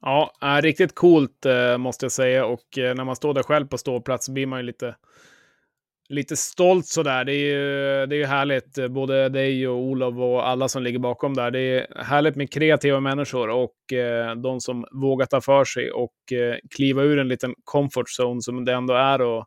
Ja, 0.00 0.32
äh, 0.42 0.62
riktigt 0.62 0.94
coolt 0.94 1.46
äh, 1.46 1.78
måste 1.78 2.04
jag 2.04 2.12
säga. 2.12 2.46
Och 2.46 2.78
äh, 2.78 2.94
när 2.94 3.04
man 3.04 3.16
står 3.16 3.34
där 3.34 3.42
själv 3.42 3.66
på 3.66 3.78
ståplats 3.78 4.28
blir 4.28 4.46
man 4.46 4.58
ju 4.58 4.62
lite, 4.62 4.96
lite 6.08 6.36
stolt 6.36 6.86
sådär. 6.86 7.24
Det 7.24 7.32
är 7.32 7.46
ju, 7.46 8.06
det 8.06 8.16
är 8.16 8.18
ju 8.18 8.24
härligt, 8.24 8.90
både 8.90 9.28
dig 9.28 9.68
och 9.68 9.76
Olof 9.76 10.18
och 10.18 10.48
alla 10.48 10.68
som 10.68 10.82
ligger 10.82 10.98
bakom 10.98 11.34
där. 11.34 11.50
Det 11.50 11.60
är 11.60 12.02
härligt 12.02 12.36
med 12.36 12.52
kreativa 12.52 13.00
människor 13.00 13.48
och 13.48 13.92
eh, 13.92 14.34
de 14.36 14.60
som 14.60 14.84
vågar 14.90 15.26
ta 15.26 15.40
för 15.40 15.64
sig 15.64 15.90
och 15.90 16.32
eh, 16.32 16.56
kliva 16.76 17.02
ur 17.02 17.18
en 17.18 17.28
liten 17.28 17.54
comfort 17.64 18.08
zone 18.20 18.42
som 18.42 18.64
det 18.64 18.72
ändå 18.72 18.94
är 18.94 19.20
och 19.20 19.46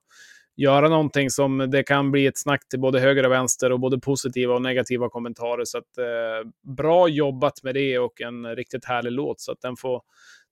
göra 0.60 0.89
någonting 0.89 1.30
som 1.30 1.57
det 1.72 1.84
kan 1.84 2.12
bli 2.12 2.26
ett 2.26 2.38
snack 2.38 2.70
till 2.70 2.80
både 2.80 2.99
höger 2.99 3.26
och 3.26 3.32
vänster 3.32 3.72
och 3.72 3.80
både 3.80 3.99
positiva 3.99 4.53
och 4.53 4.62
negativa 4.62 5.10
kommentarer. 5.10 5.66
Så 5.66 5.78
att, 5.78 5.97
eh, 5.97 6.74
bra 6.78 7.07
jobbat 7.07 7.64
med 7.64 7.76
det 7.76 7.99
och 7.99 8.22
en 8.22 8.55
riktigt 8.55 8.86
härlig 8.86 9.12
låt. 9.12 9.39
Så 9.39 9.51
att 9.51 9.62
den 9.62 9.76
får, 9.76 10.01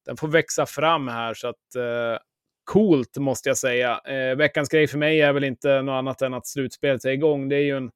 den 0.06 0.18
får 0.18 0.28
växa 0.28 0.66
fram 0.66 1.08
här. 1.08 1.34
Så 1.34 1.48
att, 1.48 1.76
eh, 1.76 2.20
coolt 2.64 3.18
måste 3.18 3.50
jag 3.50 3.58
säga. 3.58 4.00
Eh, 4.06 4.38
veckans 4.38 4.70
grej 4.70 4.88
för 4.88 4.98
mig 4.98 5.22
är 5.22 5.34
väl 5.34 5.44
inte 5.44 5.82
något 5.82 5.94
annat 5.94 6.22
än 6.22 6.34
att 6.34 6.48
slutspelet 6.48 7.06
är 7.06 7.10
igång. 7.10 7.50
Det 7.50 7.56
är 7.56 7.64
ju 7.64 7.78
en, 7.78 7.92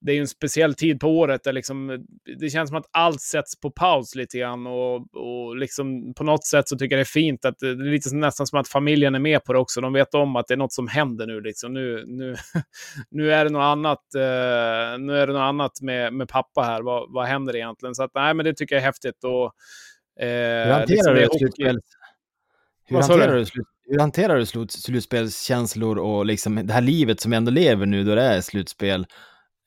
det 0.00 0.12
är 0.12 0.14
ju 0.14 0.20
en 0.20 0.28
speciell 0.28 0.74
tid 0.74 1.00
på 1.00 1.08
året 1.18 1.44
där 1.44 1.52
liksom, 1.52 2.06
det 2.40 2.50
känns 2.50 2.68
som 2.68 2.78
att 2.78 2.86
allt 2.90 3.20
sätts 3.20 3.60
på 3.60 3.70
paus 3.70 4.14
lite 4.14 4.38
grann. 4.38 4.66
Och, 4.66 4.94
och 4.96 5.56
liksom, 5.56 6.14
på 6.14 6.24
något 6.24 6.44
sätt 6.44 6.68
så 6.68 6.76
tycker 6.76 6.96
jag 6.96 6.98
det 6.98 7.02
är 7.02 7.20
fint 7.20 7.44
att 7.44 7.58
det 7.58 7.68
är 7.68 7.74
lite 7.74 8.14
nästan 8.14 8.46
som 8.46 8.60
att 8.60 8.68
familjen 8.68 9.14
är 9.14 9.18
med 9.18 9.44
på 9.44 9.52
det 9.52 9.58
också. 9.58 9.80
De 9.80 9.92
vet 9.92 10.14
om 10.14 10.36
att 10.36 10.46
det 10.48 10.54
är 10.54 10.58
något 10.58 10.72
som 10.72 10.88
händer 10.88 11.26
nu. 11.26 11.40
Liksom. 11.40 11.72
Nu, 11.72 12.04
nu, 12.06 12.36
nu 13.10 13.32
är 13.32 13.44
det 13.44 13.50
något 13.50 13.62
annat, 13.62 14.14
eh, 14.14 14.98
nu 14.98 15.16
är 15.16 15.26
det 15.26 15.32
något 15.32 15.40
annat 15.40 15.80
med, 15.80 16.12
med 16.12 16.28
pappa 16.28 16.62
här. 16.62 16.82
Vad, 16.82 17.12
vad 17.12 17.26
händer 17.26 17.56
egentligen? 17.56 17.94
Så 17.94 18.02
att, 18.02 18.10
nej, 18.14 18.34
men 18.34 18.44
det 18.44 18.54
tycker 18.54 18.74
jag 18.74 18.82
är 18.82 18.86
häftigt. 18.86 19.24
Och, 19.24 19.44
eh, 20.24 20.64
Hur 20.64 20.72
hanterar 20.72 21.14
liksom 21.14 21.32
du 21.32 21.38
slutspels... 21.38 21.82
Hur 22.86 22.96
hanterar 22.96 23.32
du? 23.32 23.38
du, 23.38 23.46
slut... 23.46 23.66
Hur 23.88 23.98
hanterar 23.98 24.36
du 24.36 24.46
slut... 24.46 24.72
slutspelskänslor 24.72 25.98
och 25.98 26.26
liksom 26.26 26.66
det 26.66 26.72
här 26.72 26.80
livet 26.80 27.20
som 27.20 27.32
ändå 27.32 27.50
lever 27.50 27.86
nu 27.86 28.04
då 28.04 28.14
det 28.14 28.22
är 28.22 28.40
slutspel? 28.40 29.06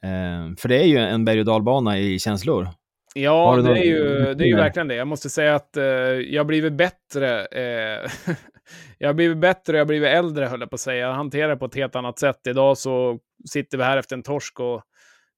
Eh, 0.03 0.55
för 0.57 0.69
det 0.69 0.77
är 0.77 0.85
ju 0.85 0.97
en 0.97 1.25
berg 1.25 1.39
och 1.39 1.45
dalbana 1.45 1.99
i 1.99 2.19
känslor. 2.19 2.67
Ja, 3.15 3.55
det 3.55 3.79
är, 3.79 3.83
ju, 3.83 4.33
det 4.33 4.43
är 4.43 4.47
ju 4.47 4.55
verkligen 4.55 4.87
det. 4.87 4.95
Jag 4.95 5.07
måste 5.07 5.29
säga 5.29 5.55
att 5.55 5.77
eh, 5.77 5.83
jag 5.83 6.39
har 6.39 6.45
blivit 6.45 6.73
bättre. 6.73 7.45
Eh, 7.45 8.09
jag 8.97 9.09
har 9.09 9.13
blivit 9.13 9.37
bättre, 9.37 9.77
jag 9.77 9.81
har 9.81 9.87
blivit 9.87 10.09
äldre 10.09 10.45
höll 10.45 10.59
jag 10.59 10.69
på 10.69 10.75
att 10.75 10.79
säga. 10.79 11.07
Jag 11.07 11.13
hanterar 11.13 11.49
det 11.49 11.55
på 11.55 11.65
ett 11.65 11.75
helt 11.75 11.95
annat 11.95 12.19
sätt. 12.19 12.47
Idag 12.47 12.77
så 12.77 13.19
sitter 13.49 13.77
vi 13.77 13.83
här 13.83 13.97
efter 13.97 14.15
en 14.15 14.23
torsk 14.23 14.59
och 14.59 14.83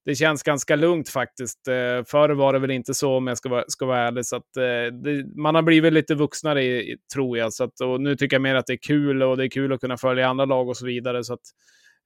det 0.04 0.14
känns 0.14 0.42
ganska 0.42 0.76
lugnt 0.76 1.08
faktiskt. 1.08 1.68
Eh, 1.68 2.04
förr 2.06 2.28
var 2.28 2.52
det 2.52 2.58
väl 2.58 2.70
inte 2.70 2.94
så 2.94 3.16
om 3.16 3.26
jag 3.26 3.38
ska 3.38 3.48
vara, 3.48 3.64
ska 3.68 3.86
vara 3.86 3.98
ärlig. 3.98 4.26
Så 4.26 4.36
att, 4.36 4.56
eh, 4.56 4.94
det, 5.02 5.36
man 5.36 5.54
har 5.54 5.62
blivit 5.62 5.92
lite 5.92 6.14
vuxnare 6.14 6.64
i, 6.64 6.96
tror 7.14 7.38
jag. 7.38 7.52
Så 7.52 7.64
att, 7.64 7.80
och 7.80 8.00
nu 8.00 8.16
tycker 8.16 8.34
jag 8.36 8.42
mer 8.42 8.54
att 8.54 8.66
det 8.66 8.72
är 8.72 8.86
kul 8.86 9.22
och 9.22 9.36
det 9.36 9.44
är 9.44 9.48
kul 9.50 9.72
att 9.72 9.80
kunna 9.80 9.96
följa 9.96 10.28
andra 10.28 10.44
lag 10.44 10.68
och 10.68 10.76
så 10.76 10.86
vidare. 10.86 11.24
Så 11.24 11.34
att, 11.34 11.40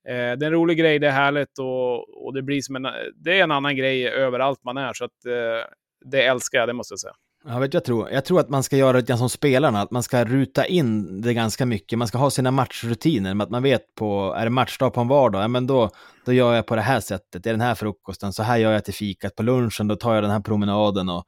Eh, 0.09 0.12
det 0.12 0.44
är 0.44 0.44
en 0.44 0.53
rolig 0.53 0.78
grej, 0.78 0.98
det 0.98 1.07
är 1.07 1.12
härligt 1.12 1.59
och, 1.59 2.26
och 2.26 2.34
det 2.34 2.42
blir 2.42 2.62
som 2.62 2.76
en, 2.76 2.86
det 3.14 3.38
är 3.38 3.44
en 3.44 3.51
annan 3.51 3.76
grej 3.76 4.09
överallt 4.09 4.64
man 4.64 4.76
är. 4.76 4.92
Så 4.92 5.05
att, 5.05 5.26
eh, 5.26 5.70
det 6.11 6.26
älskar 6.26 6.59
jag, 6.59 6.68
det 6.68 6.72
måste 6.72 6.92
jag 6.92 7.01
säga. 7.01 7.14
Ja, 7.44 7.59
vet 7.59 7.74
jag, 7.74 7.84
tror. 7.84 8.11
jag 8.11 8.24
tror 8.24 8.40
att 8.40 8.48
man 8.48 8.62
ska 8.62 8.76
göra 8.76 9.01
det 9.01 9.16
som 9.16 9.28
spelarna, 9.30 9.80
att 9.80 9.90
man 9.90 10.03
ska 10.03 10.24
ruta 10.24 10.66
in 10.66 11.20
det 11.20 11.34
ganska 11.34 11.66
mycket. 11.66 11.98
Man 11.98 12.09
ska 12.09 12.18
ha 12.18 12.30
sina 12.30 12.51
matchrutiner, 12.51 13.42
att 13.42 13.51
man 13.51 13.62
vet 13.62 13.94
på, 13.94 14.34
är 14.38 14.44
det 14.44 14.51
matchdag 14.51 14.94
på 14.94 15.01
en 15.01 15.09
vardag, 15.09 15.42
ja 15.42 15.48
men 15.48 15.66
då, 15.66 15.90
då 16.24 16.32
gör 16.32 16.55
jag 16.55 16.66
på 16.66 16.76
det 16.76 16.82
här 16.82 17.01
sättet, 17.01 17.42
det 17.42 17.51
är 17.51 17.55
den 17.55 17.61
här 17.61 17.74
frukosten, 17.74 18.32
så 18.32 18.42
här 18.42 18.59
gör 18.59 18.72
jag 18.72 18.84
till 18.84 18.94
fikat 18.94 19.36
på 19.36 19.42
lunchen, 19.42 19.88
då 19.88 19.96
tar 19.96 20.14
jag 20.14 20.24
den 20.24 20.30
här 20.30 20.40
promenaden 20.40 21.09
och 21.09 21.24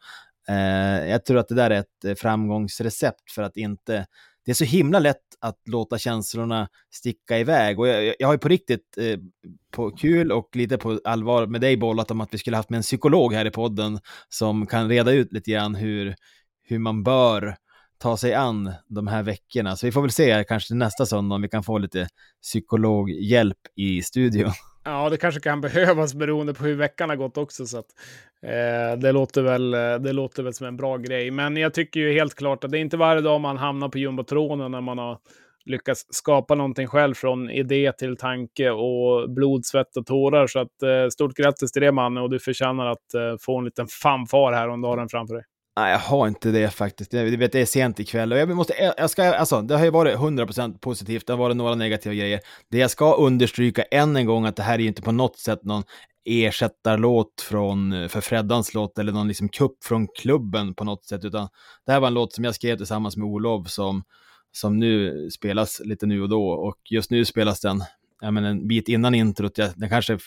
eh, 0.48 1.10
jag 1.10 1.24
tror 1.24 1.38
att 1.38 1.48
det 1.48 1.54
där 1.54 1.70
är 1.70 1.80
ett 1.80 2.04
eh, 2.04 2.14
framgångsrecept 2.14 3.30
för 3.34 3.42
att 3.42 3.56
inte 3.56 4.06
det 4.44 4.50
är 4.50 4.54
så 4.54 4.64
himla 4.64 4.98
lätt 4.98 5.22
att 5.40 5.58
låta 5.68 5.98
känslorna 5.98 6.68
sticka 6.90 7.38
iväg. 7.38 7.78
Och 7.78 7.88
jag, 7.88 8.14
jag 8.18 8.28
har 8.28 8.34
ju 8.34 8.38
på 8.38 8.48
riktigt 8.48 8.98
eh, 8.98 9.18
på 9.70 9.90
kul 9.90 10.32
och 10.32 10.56
lite 10.56 10.78
på 10.78 11.00
allvar 11.04 11.46
med 11.46 11.60
dig 11.60 11.76
bollat 11.76 12.10
om 12.10 12.20
att 12.20 12.34
vi 12.34 12.38
skulle 12.38 12.56
haft 12.56 12.70
med 12.70 12.76
en 12.76 12.82
psykolog 12.82 13.34
här 13.34 13.44
i 13.44 13.50
podden 13.50 14.00
som 14.28 14.66
kan 14.66 14.88
reda 14.88 15.12
ut 15.12 15.32
lite 15.32 15.50
grann 15.50 15.74
hur, 15.74 16.14
hur 16.62 16.78
man 16.78 17.02
bör 17.02 17.56
ta 18.02 18.16
sig 18.16 18.34
an 18.34 18.72
de 18.88 19.06
här 19.06 19.22
veckorna. 19.22 19.76
Så 19.76 19.86
vi 19.86 19.92
får 19.92 20.02
väl 20.02 20.10
se 20.10 20.44
kanske 20.48 20.74
nästa 20.74 21.06
söndag 21.06 21.34
om 21.34 21.42
vi 21.42 21.48
kan 21.48 21.62
få 21.62 21.78
lite 21.78 22.08
psykologhjälp 22.42 23.58
i 23.76 24.02
studion. 24.02 24.50
Ja, 24.84 25.10
det 25.10 25.16
kanske 25.16 25.40
kan 25.40 25.60
behövas 25.60 26.14
beroende 26.14 26.54
på 26.54 26.64
hur 26.64 26.74
veckan 26.74 27.08
har 27.08 27.16
gått 27.16 27.36
också. 27.36 27.66
Så 27.66 27.78
att, 27.78 27.86
eh, 28.42 28.98
det, 28.98 29.12
låter 29.12 29.42
väl, 29.42 29.74
eh, 29.74 29.94
det 29.94 30.12
låter 30.12 30.42
väl 30.42 30.54
som 30.54 30.66
en 30.66 30.76
bra 30.76 30.96
grej. 30.96 31.30
Men 31.30 31.56
jag 31.56 31.74
tycker 31.74 32.00
ju 32.00 32.12
helt 32.12 32.34
klart 32.34 32.64
att 32.64 32.70
det 32.70 32.78
är 32.78 32.80
inte 32.80 32.96
varje 32.96 33.20
dag 33.20 33.40
man 33.40 33.56
hamnar 33.56 33.88
på 33.88 33.98
jumbotronen 33.98 34.70
när 34.70 34.80
man 34.80 34.98
har 34.98 35.18
lyckats 35.64 36.06
skapa 36.10 36.54
någonting 36.54 36.86
själv 36.86 37.14
från 37.14 37.50
idé 37.50 37.92
till 37.98 38.16
tanke 38.16 38.70
och 38.70 39.30
blod, 39.30 39.66
svett 39.66 39.96
och 39.96 40.06
tårar. 40.06 40.46
Så 40.46 40.58
att, 40.58 40.82
eh, 40.82 41.08
stort 41.12 41.34
grattis 41.34 41.72
till 41.72 41.82
det 41.82 41.92
Manne 41.92 42.20
och 42.20 42.30
du 42.30 42.38
förtjänar 42.38 42.86
att 42.86 43.14
eh, 43.14 43.36
få 43.40 43.58
en 43.58 43.64
liten 43.64 43.86
fanfar 44.02 44.52
här 44.52 44.68
om 44.68 44.80
du 44.80 44.88
har 44.88 44.96
den 44.96 45.08
framför 45.08 45.34
dig. 45.34 45.44
Nej, 45.76 45.92
jag 45.92 45.98
har 45.98 46.28
inte 46.28 46.50
det 46.50 46.70
faktiskt. 46.70 47.12
Jag 47.12 47.24
vet, 47.24 47.52
det 47.52 47.60
är 47.60 47.66
sent 47.66 48.00
ikväll 48.00 48.32
och 48.32 48.38
jag 48.38 48.48
måste, 48.48 48.94
jag 48.96 49.10
ska, 49.10 49.34
alltså, 49.34 49.62
det 49.62 49.76
har 49.76 49.84
ju 49.84 49.90
varit 49.90 50.16
100% 50.16 50.78
positivt, 50.78 51.26
det 51.26 51.32
har 51.32 51.38
varit 51.38 51.56
några 51.56 51.74
negativa 51.74 52.14
grejer. 52.14 52.40
Det 52.70 52.78
jag 52.78 52.90
ska 52.90 53.14
understryka 53.14 53.82
än 53.82 54.16
en 54.16 54.26
gång 54.26 54.46
att 54.46 54.56
det 54.56 54.62
här 54.62 54.74
är 54.74 54.78
ju 54.78 54.88
inte 54.88 55.02
på 55.02 55.12
något 55.12 55.38
sätt 55.38 55.64
någon 55.64 55.82
ersättarlåt 56.24 57.40
från, 57.48 58.08
för 58.08 58.20
Freddans 58.20 58.74
låt 58.74 58.98
eller 58.98 59.12
någon 59.12 59.28
liksom 59.28 59.48
kupp 59.48 59.84
från 59.84 60.08
klubben 60.08 60.74
på 60.74 60.84
något 60.84 61.04
sätt, 61.04 61.24
utan 61.24 61.48
det 61.86 61.92
här 61.92 62.00
var 62.00 62.08
en 62.08 62.14
låt 62.14 62.32
som 62.32 62.44
jag 62.44 62.54
skrev 62.54 62.76
tillsammans 62.76 63.16
med 63.16 63.26
Olof 63.26 63.70
som, 63.70 64.04
som 64.52 64.78
nu 64.78 65.28
spelas 65.30 65.80
lite 65.84 66.06
nu 66.06 66.22
och 66.22 66.28
då 66.28 66.48
och 66.48 66.78
just 66.90 67.10
nu 67.10 67.24
spelas 67.24 67.60
den 67.60 67.84
ja, 68.20 68.30
men 68.30 68.44
en 68.44 68.68
bit 68.68 68.88
innan 68.88 69.14
introt, 69.14 69.54
den 69.54 69.88
kanske 69.88 70.18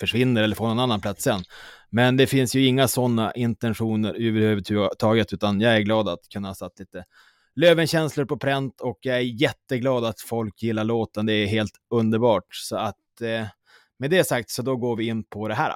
försvinner 0.00 0.42
eller 0.42 0.56
får 0.56 0.66
någon 0.66 0.80
annan 0.80 1.00
plats 1.00 1.24
sen. 1.24 1.44
Men 1.90 2.16
det 2.16 2.26
finns 2.26 2.54
ju 2.54 2.66
inga 2.66 2.88
sådana 2.88 3.32
intentioner 3.32 4.14
överhuvudtaget, 4.14 5.32
utan 5.32 5.60
jag 5.60 5.76
är 5.76 5.80
glad 5.80 6.08
att 6.08 6.28
kunna 6.32 6.48
ha 6.48 6.54
satt 6.54 6.78
lite 6.78 7.04
Lövenkänslor 7.58 8.24
på 8.24 8.36
pränt 8.36 8.80
och 8.80 8.98
jag 9.00 9.16
är 9.16 9.42
jätteglad 9.42 10.04
att 10.04 10.20
folk 10.20 10.62
gillar 10.62 10.84
låten. 10.84 11.26
Det 11.26 11.32
är 11.32 11.46
helt 11.46 11.72
underbart. 11.90 12.54
Så 12.54 12.76
att 12.76 13.20
eh, 13.20 13.46
med 13.98 14.10
det 14.10 14.24
sagt 14.24 14.50
så 14.50 14.62
då 14.62 14.76
går 14.76 14.96
vi 14.96 15.06
in 15.06 15.24
på 15.24 15.48
det 15.48 15.54
här. 15.54 15.74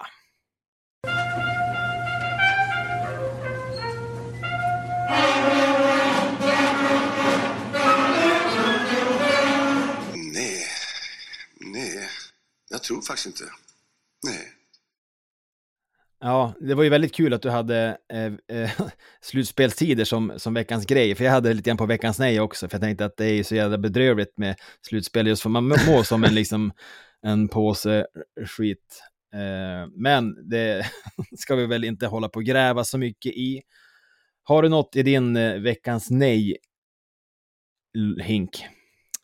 Nej, 10.14 10.66
nej, 11.60 12.08
jag 12.70 12.82
tror 12.82 13.02
faktiskt 13.02 13.26
inte. 13.26 13.44
Nej. 14.26 14.60
Ja, 16.22 16.54
det 16.60 16.74
var 16.74 16.82
ju 16.82 16.90
väldigt 16.90 17.14
kul 17.14 17.34
att 17.34 17.42
du 17.42 17.50
hade 17.50 17.98
eh, 18.12 18.58
eh, 18.58 18.70
slutspelstider 19.20 20.04
som, 20.04 20.32
som 20.36 20.54
veckans 20.54 20.86
grej, 20.86 21.14
för 21.14 21.24
jag 21.24 21.32
hade 21.32 21.54
lite 21.54 21.70
grann 21.70 21.76
på 21.76 21.86
veckans 21.86 22.18
nej 22.18 22.40
också, 22.40 22.68
för 22.68 22.74
jag 22.74 22.82
tänkte 22.82 23.04
att 23.04 23.16
det 23.16 23.24
är 23.24 23.32
ju 23.32 23.44
så 23.44 23.54
jävla 23.54 23.78
bedrövligt 23.78 24.38
med 24.38 24.56
slutspel, 24.86 25.26
just 25.26 25.42
för 25.42 25.50
man 25.50 25.64
mår 25.64 26.02
som 26.02 26.24
en, 26.24 26.34
liksom, 26.34 26.72
en 27.22 27.48
påse 27.48 28.06
skit. 28.46 29.02
Eh, 29.34 29.90
men 29.94 30.48
det 30.48 30.86
ska 31.38 31.54
vi 31.54 31.66
väl 31.66 31.84
inte 31.84 32.06
hålla 32.06 32.28
på 32.28 32.38
och 32.38 32.44
gräva 32.44 32.84
så 32.84 32.98
mycket 32.98 33.32
i. 33.32 33.62
Har 34.42 34.62
du 34.62 34.68
något 34.68 34.96
i 34.96 35.02
din 35.02 35.36
eh, 35.36 35.60
veckans 35.60 36.10
nej, 36.10 36.56
Hink? 38.22 38.64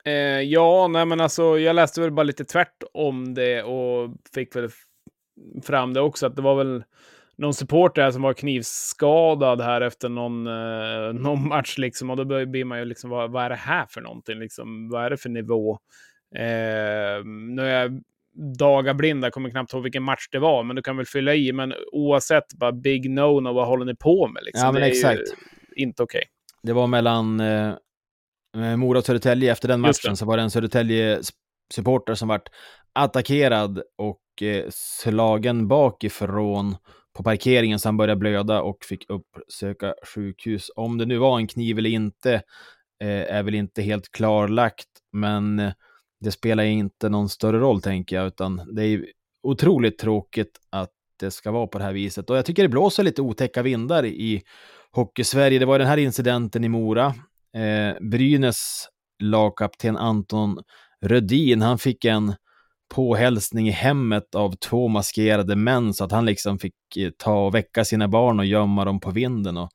Eh, 0.07 0.41
ja, 0.41 0.89
nej 0.89 1.07
men 1.07 1.21
alltså 1.21 1.59
jag 1.59 1.77
läste 1.77 2.01
väl 2.01 2.13
bara 2.13 2.23
lite 2.23 2.45
tvärt 2.45 2.83
om 2.93 3.35
det 3.35 3.63
och 3.63 4.11
fick 4.35 4.57
väl 4.57 4.69
fram 5.63 5.95
det 5.95 6.01
också, 6.01 6.27
att 6.27 6.37
det 6.37 6.43
var 6.43 6.57
väl 6.57 6.85
någon 7.39 7.55
supporter 7.55 8.11
som 8.11 8.23
var 8.23 8.33
knivskadad 8.35 9.61
här 9.61 9.81
efter 9.81 10.09
någon, 10.09 10.47
eh, 10.47 11.13
någon 11.23 11.49
match 11.49 11.79
liksom. 11.79 12.11
Och 12.11 12.17
då 12.17 12.47
blir 12.47 12.65
man 12.65 12.79
ju 12.79 12.85
liksom, 12.85 13.11
vad, 13.11 13.31
vad, 13.31 13.45
är 13.45 13.49
det 13.49 13.57
här 13.57 13.87
för 13.89 14.01
någonting 14.01 14.39
liksom? 14.39 14.89
Vad 14.89 15.05
är 15.05 15.11
det 15.11 15.17
för 15.17 15.29
nivå? 15.29 15.79
Eh, 16.37 17.25
nu 17.25 17.63
är 17.63 17.83
jag 17.83 18.03
dagarblind, 18.59 19.25
jag 19.25 19.33
kommer 19.33 19.51
knappt 19.51 19.73
ihåg 19.73 19.83
vilken 19.83 20.03
match 20.03 20.29
det 20.33 20.39
var, 20.39 20.63
men 20.63 20.77
du 20.77 20.83
kan 20.83 20.97
väl 20.97 21.07
fylla 21.07 21.35
i. 21.35 21.53
Men 21.53 21.75
oavsett, 21.93 22.55
bara 22.55 22.73
big 22.73 23.11
no-no, 23.11 23.53
vad 23.55 23.67
håller 23.67 23.85
ni 23.85 23.95
på 23.95 24.29
med 24.29 24.43
liksom? 24.45 24.67
Ja, 24.67 24.73
men 24.73 24.81
det 24.81 24.87
är 24.87 24.91
exakt. 24.91 25.21
inte 25.77 26.03
okej. 26.03 26.19
Okay. 26.19 26.29
Det 26.63 26.73
var 26.73 26.87
mellan 26.87 27.41
eh, 27.41 27.75
Mora 28.77 28.99
och 28.99 29.05
Södertälje, 29.05 29.53
efter 29.53 29.69
den 29.69 29.81
matchen 29.81 30.17
så 30.17 30.27
var 30.27 30.37
det 30.37 30.43
en 30.43 30.51
Södertälje-supporter 30.51 32.15
som 32.15 32.29
vart 32.29 32.49
attackerad 32.93 33.83
och 33.99 34.43
eh, 34.43 34.65
slagen 34.71 35.69
bakifrån 35.69 36.77
på 37.17 37.23
parkeringen 37.23 37.79
så 37.79 37.89
han 37.89 37.97
började 37.97 38.19
blöda 38.19 38.63
och 38.63 38.85
fick 38.85 39.05
uppsöka 39.11 39.95
sjukhus. 40.15 40.71
Om 40.77 40.99
det 40.99 41.07
nu 41.07 41.19
var 41.19 41.39
en 41.39 41.47
kniv 41.47 41.79
eller 41.79 41.91
inte 41.91 42.35
eh, 43.03 43.35
är 43.37 43.43
väl 43.43 43.55
inte 43.55 43.83
helt 43.83 44.13
klarlagt, 44.13 44.89
men 45.13 45.59
eh, 45.59 45.73
det 46.21 46.31
spelar 46.31 46.65
inte 46.65 47.09
någon 47.09 47.29
större 47.29 47.59
roll 47.59 47.83
tänker 47.83 48.17
jag, 48.17 48.27
utan 48.27 48.75
det 48.75 48.85
är 48.85 49.07
otroligt 49.43 49.99
tråkigt 49.99 50.61
att 50.71 50.91
det 51.21 51.31
ska 51.31 51.51
vara 51.51 51.67
på 51.67 51.79
det 51.79 51.85
här 51.85 51.93
viset. 51.93 52.31
Och 52.31 52.37
jag 52.37 52.45
tycker 52.45 52.63
det 52.63 52.69
blåser 52.69 53.03
lite 53.03 53.23
otäcka 53.23 53.63
vindar 53.63 54.07
i 54.07 54.43
Hockeysverige. 54.93 55.59
Det 55.59 55.67
var 55.67 55.79
den 55.79 55.89
här 55.89 55.97
incidenten 55.97 56.65
i 56.65 56.69
Mora. 56.69 57.15
Eh, 57.57 57.97
Brynäs 58.01 58.89
lagkapten 59.23 59.97
Anton 59.97 60.59
Rödin, 61.01 61.63
han 61.63 61.79
fick 61.79 62.05
en 62.05 62.35
påhälsning 62.95 63.69
i 63.69 63.71
hemmet 63.71 64.35
av 64.35 64.53
två 64.57 64.89
maskerade 64.89 65.57
män 65.57 65.95
så 65.95 66.05
att 66.05 66.13
han 66.13 66.25
liksom 66.25 66.59
fick 66.59 66.97
eh, 66.97 67.11
ta 67.19 67.47
och 67.47 67.55
väcka 67.55 67.85
sina 67.85 68.09
barn 68.09 68.39
och 68.39 68.47
gömma 68.47 68.85
dem 68.85 69.01
på 69.01 69.11
vinden. 69.11 69.57
Och 69.57 69.71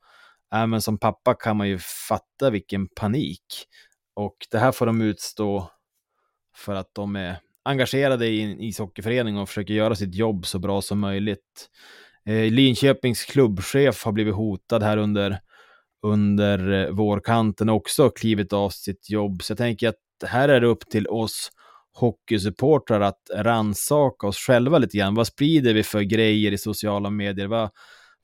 även 0.54 0.82
som 0.82 0.98
pappa 0.98 1.34
kan 1.34 1.56
man 1.56 1.68
ju 1.68 1.78
fatta 2.08 2.50
vilken 2.50 2.88
panik. 2.88 3.44
Och 4.14 4.36
det 4.50 4.58
här 4.58 4.72
får 4.72 4.86
de 4.86 5.00
utstå 5.00 5.70
för 6.56 6.74
att 6.74 6.90
de 6.92 7.16
är 7.16 7.38
engagerade 7.62 8.26
i 8.26 8.42
en 8.42 8.60
ishockeyförening 8.60 9.38
och 9.38 9.48
försöker 9.48 9.74
göra 9.74 9.94
sitt 9.94 10.14
jobb 10.14 10.46
så 10.46 10.58
bra 10.58 10.82
som 10.82 10.98
möjligt. 10.98 11.70
Eh, 12.26 12.52
Linköpings 12.52 13.24
klubbchef 13.24 14.04
har 14.04 14.12
blivit 14.12 14.34
hotad 14.34 14.82
här 14.82 14.96
under, 14.96 15.40
under 16.02 16.72
eh, 16.72 16.90
vårkanten 16.90 17.68
också 17.68 18.10
klivit 18.10 18.52
av 18.52 18.70
sitt 18.70 19.10
jobb. 19.10 19.42
Så 19.42 19.50
jag 19.50 19.58
tänker 19.58 19.88
att 19.88 19.96
här 20.26 20.48
är 20.48 20.60
det 20.60 20.66
upp 20.66 20.90
till 20.90 21.08
oss 21.08 21.50
hockeysupportrar 21.92 23.00
att 23.00 23.30
ransaka 23.34 24.26
oss 24.26 24.36
själva 24.36 24.78
lite 24.78 24.96
grann. 24.98 25.14
Vad 25.14 25.26
sprider 25.26 25.74
vi 25.74 25.82
för 25.82 26.00
grejer 26.00 26.52
i 26.52 26.58
sociala 26.58 27.10
medier? 27.10 27.46
Vad, 27.46 27.70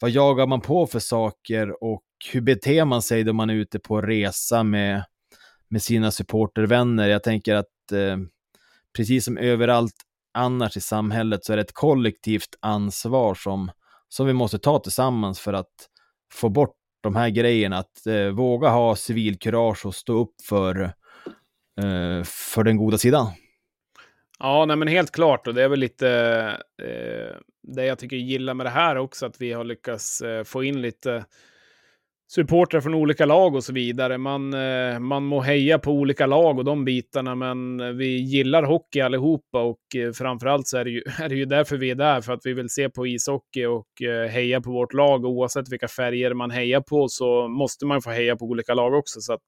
vad 0.01 0.11
jagar 0.11 0.47
man 0.47 0.61
på 0.61 0.87
för 0.87 0.99
saker 0.99 1.85
och 1.85 2.03
hur 2.33 2.41
beter 2.41 2.85
man 2.85 3.03
sig 3.03 3.25
då 3.25 3.33
man 3.33 3.51
är 3.51 3.55
ute 3.55 3.79
på 3.79 4.01
resa 4.01 4.63
med, 4.63 5.05
med 5.69 5.83
sina 5.83 6.11
supportervänner? 6.11 7.09
Jag 7.09 7.23
tänker 7.23 7.55
att 7.55 7.93
eh, 7.93 8.17
precis 8.97 9.25
som 9.25 9.39
överallt 9.39 9.95
annars 10.35 10.77
i 10.77 10.81
samhället 10.81 11.45
så 11.45 11.53
är 11.53 11.57
det 11.57 11.63
ett 11.63 11.75
kollektivt 11.75 12.59
ansvar 12.61 13.35
som, 13.35 13.71
som 14.09 14.27
vi 14.27 14.33
måste 14.33 14.59
ta 14.59 14.79
tillsammans 14.79 15.41
för 15.41 15.53
att 15.53 15.73
få 16.33 16.49
bort 16.49 16.78
de 17.01 17.17
här 17.17 17.31
grejerna. 17.31 17.79
Att 17.79 18.07
eh, 18.07 18.29
våga 18.29 18.69
ha 18.69 18.97
civilkurage 18.97 19.87
och 19.87 19.95
stå 19.95 20.13
upp 20.13 20.35
för, 20.49 20.81
eh, 21.81 22.25
för 22.25 22.65
den 22.65 22.77
goda 22.77 22.99
sidan. 22.99 23.27
Ja, 24.39 24.65
nej, 24.65 24.77
men 24.77 24.89
helt 24.89 25.11
klart. 25.11 25.47
Och 25.47 25.55
det 25.55 25.63
är 25.63 25.69
väl 25.69 25.81
lite 25.81 26.09
eh, 26.83 27.37
det 27.63 27.85
jag 27.85 27.99
tycker 27.99 28.17
gillar 28.17 28.55
med 28.55 28.67
det 28.67 28.71
här 28.71 28.97
också, 28.97 29.27
att 29.27 29.41
vi 29.41 29.53
har 29.53 29.65
lyckats 29.65 30.21
eh, 30.21 30.45
få 30.45 30.65
in 30.65 30.83
lite 30.83 31.25
supportrar 32.31 32.81
från 32.81 32.95
olika 32.95 33.27
lag 33.27 33.55
och 33.55 33.65
så 33.65 33.73
vidare. 33.73 34.19
Man, 34.19 34.55
eh, 34.55 34.99
man 34.99 35.25
må 35.25 35.41
heja 35.41 35.79
på 35.79 35.93
olika 35.93 36.27
lag 36.27 36.59
och 36.59 36.65
de 36.65 36.85
bitarna, 36.85 37.35
men 37.35 37.97
vi 37.97 38.17
gillar 38.17 38.63
hockey 38.63 39.01
allihopa 39.01 39.63
och 39.63 39.97
eh, 39.97 40.13
framförallt 40.13 40.67
så 40.67 40.79
är 40.79 40.85
det, 40.85 40.91
ju, 40.91 41.03
är 41.19 41.29
det 41.29 41.35
ju 41.35 41.45
därför 41.45 41.77
vi 41.77 41.91
är 41.91 41.95
där, 41.95 42.21
för 42.21 42.33
att 42.33 42.41
vi 42.47 42.53
vill 42.53 42.69
se 42.69 42.91
på 42.91 43.07
ishockey 43.07 43.65
och 43.65 44.03
eh, 44.03 44.29
heja 44.29 44.61
på 44.61 44.71
vårt 44.71 44.93
lag. 44.93 45.25
Och 45.25 45.31
oavsett 45.31 45.73
vilka 45.73 45.89
färger 45.89 46.35
man 46.35 46.51
hejar 46.51 46.81
på 46.81 47.09
så 47.09 47.49
måste 47.49 47.87
man 47.87 48.03
få 48.03 48.11
heja 48.11 48.37
på 48.37 48.45
olika 48.45 48.75
lag 48.75 48.95
också. 48.95 49.21
Så 49.21 49.33
att, 49.33 49.43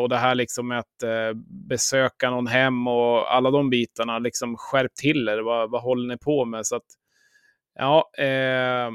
och 0.00 0.08
det 0.08 0.16
här 0.16 0.34
liksom 0.34 0.68
med 0.68 0.78
att 0.78 1.34
besöka 1.68 2.30
någon 2.30 2.46
hem 2.46 2.88
och 2.88 3.34
alla 3.34 3.50
de 3.50 3.70
bitarna, 3.70 4.18
liksom 4.18 4.56
skärp 4.56 4.94
till 4.94 5.28
er. 5.28 5.38
Vad, 5.38 5.70
vad 5.70 5.82
håller 5.82 6.08
ni 6.08 6.18
på 6.18 6.44
med? 6.44 6.66
Så 6.66 6.76
att, 6.76 6.84
ja, 7.78 8.10
eh, 8.18 8.90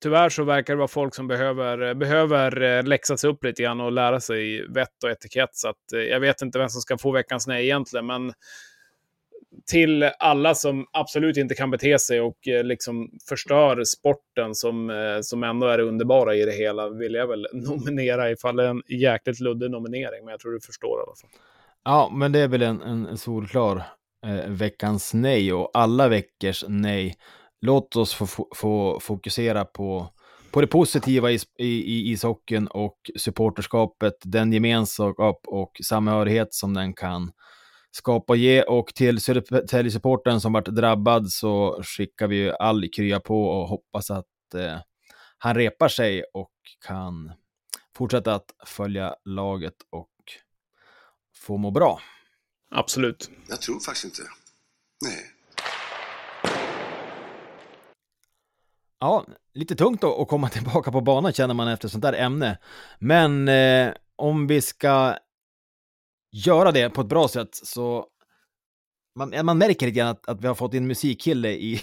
tyvärr 0.00 0.28
så 0.28 0.44
verkar 0.44 0.74
det 0.74 0.78
vara 0.78 0.88
folk 0.88 1.14
som 1.14 1.28
behöver, 1.28 1.88
eh, 1.88 1.94
behöver 1.94 2.62
eh, 2.62 2.84
läxas 2.84 3.24
upp 3.24 3.44
lite 3.44 3.62
grann 3.62 3.80
och 3.80 3.92
lära 3.92 4.20
sig 4.20 4.68
vett 4.68 5.04
och 5.04 5.10
etikett. 5.10 5.50
Så 5.52 5.68
att, 5.68 5.92
eh, 5.94 6.00
jag 6.00 6.20
vet 6.20 6.42
inte 6.42 6.58
vem 6.58 6.68
som 6.68 6.80
ska 6.80 6.98
få 6.98 7.10
veckans 7.10 7.46
nej 7.46 7.64
egentligen, 7.64 8.06
men 8.06 8.32
till 9.70 10.02
alla 10.18 10.54
som 10.54 10.86
absolut 10.92 11.36
inte 11.36 11.54
kan 11.54 11.70
bete 11.70 11.98
sig 11.98 12.20
och 12.20 12.48
eh, 12.48 12.64
liksom 12.64 13.10
förstör 13.28 13.84
sporten 13.84 14.54
som, 14.54 14.92
som 15.22 15.42
ändå 15.42 15.66
är 15.66 15.78
det 15.78 15.84
underbara 15.84 16.34
i 16.34 16.44
det 16.44 16.52
hela 16.52 16.88
vill 16.88 17.14
jag 17.14 17.26
väl 17.26 17.46
nominera 17.52 18.30
ifall 18.30 18.56
det 18.56 18.64
är 18.64 18.70
en 18.70 18.82
jäkligt 18.88 19.40
luddig 19.40 19.70
nominering, 19.70 20.24
men 20.24 20.30
jag 20.30 20.40
tror 20.40 20.52
du 20.52 20.60
förstår 20.60 21.00
i 21.00 21.02
alla 21.02 21.16
fall. 21.20 21.30
Ja, 21.84 22.12
men 22.14 22.32
det 22.32 22.38
är 22.38 22.48
väl 22.48 22.62
en, 22.62 22.80
en 22.82 23.18
solklar 23.18 23.82
eh, 24.26 24.50
veckans 24.50 25.14
nej 25.14 25.52
och 25.52 25.70
alla 25.74 26.08
veckors 26.08 26.64
nej 26.68 27.16
låt 27.60 27.96
oss 27.96 28.14
få, 28.14 28.26
få 28.54 29.00
fokusera 29.00 29.64
på, 29.64 30.12
på 30.50 30.60
det 30.60 30.66
positiva 30.66 31.30
i, 31.30 31.38
i, 31.58 31.66
i 31.66 32.12
ishockeyn 32.12 32.66
och 32.66 32.96
supporterskapet, 33.18 34.14
den 34.24 34.52
gemenskap 34.52 35.40
och 35.46 35.80
samhörighet 35.84 36.54
som 36.54 36.74
den 36.74 36.94
kan 36.94 37.32
skapa 37.90 38.32
och 38.32 38.36
ge. 38.36 38.62
Och 38.62 38.94
till 38.94 39.20
Södertälje-supporten 39.20 40.40
som 40.40 40.52
varit 40.52 40.66
drabbad 40.68 41.30
så 41.30 41.82
skickar 41.82 42.26
vi 42.26 42.52
all 42.60 42.88
krya 42.96 43.20
på 43.20 43.46
och 43.46 43.68
hoppas 43.68 44.10
att 44.10 44.54
eh, 44.54 44.78
han 45.38 45.54
repar 45.54 45.88
sig 45.88 46.24
och 46.34 46.52
kan 46.86 47.32
fortsätta 47.96 48.34
att 48.34 48.50
följa 48.66 49.14
laget 49.24 49.74
och 49.90 50.10
få 51.36 51.56
må 51.56 51.70
bra. 51.70 52.00
Absolut. 52.70 53.30
Jag 53.48 53.60
tror 53.60 53.80
faktiskt 53.80 54.04
inte. 54.04 54.22
Nej. 55.04 55.35
Ja, 59.00 59.24
lite 59.54 59.76
tungt 59.76 60.00
då 60.00 60.22
att 60.22 60.28
komma 60.28 60.48
tillbaka 60.50 60.92
på 60.92 61.00
banan 61.00 61.32
känner 61.32 61.54
man 61.54 61.68
efter 61.68 61.88
sånt 61.88 62.02
där 62.02 62.12
ämne. 62.12 62.58
Men 62.98 63.48
eh, 63.48 63.92
om 64.16 64.46
vi 64.46 64.60
ska 64.60 65.16
göra 66.32 66.72
det 66.72 66.90
på 66.90 67.00
ett 67.00 67.06
bra 67.06 67.28
sätt 67.28 67.48
så 67.52 68.06
man, 69.16 69.46
man 69.46 69.58
märker 69.58 69.86
lite 69.86 69.98
grann 69.98 70.08
att, 70.08 70.28
att 70.28 70.40
vi 70.40 70.46
har 70.46 70.54
fått 70.54 70.74
in 70.74 70.86
musikkille 70.86 71.48
i, 71.48 71.72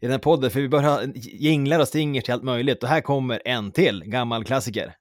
den 0.00 0.10
här 0.10 0.18
podden, 0.18 0.50
för 0.50 0.60
vi 0.60 0.68
börjar 0.68 1.12
jinglar 1.14 1.80
och 1.80 1.88
stingers 1.88 2.24
till 2.24 2.34
allt 2.34 2.42
möjligt. 2.42 2.82
Och 2.82 2.88
här 2.88 3.00
kommer 3.00 3.42
en 3.44 3.72
till 3.72 4.04
gammal 4.04 4.44
klassiker. 4.44 4.94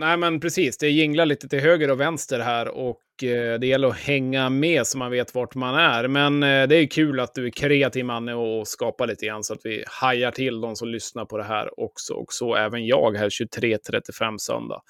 Nej 0.00 0.16
men 0.16 0.40
precis. 0.40 0.78
Det 0.78 0.88
jinglar 0.88 1.26
lite 1.26 1.48
till 1.48 1.60
höger 1.60 1.90
och 1.90 2.00
vänster 2.00 2.40
här 2.40 2.68
och 2.68 3.24
eh, 3.24 3.58
det 3.58 3.66
gäller 3.66 3.88
att 3.88 3.98
hänga 3.98 4.50
med 4.50 4.86
så 4.86 4.98
man 4.98 5.10
vet 5.10 5.34
vart 5.34 5.54
man 5.54 5.74
är. 5.74 6.08
Men 6.08 6.42
eh, 6.42 6.68
det 6.68 6.76
är 6.76 6.86
kul 6.86 7.20
att 7.20 7.34
du 7.34 7.46
är 7.46 7.50
kreativ 7.50 8.04
Manne 8.04 8.34
och 8.34 8.68
skapar 8.68 9.06
lite 9.06 9.26
grann 9.26 9.44
så 9.44 9.54
att 9.54 9.60
vi 9.64 9.84
hajar 9.86 10.30
till 10.30 10.60
de 10.60 10.76
som 10.76 10.88
lyssnar 10.88 11.24
på 11.24 11.38
det 11.38 11.44
här 11.44 11.80
också. 11.80 12.14
Och 12.14 12.32
så 12.32 12.54
även 12.54 12.86
jag 12.86 13.16
här 13.16 13.28
23.35 13.28 14.38
söndag. 14.38 14.82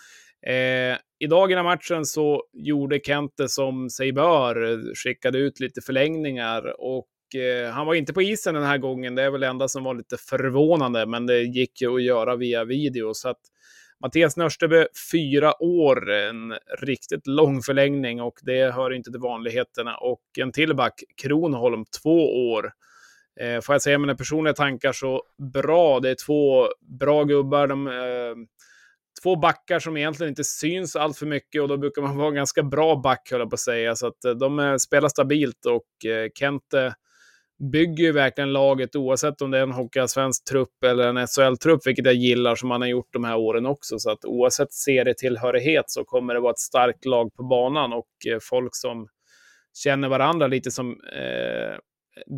Eh, 0.47 0.99
I 1.19 1.27
dag 1.27 1.53
i 1.53 1.57
matchen 1.57 2.05
så 2.05 2.43
gjorde 2.53 3.01
Kente 3.01 3.49
som 3.49 3.91
sig 3.91 4.13
bör, 4.13 4.81
skickade 4.95 5.39
ut 5.39 5.61
lite 5.61 5.81
förlängningar 5.81 6.81
och 6.81 7.41
eh, 7.41 7.71
han 7.71 7.87
var 7.87 7.95
inte 7.95 8.13
på 8.13 8.23
isen 8.23 8.55
den 8.55 8.65
här 8.65 8.79
gången. 8.79 9.15
Det 9.15 9.23
är 9.23 9.31
väl 9.31 9.41
det 9.41 9.47
enda 9.47 9.69
som 9.69 9.85
var 9.85 9.95
lite 9.95 10.17
förvånande, 10.17 11.07
men 11.07 11.27
det 11.27 11.41
gick 11.41 11.83
ju 11.83 11.95
att 11.95 12.03
göra 12.03 12.37
via 12.37 12.65
video. 12.65 13.15
Så 13.15 13.29
att 13.29 13.41
Mattias 14.03 14.37
Nörstebö, 14.37 14.87
fyra 15.13 15.63
år, 15.63 16.11
en 16.11 16.55
riktigt 16.81 17.27
lång 17.27 17.63
förlängning 17.63 18.21
och 18.21 18.39
det 18.43 18.75
hör 18.75 18.93
inte 18.93 19.11
till 19.11 19.21
vanligheterna. 19.21 19.97
Och 19.97 20.23
en 20.39 20.53
till 20.53 20.77
back, 20.77 21.03
Kronholm, 21.23 21.85
två 22.03 22.51
år. 22.53 22.73
Eh, 23.41 23.61
får 23.61 23.75
jag 23.75 23.83
säga 23.83 23.99
mina 23.99 24.15
personliga 24.15 24.55
tankar 24.55 24.93
så 24.93 25.23
bra. 25.53 26.01
Det 26.01 26.11
är 26.11 26.17
två 26.27 26.69
bra 27.01 27.25
gubbar. 27.25 27.67
De, 27.67 27.87
eh, 27.87 28.47
två 29.23 29.37
backar 29.37 29.79
som 29.79 29.97
egentligen 29.97 30.29
inte 30.31 30.45
syns 30.45 30.97
allt 30.97 31.19
för 31.19 31.27
mycket 31.27 31.63
och 31.63 31.69
då 31.69 31.77
brukar 31.77 32.03
man 32.03 32.17
vara 32.17 32.29
en 32.29 32.35
ganska 32.35 32.63
bra 32.63 32.97
back, 32.97 33.29
höll 33.31 33.41
jag 33.41 33.51
på 33.51 33.55
att 33.55 33.61
säga. 33.61 33.97
Så 33.97 34.07
att 34.07 34.25
eh, 34.25 34.33
de 34.33 34.59
eh, 34.59 34.77
spelar 34.77 35.09
stabilt 35.09 35.67
och 35.67 36.11
eh, 36.11 36.29
Kente 36.35 36.95
bygger 37.61 38.05
ju 38.05 38.13
verkligen 38.13 38.53
laget 38.53 38.97
oavsett 38.97 39.43
om 39.43 39.51
det 39.51 39.59
är 39.59 39.63
en 39.63 39.73
Hockeyallsvensk 39.73 40.45
trupp 40.45 40.85
eller 40.85 41.09
en 41.09 41.27
SHL-trupp, 41.27 41.87
vilket 41.87 42.05
jag 42.05 42.15
gillar 42.15 42.55
som 42.55 42.71
han 42.71 42.81
har 42.81 42.89
gjort 42.89 43.13
de 43.13 43.25
här 43.25 43.37
åren 43.37 43.67
också. 43.67 43.99
Så 43.99 44.11
att 44.11 44.25
oavsett 44.25 44.73
serietillhörighet 44.73 45.85
så 45.87 46.05
kommer 46.05 46.35
det 46.35 46.41
vara 46.41 46.53
ett 46.53 46.59
starkt 46.59 47.05
lag 47.05 47.35
på 47.35 47.43
banan 47.43 47.93
och 47.93 48.09
eh, 48.29 48.39
folk 48.43 48.77
som 48.77 49.09
känner 49.75 50.09
varandra 50.09 50.47
lite 50.47 50.71
som 50.71 50.91
eh, 50.91 51.79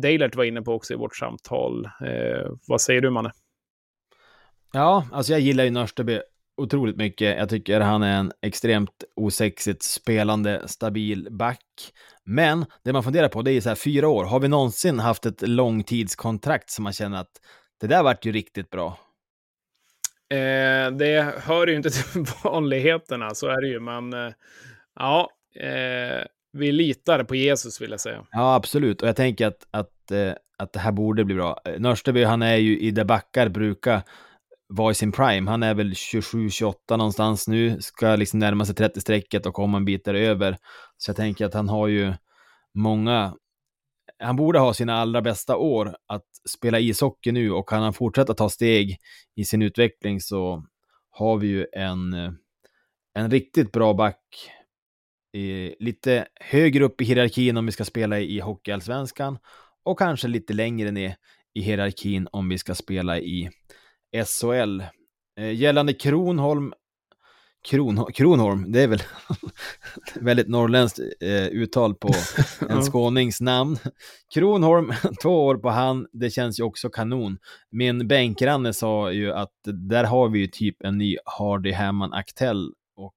Deilert 0.01 0.35
var 0.35 0.43
inne 0.43 0.61
på 0.61 0.73
också 0.73 0.93
i 0.93 0.97
vårt 0.97 1.15
samtal. 1.15 1.85
Eh, 1.85 2.51
vad 2.67 2.81
säger 2.81 3.01
du, 3.01 3.09
Manne? 3.09 3.31
Ja, 4.73 5.07
alltså 5.11 5.31
jag 5.31 5.41
gillar 5.41 5.63
ju 5.63 5.69
Nörsteby 5.69 6.19
otroligt 6.57 6.97
mycket. 6.97 7.37
Jag 7.37 7.49
tycker 7.49 7.79
han 7.79 8.03
är 8.03 8.19
en 8.19 8.31
extremt 8.41 9.03
osexigt 9.15 9.83
spelande, 9.83 10.61
stabil 10.65 11.27
back. 11.31 11.93
Men 12.23 12.65
det 12.83 12.93
man 12.93 13.03
funderar 13.03 13.27
på, 13.27 13.41
det 13.41 13.51
är 13.51 13.61
så 13.61 13.69
här 13.69 13.75
fyra 13.75 14.07
år. 14.07 14.25
Har 14.25 14.39
vi 14.39 14.47
någonsin 14.47 14.99
haft 14.99 15.25
ett 15.25 15.47
långtidskontrakt 15.47 16.69
som 16.69 16.83
man 16.83 16.93
känner 16.93 17.21
att 17.21 17.41
det 17.81 17.87
där 17.87 18.03
vart 18.03 18.25
ju 18.25 18.31
riktigt 18.31 18.69
bra? 18.69 18.97
Eh, 20.29 20.91
det 20.91 21.33
hör 21.37 21.67
ju 21.67 21.75
inte 21.75 21.89
till 22.13 22.25
vanligheterna, 22.43 23.35
så 23.35 23.47
är 23.47 23.61
det 23.61 23.67
ju. 23.67 23.79
Men 23.79 24.13
eh, 24.13 24.33
ja, 24.95 25.29
eh, 25.55 26.25
vi 26.53 26.71
litar 26.71 27.23
på 27.23 27.35
Jesus 27.35 27.81
vill 27.81 27.91
jag 27.91 27.99
säga. 27.99 28.25
Ja, 28.31 28.55
absolut. 28.55 29.01
Och 29.01 29.07
jag 29.07 29.15
tänker 29.15 29.47
att, 29.47 29.67
att, 29.71 30.11
eh, 30.11 30.33
att 30.57 30.73
det 30.73 30.79
här 30.79 30.91
borde 30.91 31.25
bli 31.25 31.35
bra. 31.35 31.61
Nörsteby, 31.77 32.23
han 32.23 32.41
är 32.41 32.55
ju 32.55 32.79
i 32.79 32.91
det 32.91 33.05
backar 33.05 33.49
brukar 33.49 34.01
var 34.67 34.91
i 34.91 34.95
sin 34.95 35.11
prime. 35.11 35.51
Han 35.51 35.63
är 35.63 35.73
väl 35.73 35.93
27-28 35.93 36.73
någonstans 36.89 37.47
nu, 37.47 37.81
ska 37.81 38.15
liksom 38.15 38.39
närma 38.39 38.65
sig 38.65 38.75
30-strecket 38.75 39.47
och 39.47 39.53
komma 39.53 39.77
en 39.77 39.85
bit 39.85 40.05
däröver. 40.05 40.57
Så 40.97 41.09
jag 41.09 41.15
tänker 41.15 41.45
att 41.45 41.53
han 41.53 41.69
har 41.69 41.87
ju 41.87 42.13
många, 42.73 43.35
han 44.19 44.35
borde 44.35 44.59
ha 44.59 44.73
sina 44.73 44.93
allra 44.93 45.21
bästa 45.21 45.57
år 45.57 45.95
att 46.07 46.25
spela 46.49 46.79
ishockey 46.79 47.31
nu 47.31 47.51
och 47.51 47.69
kan 47.69 47.83
han 47.83 47.93
fortsätta 47.93 48.33
ta 48.33 48.49
steg 48.49 48.97
i 49.35 49.45
sin 49.45 49.61
utveckling 49.61 50.21
så 50.21 50.63
har 51.09 51.37
vi 51.37 51.47
ju 51.47 51.65
en, 51.73 52.13
en 53.13 53.31
riktigt 53.31 53.71
bra 53.71 53.93
back 53.93 54.19
lite 55.79 56.27
högre 56.35 56.83
upp 56.83 57.01
i 57.01 57.05
hierarkin 57.05 57.57
om 57.57 57.65
vi 57.65 57.71
ska 57.71 57.85
spela 57.85 58.19
i 58.19 58.39
Hockeyallsvenskan 58.39 59.37
och 59.83 59.99
kanske 59.99 60.27
lite 60.27 60.53
längre 60.53 60.91
ner 60.91 61.15
i 61.53 61.61
hierarkin 61.61 62.27
om 62.31 62.49
vi 62.49 62.57
ska 62.57 62.75
spela 62.75 63.19
i 63.19 63.49
SHL. 64.13 64.81
Eh, 65.39 65.53
gällande 65.53 65.93
Kronholm, 65.93 66.73
Kron, 67.69 68.05
Kronholm, 68.13 68.71
det 68.71 68.81
är 68.81 68.87
väl 68.87 69.01
väldigt 70.15 70.47
norrländskt 70.47 70.99
eh, 71.19 71.47
uttal 71.47 71.95
på 71.95 72.09
en 72.69 72.81
skånings 72.81 73.41
namn. 73.41 73.77
Kronholm, 74.33 74.93
två 75.21 75.45
år 75.45 75.55
på 75.55 75.69
han, 75.69 76.07
det 76.11 76.29
känns 76.29 76.59
ju 76.59 76.63
också 76.63 76.89
kanon. 76.89 77.37
Min 77.71 78.07
bänkgranne 78.07 78.73
sa 78.73 79.11
ju 79.11 79.33
att 79.33 79.53
där 79.89 80.03
har 80.03 80.29
vi 80.29 80.39
ju 80.39 80.47
typ 80.47 80.83
en 80.83 80.97
ny 80.97 81.17
Hardy 81.25 81.71
Hammond 81.71 82.13
Aktell 82.13 82.73
och 82.95 83.15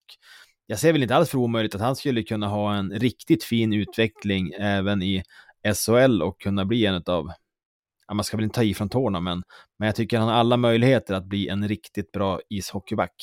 jag 0.66 0.78
ser 0.78 0.92
väl 0.92 1.02
inte 1.02 1.16
alls 1.16 1.30
för 1.30 1.38
omöjligt 1.38 1.74
att 1.74 1.80
han 1.80 1.96
skulle 1.96 2.22
kunna 2.22 2.48
ha 2.48 2.74
en 2.74 2.90
riktigt 2.90 3.44
fin 3.44 3.72
utveckling 3.72 4.52
även 4.58 5.02
i 5.02 5.22
SHL 5.74 6.22
och 6.22 6.40
kunna 6.40 6.64
bli 6.64 6.86
en 6.86 7.02
av 7.06 7.30
ja, 8.08 8.14
man 8.14 8.24
ska 8.24 8.36
väl 8.36 8.44
inte 8.44 8.54
ta 8.54 8.62
i 8.62 8.74
från 8.74 8.88
tårna, 8.88 9.20
men, 9.20 9.42
men 9.78 9.86
jag 9.86 9.96
tycker 9.96 10.18
han 10.18 10.28
har 10.28 10.34
alla 10.34 10.56
möjligheter 10.56 11.14
att 11.14 11.24
bli 11.24 11.48
en 11.48 11.68
riktigt 11.68 12.12
bra 12.12 12.40
ishockeyback. 12.48 13.14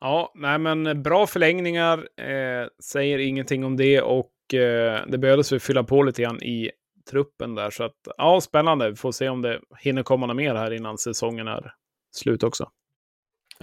Ja, 0.00 0.32
nej 0.34 0.58
men 0.58 1.02
bra 1.02 1.26
förlängningar, 1.26 1.98
eh, 1.98 2.68
säger 2.84 3.18
ingenting 3.18 3.64
om 3.64 3.76
det 3.76 4.00
och 4.00 4.54
eh, 4.54 5.06
det 5.06 5.18
behövdes 5.18 5.52
vi 5.52 5.60
fylla 5.60 5.84
på 5.84 6.02
lite 6.02 6.22
grann 6.22 6.42
i 6.42 6.70
truppen 7.10 7.54
där. 7.54 7.70
Så 7.70 7.84
att, 7.84 7.96
ja, 8.16 8.40
spännande. 8.40 8.90
Vi 8.90 8.96
får 8.96 9.12
se 9.12 9.28
om 9.28 9.42
det 9.42 9.60
hinner 9.78 10.02
komma 10.02 10.26
något 10.26 10.36
mer 10.36 10.54
här 10.54 10.70
innan 10.70 10.98
säsongen 10.98 11.48
är 11.48 11.72
slut 12.16 12.42
också. 12.42 12.70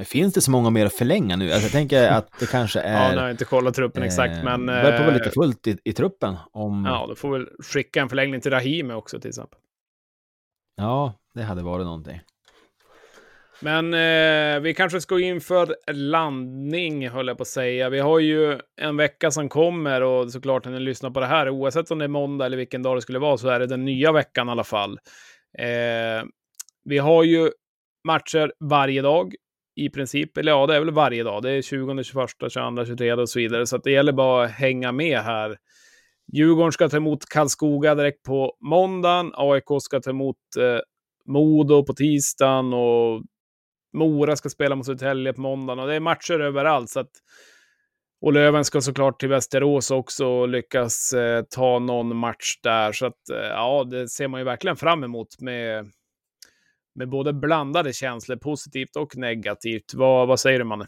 Finns 0.05 0.33
det 0.33 0.41
så 0.41 0.51
många 0.51 0.69
mer 0.69 0.85
att 0.85 0.93
förlänga 0.93 1.35
nu? 1.35 1.45
Alltså, 1.45 1.65
jag 1.65 1.71
tänker 1.71 2.11
att 2.11 2.39
det 2.39 2.49
kanske 2.49 2.79
är... 2.79 3.03
Ja, 3.03 3.11
nu 3.11 3.17
har 3.17 3.23
jag 3.23 3.33
inte 3.33 3.45
kollat 3.45 3.75
truppen 3.75 4.03
exakt, 4.03 4.37
eh, 4.37 4.43
men... 4.43 4.65
börjar 4.65 5.05
på 5.05 5.11
lite 5.11 5.25
eh, 5.25 5.31
fullt 5.31 5.67
i, 5.67 5.77
i 5.83 5.93
truppen. 5.93 6.35
Om... 6.51 6.85
Ja, 6.85 7.05
då 7.09 7.15
får 7.15 7.39
vi 7.39 7.45
skicka 7.63 8.01
en 8.01 8.09
förlängning 8.09 8.41
till 8.41 8.51
Rahimi 8.51 8.93
också 8.93 9.19
till 9.19 9.29
exempel 9.29 9.59
ja, 10.75 11.13
det 11.33 11.41
hade 11.41 11.63
varit 11.63 11.85
någonting. 11.85 12.21
Men 13.63 13.93
eh, 13.93 14.61
vi 14.61 14.73
kanske 14.73 15.01
ska 15.01 15.15
gå 15.15 15.19
in 15.19 15.41
för 15.41 15.75
landning, 15.93 17.09
höll 17.09 17.27
jag 17.27 17.37
på 17.37 17.41
att 17.41 17.47
säga. 17.47 17.89
Vi 17.89 17.99
har 17.99 18.19
ju 18.19 18.59
en 18.81 18.97
vecka 18.97 19.31
som 19.31 19.49
kommer 19.49 20.01
och 20.01 20.31
såklart 20.31 20.65
när 20.65 20.71
ni 20.71 20.79
lyssnar 20.79 21.09
på 21.09 21.19
det 21.19 21.25
här, 21.25 21.49
oavsett 21.49 21.91
om 21.91 21.99
det 21.99 22.05
är 22.05 22.09
måndag 22.09 22.45
eller 22.45 22.57
vilken 22.57 22.83
dag 22.83 22.97
det 22.97 23.01
skulle 23.01 23.19
vara, 23.19 23.37
så 23.37 23.49
är 23.49 23.59
det 23.59 23.67
den 23.67 23.85
nya 23.85 24.11
veckan 24.11 24.47
i 24.47 24.51
alla 24.51 24.63
fall. 24.63 24.99
Eh, 25.57 26.25
vi 26.83 26.97
har 26.97 27.23
ju 27.23 27.51
matcher 28.07 28.53
varje 28.59 29.01
dag 29.01 29.33
i 29.75 29.89
princip. 29.89 30.37
Eller 30.37 30.51
ja, 30.51 30.67
det 30.67 30.75
är 30.75 30.79
väl 30.79 30.91
varje 30.91 31.23
dag. 31.23 31.43
Det 31.43 31.51
är 31.51 31.61
20, 31.61 32.03
21, 32.03 32.29
22, 32.49 32.85
23 32.85 33.13
och 33.13 33.29
så 33.29 33.39
vidare. 33.39 33.67
Så 33.67 33.75
att 33.75 33.83
det 33.83 33.91
gäller 33.91 34.11
bara 34.11 34.45
att 34.45 34.51
hänga 34.51 34.91
med 34.91 35.19
här. 35.19 35.57
Djurgården 36.33 36.71
ska 36.71 36.89
ta 36.89 36.97
emot 36.97 37.25
Karlskoga 37.25 37.95
direkt 37.95 38.23
på 38.23 38.57
måndagen. 38.59 39.31
AIK 39.35 39.65
ska 39.81 39.99
ta 39.99 40.09
emot 40.09 40.37
eh, 40.59 40.79
Modo 41.25 41.85
på 41.85 41.93
tisdagen 41.93 42.73
och 42.73 43.23
Mora 43.93 44.35
ska 44.35 44.49
spela 44.49 44.75
mot 44.75 44.85
Södertälje 44.85 45.33
på 45.33 45.41
måndagen. 45.41 45.79
Och 45.79 45.87
det 45.87 45.95
är 45.95 45.99
matcher 45.99 46.39
överallt. 46.39 46.89
Så 46.89 46.99
att, 46.99 47.11
och 48.21 48.33
Löven 48.33 48.65
ska 48.65 48.81
såklart 48.81 49.19
till 49.19 49.29
Västerås 49.29 49.91
också 49.91 50.25
och 50.25 50.49
lyckas 50.49 51.13
eh, 51.13 51.43
ta 51.49 51.79
någon 51.79 52.15
match 52.15 52.59
där. 52.63 52.91
Så 52.91 53.05
att, 53.05 53.29
eh, 53.33 53.47
ja, 53.47 53.83
det 53.83 54.09
ser 54.09 54.27
man 54.27 54.39
ju 54.39 54.45
verkligen 54.45 54.77
fram 54.77 55.03
emot 55.03 55.41
med, 55.41 55.91
med 56.95 57.09
både 57.09 57.33
blandade 57.33 57.93
känslor, 57.93 58.35
positivt 58.35 58.95
och 58.95 59.17
negativt. 59.17 59.93
Vad, 59.93 60.27
vad 60.27 60.39
säger 60.39 60.59
du, 60.59 60.65
Manne? 60.65 60.85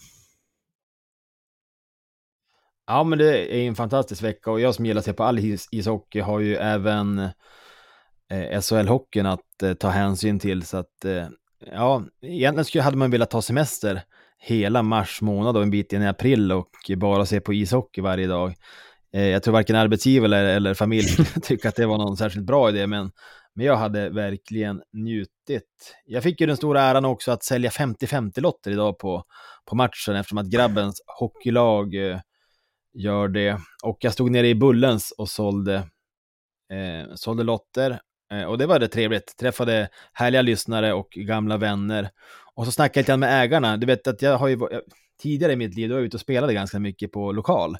Ja, 2.87 3.03
men 3.03 3.19
det 3.19 3.55
är 3.55 3.67
en 3.67 3.75
fantastisk 3.75 4.23
vecka 4.23 4.51
och 4.51 4.59
jag 4.59 4.75
som 4.75 4.85
gillar 4.85 4.99
att 4.99 5.05
se 5.05 5.13
på 5.13 5.23
all 5.23 5.39
is 5.39 5.67
ishockey 5.71 6.19
har 6.19 6.39
ju 6.39 6.55
även 6.55 7.19
eh, 8.31 8.59
SHL-hockeyn 8.61 9.33
att 9.33 9.63
eh, 9.63 9.73
ta 9.73 9.89
hänsyn 9.89 10.39
till. 10.39 10.65
Så 10.65 10.77
att, 10.77 11.05
eh, 11.05 11.27
ja, 11.71 12.03
egentligen 12.21 12.65
skulle, 12.65 12.81
hade 12.83 12.97
man 12.97 13.11
velat 13.11 13.29
ta 13.29 13.41
semester 13.41 14.01
hela 14.39 14.83
mars 14.83 15.21
månad 15.21 15.57
och 15.57 15.63
en 15.63 15.71
bit 15.71 15.93
in 15.93 16.01
i 16.01 16.07
april 16.07 16.51
och 16.51 16.69
bara 16.97 17.25
se 17.25 17.41
på 17.41 17.53
ishockey 17.53 18.01
varje 18.01 18.27
dag. 18.27 18.53
Eh, 19.13 19.27
jag 19.27 19.43
tror 19.43 19.53
varken 19.53 19.75
arbetsgivare 19.75 20.25
eller, 20.25 20.55
eller 20.55 20.73
familj 20.73 21.07
tycker 21.41 21.69
att 21.69 21.75
det 21.75 21.85
var 21.85 21.97
någon 21.97 22.17
särskilt 22.17 22.45
bra 22.45 22.69
idé, 22.69 22.87
men, 22.87 23.11
men 23.55 23.65
jag 23.65 23.75
hade 23.75 24.09
verkligen 24.09 24.81
njutit. 24.93 25.95
Jag 26.05 26.23
fick 26.23 26.41
ju 26.41 26.47
den 26.47 26.57
stora 26.57 26.81
äran 26.81 27.05
också 27.05 27.31
att 27.31 27.43
sälja 27.43 27.69
50-50-lotter 27.69 28.71
idag 28.71 28.99
på, 28.99 29.23
på 29.65 29.75
matchen 29.75 30.15
eftersom 30.15 30.37
att 30.37 30.49
grabbens 30.49 31.01
hockeylag 31.19 31.95
eh, 31.95 32.19
gör 32.93 33.27
det. 33.27 33.59
Och 33.83 33.97
jag 33.99 34.13
stod 34.13 34.31
nere 34.31 34.47
i 34.47 34.55
Bullens 34.55 35.13
och 35.17 35.29
sålde, 35.29 35.75
eh, 36.73 37.15
sålde 37.15 37.43
lotter. 37.43 37.99
Eh, 38.31 38.43
och 38.43 38.57
det 38.57 38.65
var 38.65 38.79
det 38.79 38.87
trevligt. 38.87 39.37
Träffade 39.37 39.89
härliga 40.13 40.41
lyssnare 40.41 40.93
och 40.93 41.09
gamla 41.09 41.57
vänner. 41.57 42.09
Och 42.55 42.65
så 42.65 42.71
snackade 42.71 42.99
jag 42.99 43.03
lite 43.03 43.17
med 43.17 43.43
ägarna. 43.43 43.77
Du 43.77 43.87
vet 43.87 44.07
att 44.07 44.21
jag 44.21 44.37
har 44.37 44.47
ju 44.47 44.59
tidigare 45.21 45.53
i 45.53 45.55
mitt 45.55 45.75
liv, 45.75 45.89
då 45.89 45.95
var 45.95 45.99
jag 45.99 46.05
ute 46.05 46.17
och 46.17 46.21
spelade 46.21 46.53
ganska 46.53 46.79
mycket 46.79 47.11
på 47.11 47.31
lokal. 47.31 47.77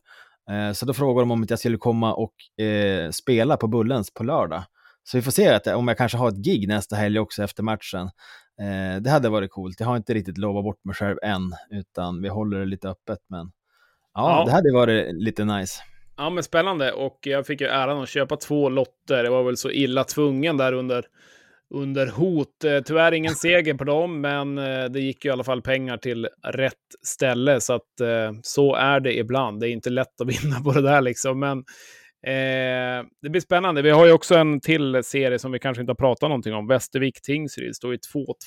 Eh, 0.49 0.71
så 0.73 0.85
då 0.85 0.93
frågade 0.93 1.21
de 1.21 1.31
om 1.31 1.45
jag 1.49 1.59
skulle 1.59 1.77
komma 1.77 2.13
och 2.13 2.63
eh, 2.65 3.11
spela 3.11 3.57
på 3.57 3.67
Bullens 3.67 4.13
på 4.13 4.23
lördag. 4.23 4.63
Så 5.03 5.17
vi 5.17 5.21
får 5.21 5.31
se 5.31 5.47
att, 5.47 5.67
om 5.67 5.87
jag 5.87 5.97
kanske 5.97 6.17
har 6.17 6.29
ett 6.29 6.45
gig 6.45 6.67
nästa 6.67 6.95
helg 6.95 7.19
också 7.19 7.43
efter 7.43 7.63
matchen. 7.63 8.09
Eh, 8.61 9.01
det 9.01 9.09
hade 9.09 9.29
varit 9.29 9.51
coolt. 9.51 9.79
Jag 9.79 9.87
har 9.87 9.97
inte 9.97 10.13
riktigt 10.13 10.37
lovat 10.37 10.63
bort 10.63 10.85
mig 10.85 10.95
själv 10.95 11.17
än, 11.23 11.53
utan 11.71 12.21
vi 12.21 12.29
håller 12.29 12.59
det 12.59 12.65
lite 12.65 12.89
öppet. 12.89 13.19
Men 13.27 13.51
ja, 14.13 14.39
Ja. 14.39 14.45
det 14.45 14.51
hade 14.51 14.73
varit 14.73 15.13
lite 15.15 15.45
nice. 15.45 15.81
Ja, 16.17 16.29
men 16.29 16.43
spännande. 16.43 16.91
Och 16.91 17.19
jag 17.21 17.47
fick 17.47 17.61
ju 17.61 17.67
äran 17.67 18.03
att 18.03 18.09
köpa 18.09 18.35
två 18.37 18.69
lotter. 18.69 19.23
Jag 19.23 19.31
var 19.31 19.43
väl 19.43 19.57
så 19.57 19.71
illa 19.71 20.03
tvungen 20.03 20.57
där 20.57 20.73
under, 20.73 21.05
under 21.73 22.07
hot. 22.07 22.63
Eh, 22.63 22.79
Tyvärr 22.79 23.11
ingen 23.11 23.35
seger 23.35 23.73
på 23.73 23.83
dem, 23.83 24.21
men 24.21 24.57
eh, 24.57 24.85
det 24.85 24.99
gick 24.99 25.25
ju 25.25 25.29
i 25.29 25.33
alla 25.33 25.43
fall 25.43 25.61
pengar 25.61 25.97
till 25.97 26.29
rätt 26.47 26.73
ställe. 27.05 27.61
Så 27.61 27.73
att 27.73 27.99
eh, 28.01 28.31
så 28.43 28.75
är 28.75 28.99
det 28.99 29.17
ibland. 29.17 29.59
Det 29.59 29.69
är 29.69 29.71
inte 29.71 29.89
lätt 29.89 30.21
att 30.21 30.27
vinna 30.43 30.59
på 30.59 30.71
det 30.71 30.81
där 30.81 31.01
liksom. 31.01 31.39
Men 31.39 31.57
eh, 32.27 33.05
det 33.21 33.29
blir 33.29 33.41
spännande. 33.41 33.81
Vi 33.81 33.89
har 33.89 34.05
ju 34.05 34.11
också 34.11 34.35
en 34.35 34.61
till 34.61 35.03
serie 35.03 35.39
som 35.39 35.51
vi 35.51 35.59
kanske 35.59 35.81
inte 35.81 35.91
har 35.91 35.95
pratat 35.95 36.29
någonting 36.29 36.53
om. 36.53 36.67
Västervik 36.67 37.21
Tingsryd 37.21 37.75
står 37.75 37.91
ju 37.91 37.97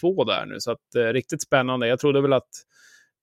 2-2 0.02 0.26
där 0.26 0.46
nu, 0.46 0.60
så 0.60 0.70
att 0.70 0.94
eh, 0.96 1.02
riktigt 1.02 1.42
spännande. 1.42 1.88
Jag 1.88 1.98
trodde 1.98 2.20
väl 2.20 2.32
att 2.32 2.48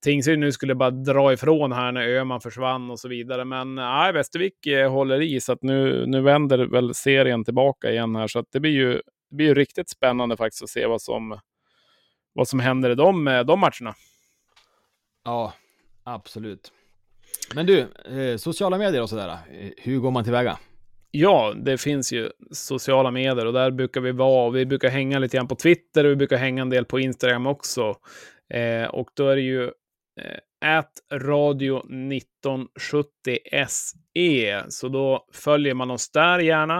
Tingsryd 0.03 0.39
nu 0.39 0.51
skulle 0.51 0.75
bara 0.75 0.91
dra 0.91 1.33
ifrån 1.33 1.71
här 1.71 1.91
när 1.91 2.07
Öhman 2.07 2.41
försvann 2.41 2.91
och 2.91 2.99
så 2.99 3.07
vidare. 3.07 3.45
Men 3.45 3.75
nej, 3.75 4.13
Västervik 4.13 4.67
eh, 4.67 4.91
håller 4.91 5.21
i 5.21 5.41
så 5.41 5.51
att 5.51 5.63
nu, 5.63 6.05
nu 6.07 6.21
vänder 6.21 6.57
väl 6.57 6.93
serien 6.93 7.45
tillbaka 7.45 7.91
igen 7.91 8.15
här. 8.15 8.27
Så 8.27 8.39
att 8.39 8.45
det 8.51 8.59
blir 8.59 8.71
ju, 8.71 8.93
det 9.29 9.35
blir 9.35 9.47
ju 9.47 9.53
riktigt 9.53 9.89
spännande 9.89 10.37
faktiskt 10.37 10.63
att 10.63 10.69
se 10.69 10.85
vad 10.85 11.01
som, 11.01 11.39
vad 12.33 12.47
som 12.47 12.59
händer 12.59 12.89
i 12.89 12.95
de, 12.95 13.27
eh, 13.27 13.43
de 13.43 13.59
matcherna. 13.59 13.95
Ja, 15.25 15.53
absolut. 16.03 16.71
Men 17.55 17.65
du, 17.65 17.79
eh, 18.05 18.37
sociala 18.37 18.77
medier 18.77 19.01
och 19.01 19.09
sådär, 19.09 19.29
eh, 19.29 19.69
hur 19.77 19.99
går 19.99 20.11
man 20.11 20.23
tillväga? 20.23 20.57
Ja, 21.11 21.53
det 21.55 21.77
finns 21.77 22.13
ju 22.13 22.29
sociala 22.51 23.11
medier 23.11 23.45
och 23.45 23.53
där 23.53 23.71
brukar 23.71 24.01
vi 24.01 24.11
vara. 24.11 24.49
Vi 24.49 24.65
brukar 24.65 24.89
hänga 24.89 25.19
lite 25.19 25.37
grann 25.37 25.47
på 25.47 25.55
Twitter 25.55 26.03
och 26.03 26.11
vi 26.11 26.15
brukar 26.15 26.37
hänga 26.37 26.61
en 26.61 26.69
del 26.69 26.85
på 26.85 26.99
Instagram 26.99 27.47
också. 27.47 27.95
Eh, 28.53 28.85
och 28.85 29.09
då 29.13 29.29
är 29.29 29.35
det 29.35 29.41
ju 29.41 29.71
Eh, 30.21 30.77
ät 30.77 30.91
radio 31.13 31.77
1970 31.77 33.37
SE. 33.67 34.63
Så 34.69 34.87
då 34.87 35.25
följer 35.33 35.73
man 35.73 35.91
oss 35.91 36.11
där 36.11 36.39
gärna. 36.39 36.77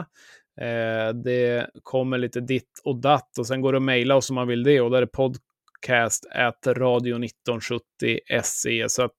Eh, 0.61 1.13
det 1.23 1.69
kommer 1.83 2.17
lite 2.17 2.39
ditt 2.39 2.81
och 2.83 3.01
datt 3.01 3.37
och 3.37 3.47
sen 3.47 3.61
går 3.61 3.71
det 3.71 3.77
att 3.77 3.83
mejla 3.83 4.15
oss 4.15 4.29
om 4.29 4.35
man 4.35 4.47
vill 4.47 4.63
det 4.63 4.81
och 4.81 4.91
där 4.91 5.01
är 5.01 5.05
podcast 5.05 6.25
at 6.31 6.67
radio 6.67 7.23
1970 7.23 8.19
SE. 8.43 8.89
Så 8.89 9.03
att 9.03 9.17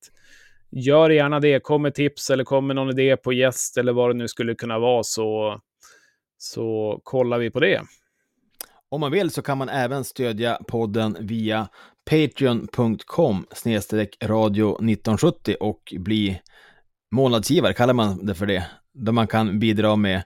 gör 0.71 1.11
gärna 1.11 1.41
det. 1.41 1.61
Kommer 1.63 1.91
tips 1.91 2.31
eller 2.31 2.45
kommer 2.45 2.75
någon 2.75 2.91
idé 2.91 3.17
på 3.17 3.33
gäst 3.33 3.77
eller 3.77 3.93
vad 3.93 4.11
det 4.11 4.15
nu 4.15 4.29
skulle 4.29 4.55
kunna 4.55 4.79
vara 4.79 5.03
så, 5.03 5.61
så 6.39 7.01
kollar 7.03 7.39
vi 7.39 7.51
på 7.51 7.61
det. 7.61 7.83
Om 8.89 9.01
man 9.01 9.13
vill 9.13 9.31
så 9.31 9.43
kan 9.43 9.59
man 9.59 9.69
även 9.69 10.05
stödja 10.05 10.59
podden 10.69 11.17
via 11.21 11.69
patreon.com 12.11 13.47
radio 14.23 14.75
1970 14.75 15.57
och 15.61 15.95
bli 15.99 16.41
månadsgivare, 17.15 17.73
kallar 17.73 17.95
man 17.95 18.27
det 18.27 18.35
för 18.35 18.47
det. 18.47 18.67
Där 18.95 19.13
man 19.13 19.27
kan 19.27 19.59
bidra 19.59 19.97
med 19.97 20.23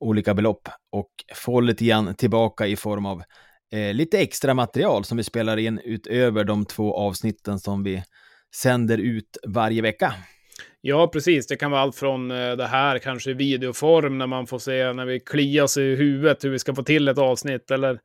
olika 0.00 0.34
belopp 0.34 0.68
och 0.92 1.10
få 1.34 1.60
lite 1.60 1.84
grann 1.84 2.14
tillbaka 2.14 2.66
i 2.66 2.76
form 2.76 3.06
av 3.06 3.22
eh, 3.72 3.94
lite 3.94 4.18
extra 4.18 4.54
material 4.54 5.04
som 5.04 5.16
vi 5.16 5.24
spelar 5.24 5.56
in 5.56 5.80
utöver 5.84 6.44
de 6.44 6.64
två 6.64 6.96
avsnitten 6.96 7.58
som 7.58 7.82
vi 7.82 8.02
sänder 8.56 8.98
ut 8.98 9.38
varje 9.46 9.82
vecka. 9.82 10.14
Ja, 10.82 11.08
precis. 11.12 11.46
Det 11.46 11.56
kan 11.56 11.70
vara 11.70 11.80
allt 11.80 11.96
från 11.96 12.30
eh, 12.30 12.56
det 12.56 12.66
här, 12.66 12.98
kanske 12.98 13.30
i 13.30 13.34
videoform, 13.34 14.18
när 14.18 14.26
man 14.26 14.46
får 14.46 14.58
se 14.58 14.92
när 14.92 15.06
vi 15.06 15.20
kliar 15.20 15.64
oss 15.64 15.76
i 15.76 15.94
huvudet 15.94 16.44
hur 16.44 16.50
vi 16.50 16.58
ska 16.58 16.74
få 16.74 16.82
till 16.82 17.08
ett 17.08 17.18
avsnitt, 17.18 17.70
eller 17.70 18.00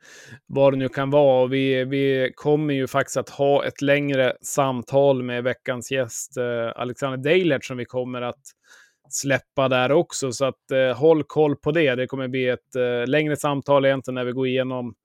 vad 0.48 0.74
det 0.74 0.78
nu 0.78 0.90
kan 0.90 1.10
vara. 1.10 1.44
Och 1.44 1.54
vi, 1.54 1.84
vi 1.84 2.32
kommer 2.36 2.74
ju 2.74 2.88
faktiskt 2.88 3.18
att 3.18 3.30
ha 3.30 3.66
ett 3.66 3.82
längre 3.82 4.34
samtal 4.42 5.24
med 5.24 5.44
veckans 5.44 5.92
gäst, 5.92 6.38
eh, 6.38 6.82
Alexander 6.82 7.18
Deilert, 7.18 7.66
som 7.66 7.78
vi 7.78 7.86
kommer 7.86 8.22
att 8.22 8.44
släppa 9.10 9.70
där 9.70 9.92
också. 9.92 10.32
Så 10.32 10.46
att 10.46 10.72
eh, 10.72 10.98
håll 10.98 11.24
koll 11.24 11.56
på 11.56 11.72
det. 11.72 11.96
Det 11.96 12.08
kommer 12.08 12.28
bli 12.28 12.50
ett 12.50 12.76
eh, 12.76 13.08
längre 13.08 13.36
samtal 13.36 13.86
egentligen 13.86 14.16
när 14.16 14.26
vi 14.26 14.32
går 14.32 14.48
igenom 14.48 14.96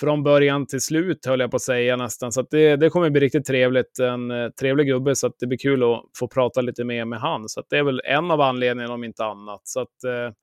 från 0.00 0.22
början 0.22 0.66
till 0.66 0.80
slut, 0.80 1.26
höll 1.26 1.40
jag 1.40 1.50
på 1.50 1.56
att 1.56 1.62
säga 1.62 1.96
nästan. 1.96 2.32
Så 2.32 2.40
att 2.40 2.50
det, 2.50 2.76
det 2.76 2.90
kommer 2.90 3.10
bli 3.10 3.20
riktigt 3.20 3.46
trevligt. 3.46 3.98
En 3.98 4.30
eh, 4.30 4.48
trevlig 4.48 4.86
gubbe, 4.86 5.16
så 5.16 5.26
att 5.26 5.38
det 5.38 5.46
blir 5.46 5.58
kul 5.58 5.82
att 5.82 6.04
få 6.18 6.28
prata 6.28 6.60
lite 6.60 6.84
mer 6.84 7.04
med 7.04 7.20
han. 7.20 7.48
Så 7.48 7.60
att 7.60 7.66
det 7.70 7.78
är 7.78 7.82
väl 7.82 8.02
en 8.04 8.30
av 8.30 8.40
anledningarna, 8.40 8.94
om 8.94 9.04
inte 9.04 9.24
annat. 9.24 9.60
Så 9.64 9.80
att 9.80 10.04
eh, 10.04 10.34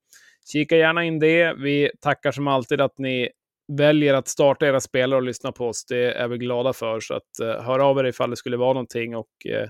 kika 0.52 0.78
gärna 0.78 1.04
in 1.04 1.20
det. 1.20 1.54
Vi 1.54 1.92
tackar 2.02 2.32
som 2.32 2.48
alltid 2.48 2.82
att 2.82 2.98
ni 2.98 3.30
väljer 3.78 4.14
att 4.14 4.28
starta 4.28 4.68
era 4.68 4.82
spelare 4.82 5.18
och 5.18 5.24
lyssna 5.24 5.52
på 5.52 5.68
oss. 5.68 5.86
Det 5.86 6.14
är 6.14 6.28
vi 6.28 6.38
glada 6.38 6.74
för. 6.74 7.00
Så 7.00 7.14
att 7.14 7.40
eh, 7.42 7.64
hör 7.64 7.80
av 7.80 8.00
er 8.00 8.04
ifall 8.04 8.30
det 8.30 8.36
skulle 8.36 8.58
vara 8.58 8.74
någonting. 8.74 9.16
Och 9.16 9.46
eh, 9.46 9.70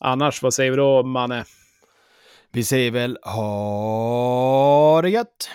annars, 0.00 0.42
vad 0.42 0.54
säger 0.54 0.70
vi 0.70 0.76
då, 0.76 1.02
Manne? 1.02 1.44
Vi 2.52 2.64
säger 2.64 2.90
väl 2.90 3.18
ha 3.22 5.02
det 5.02 5.10
gött! 5.10 5.50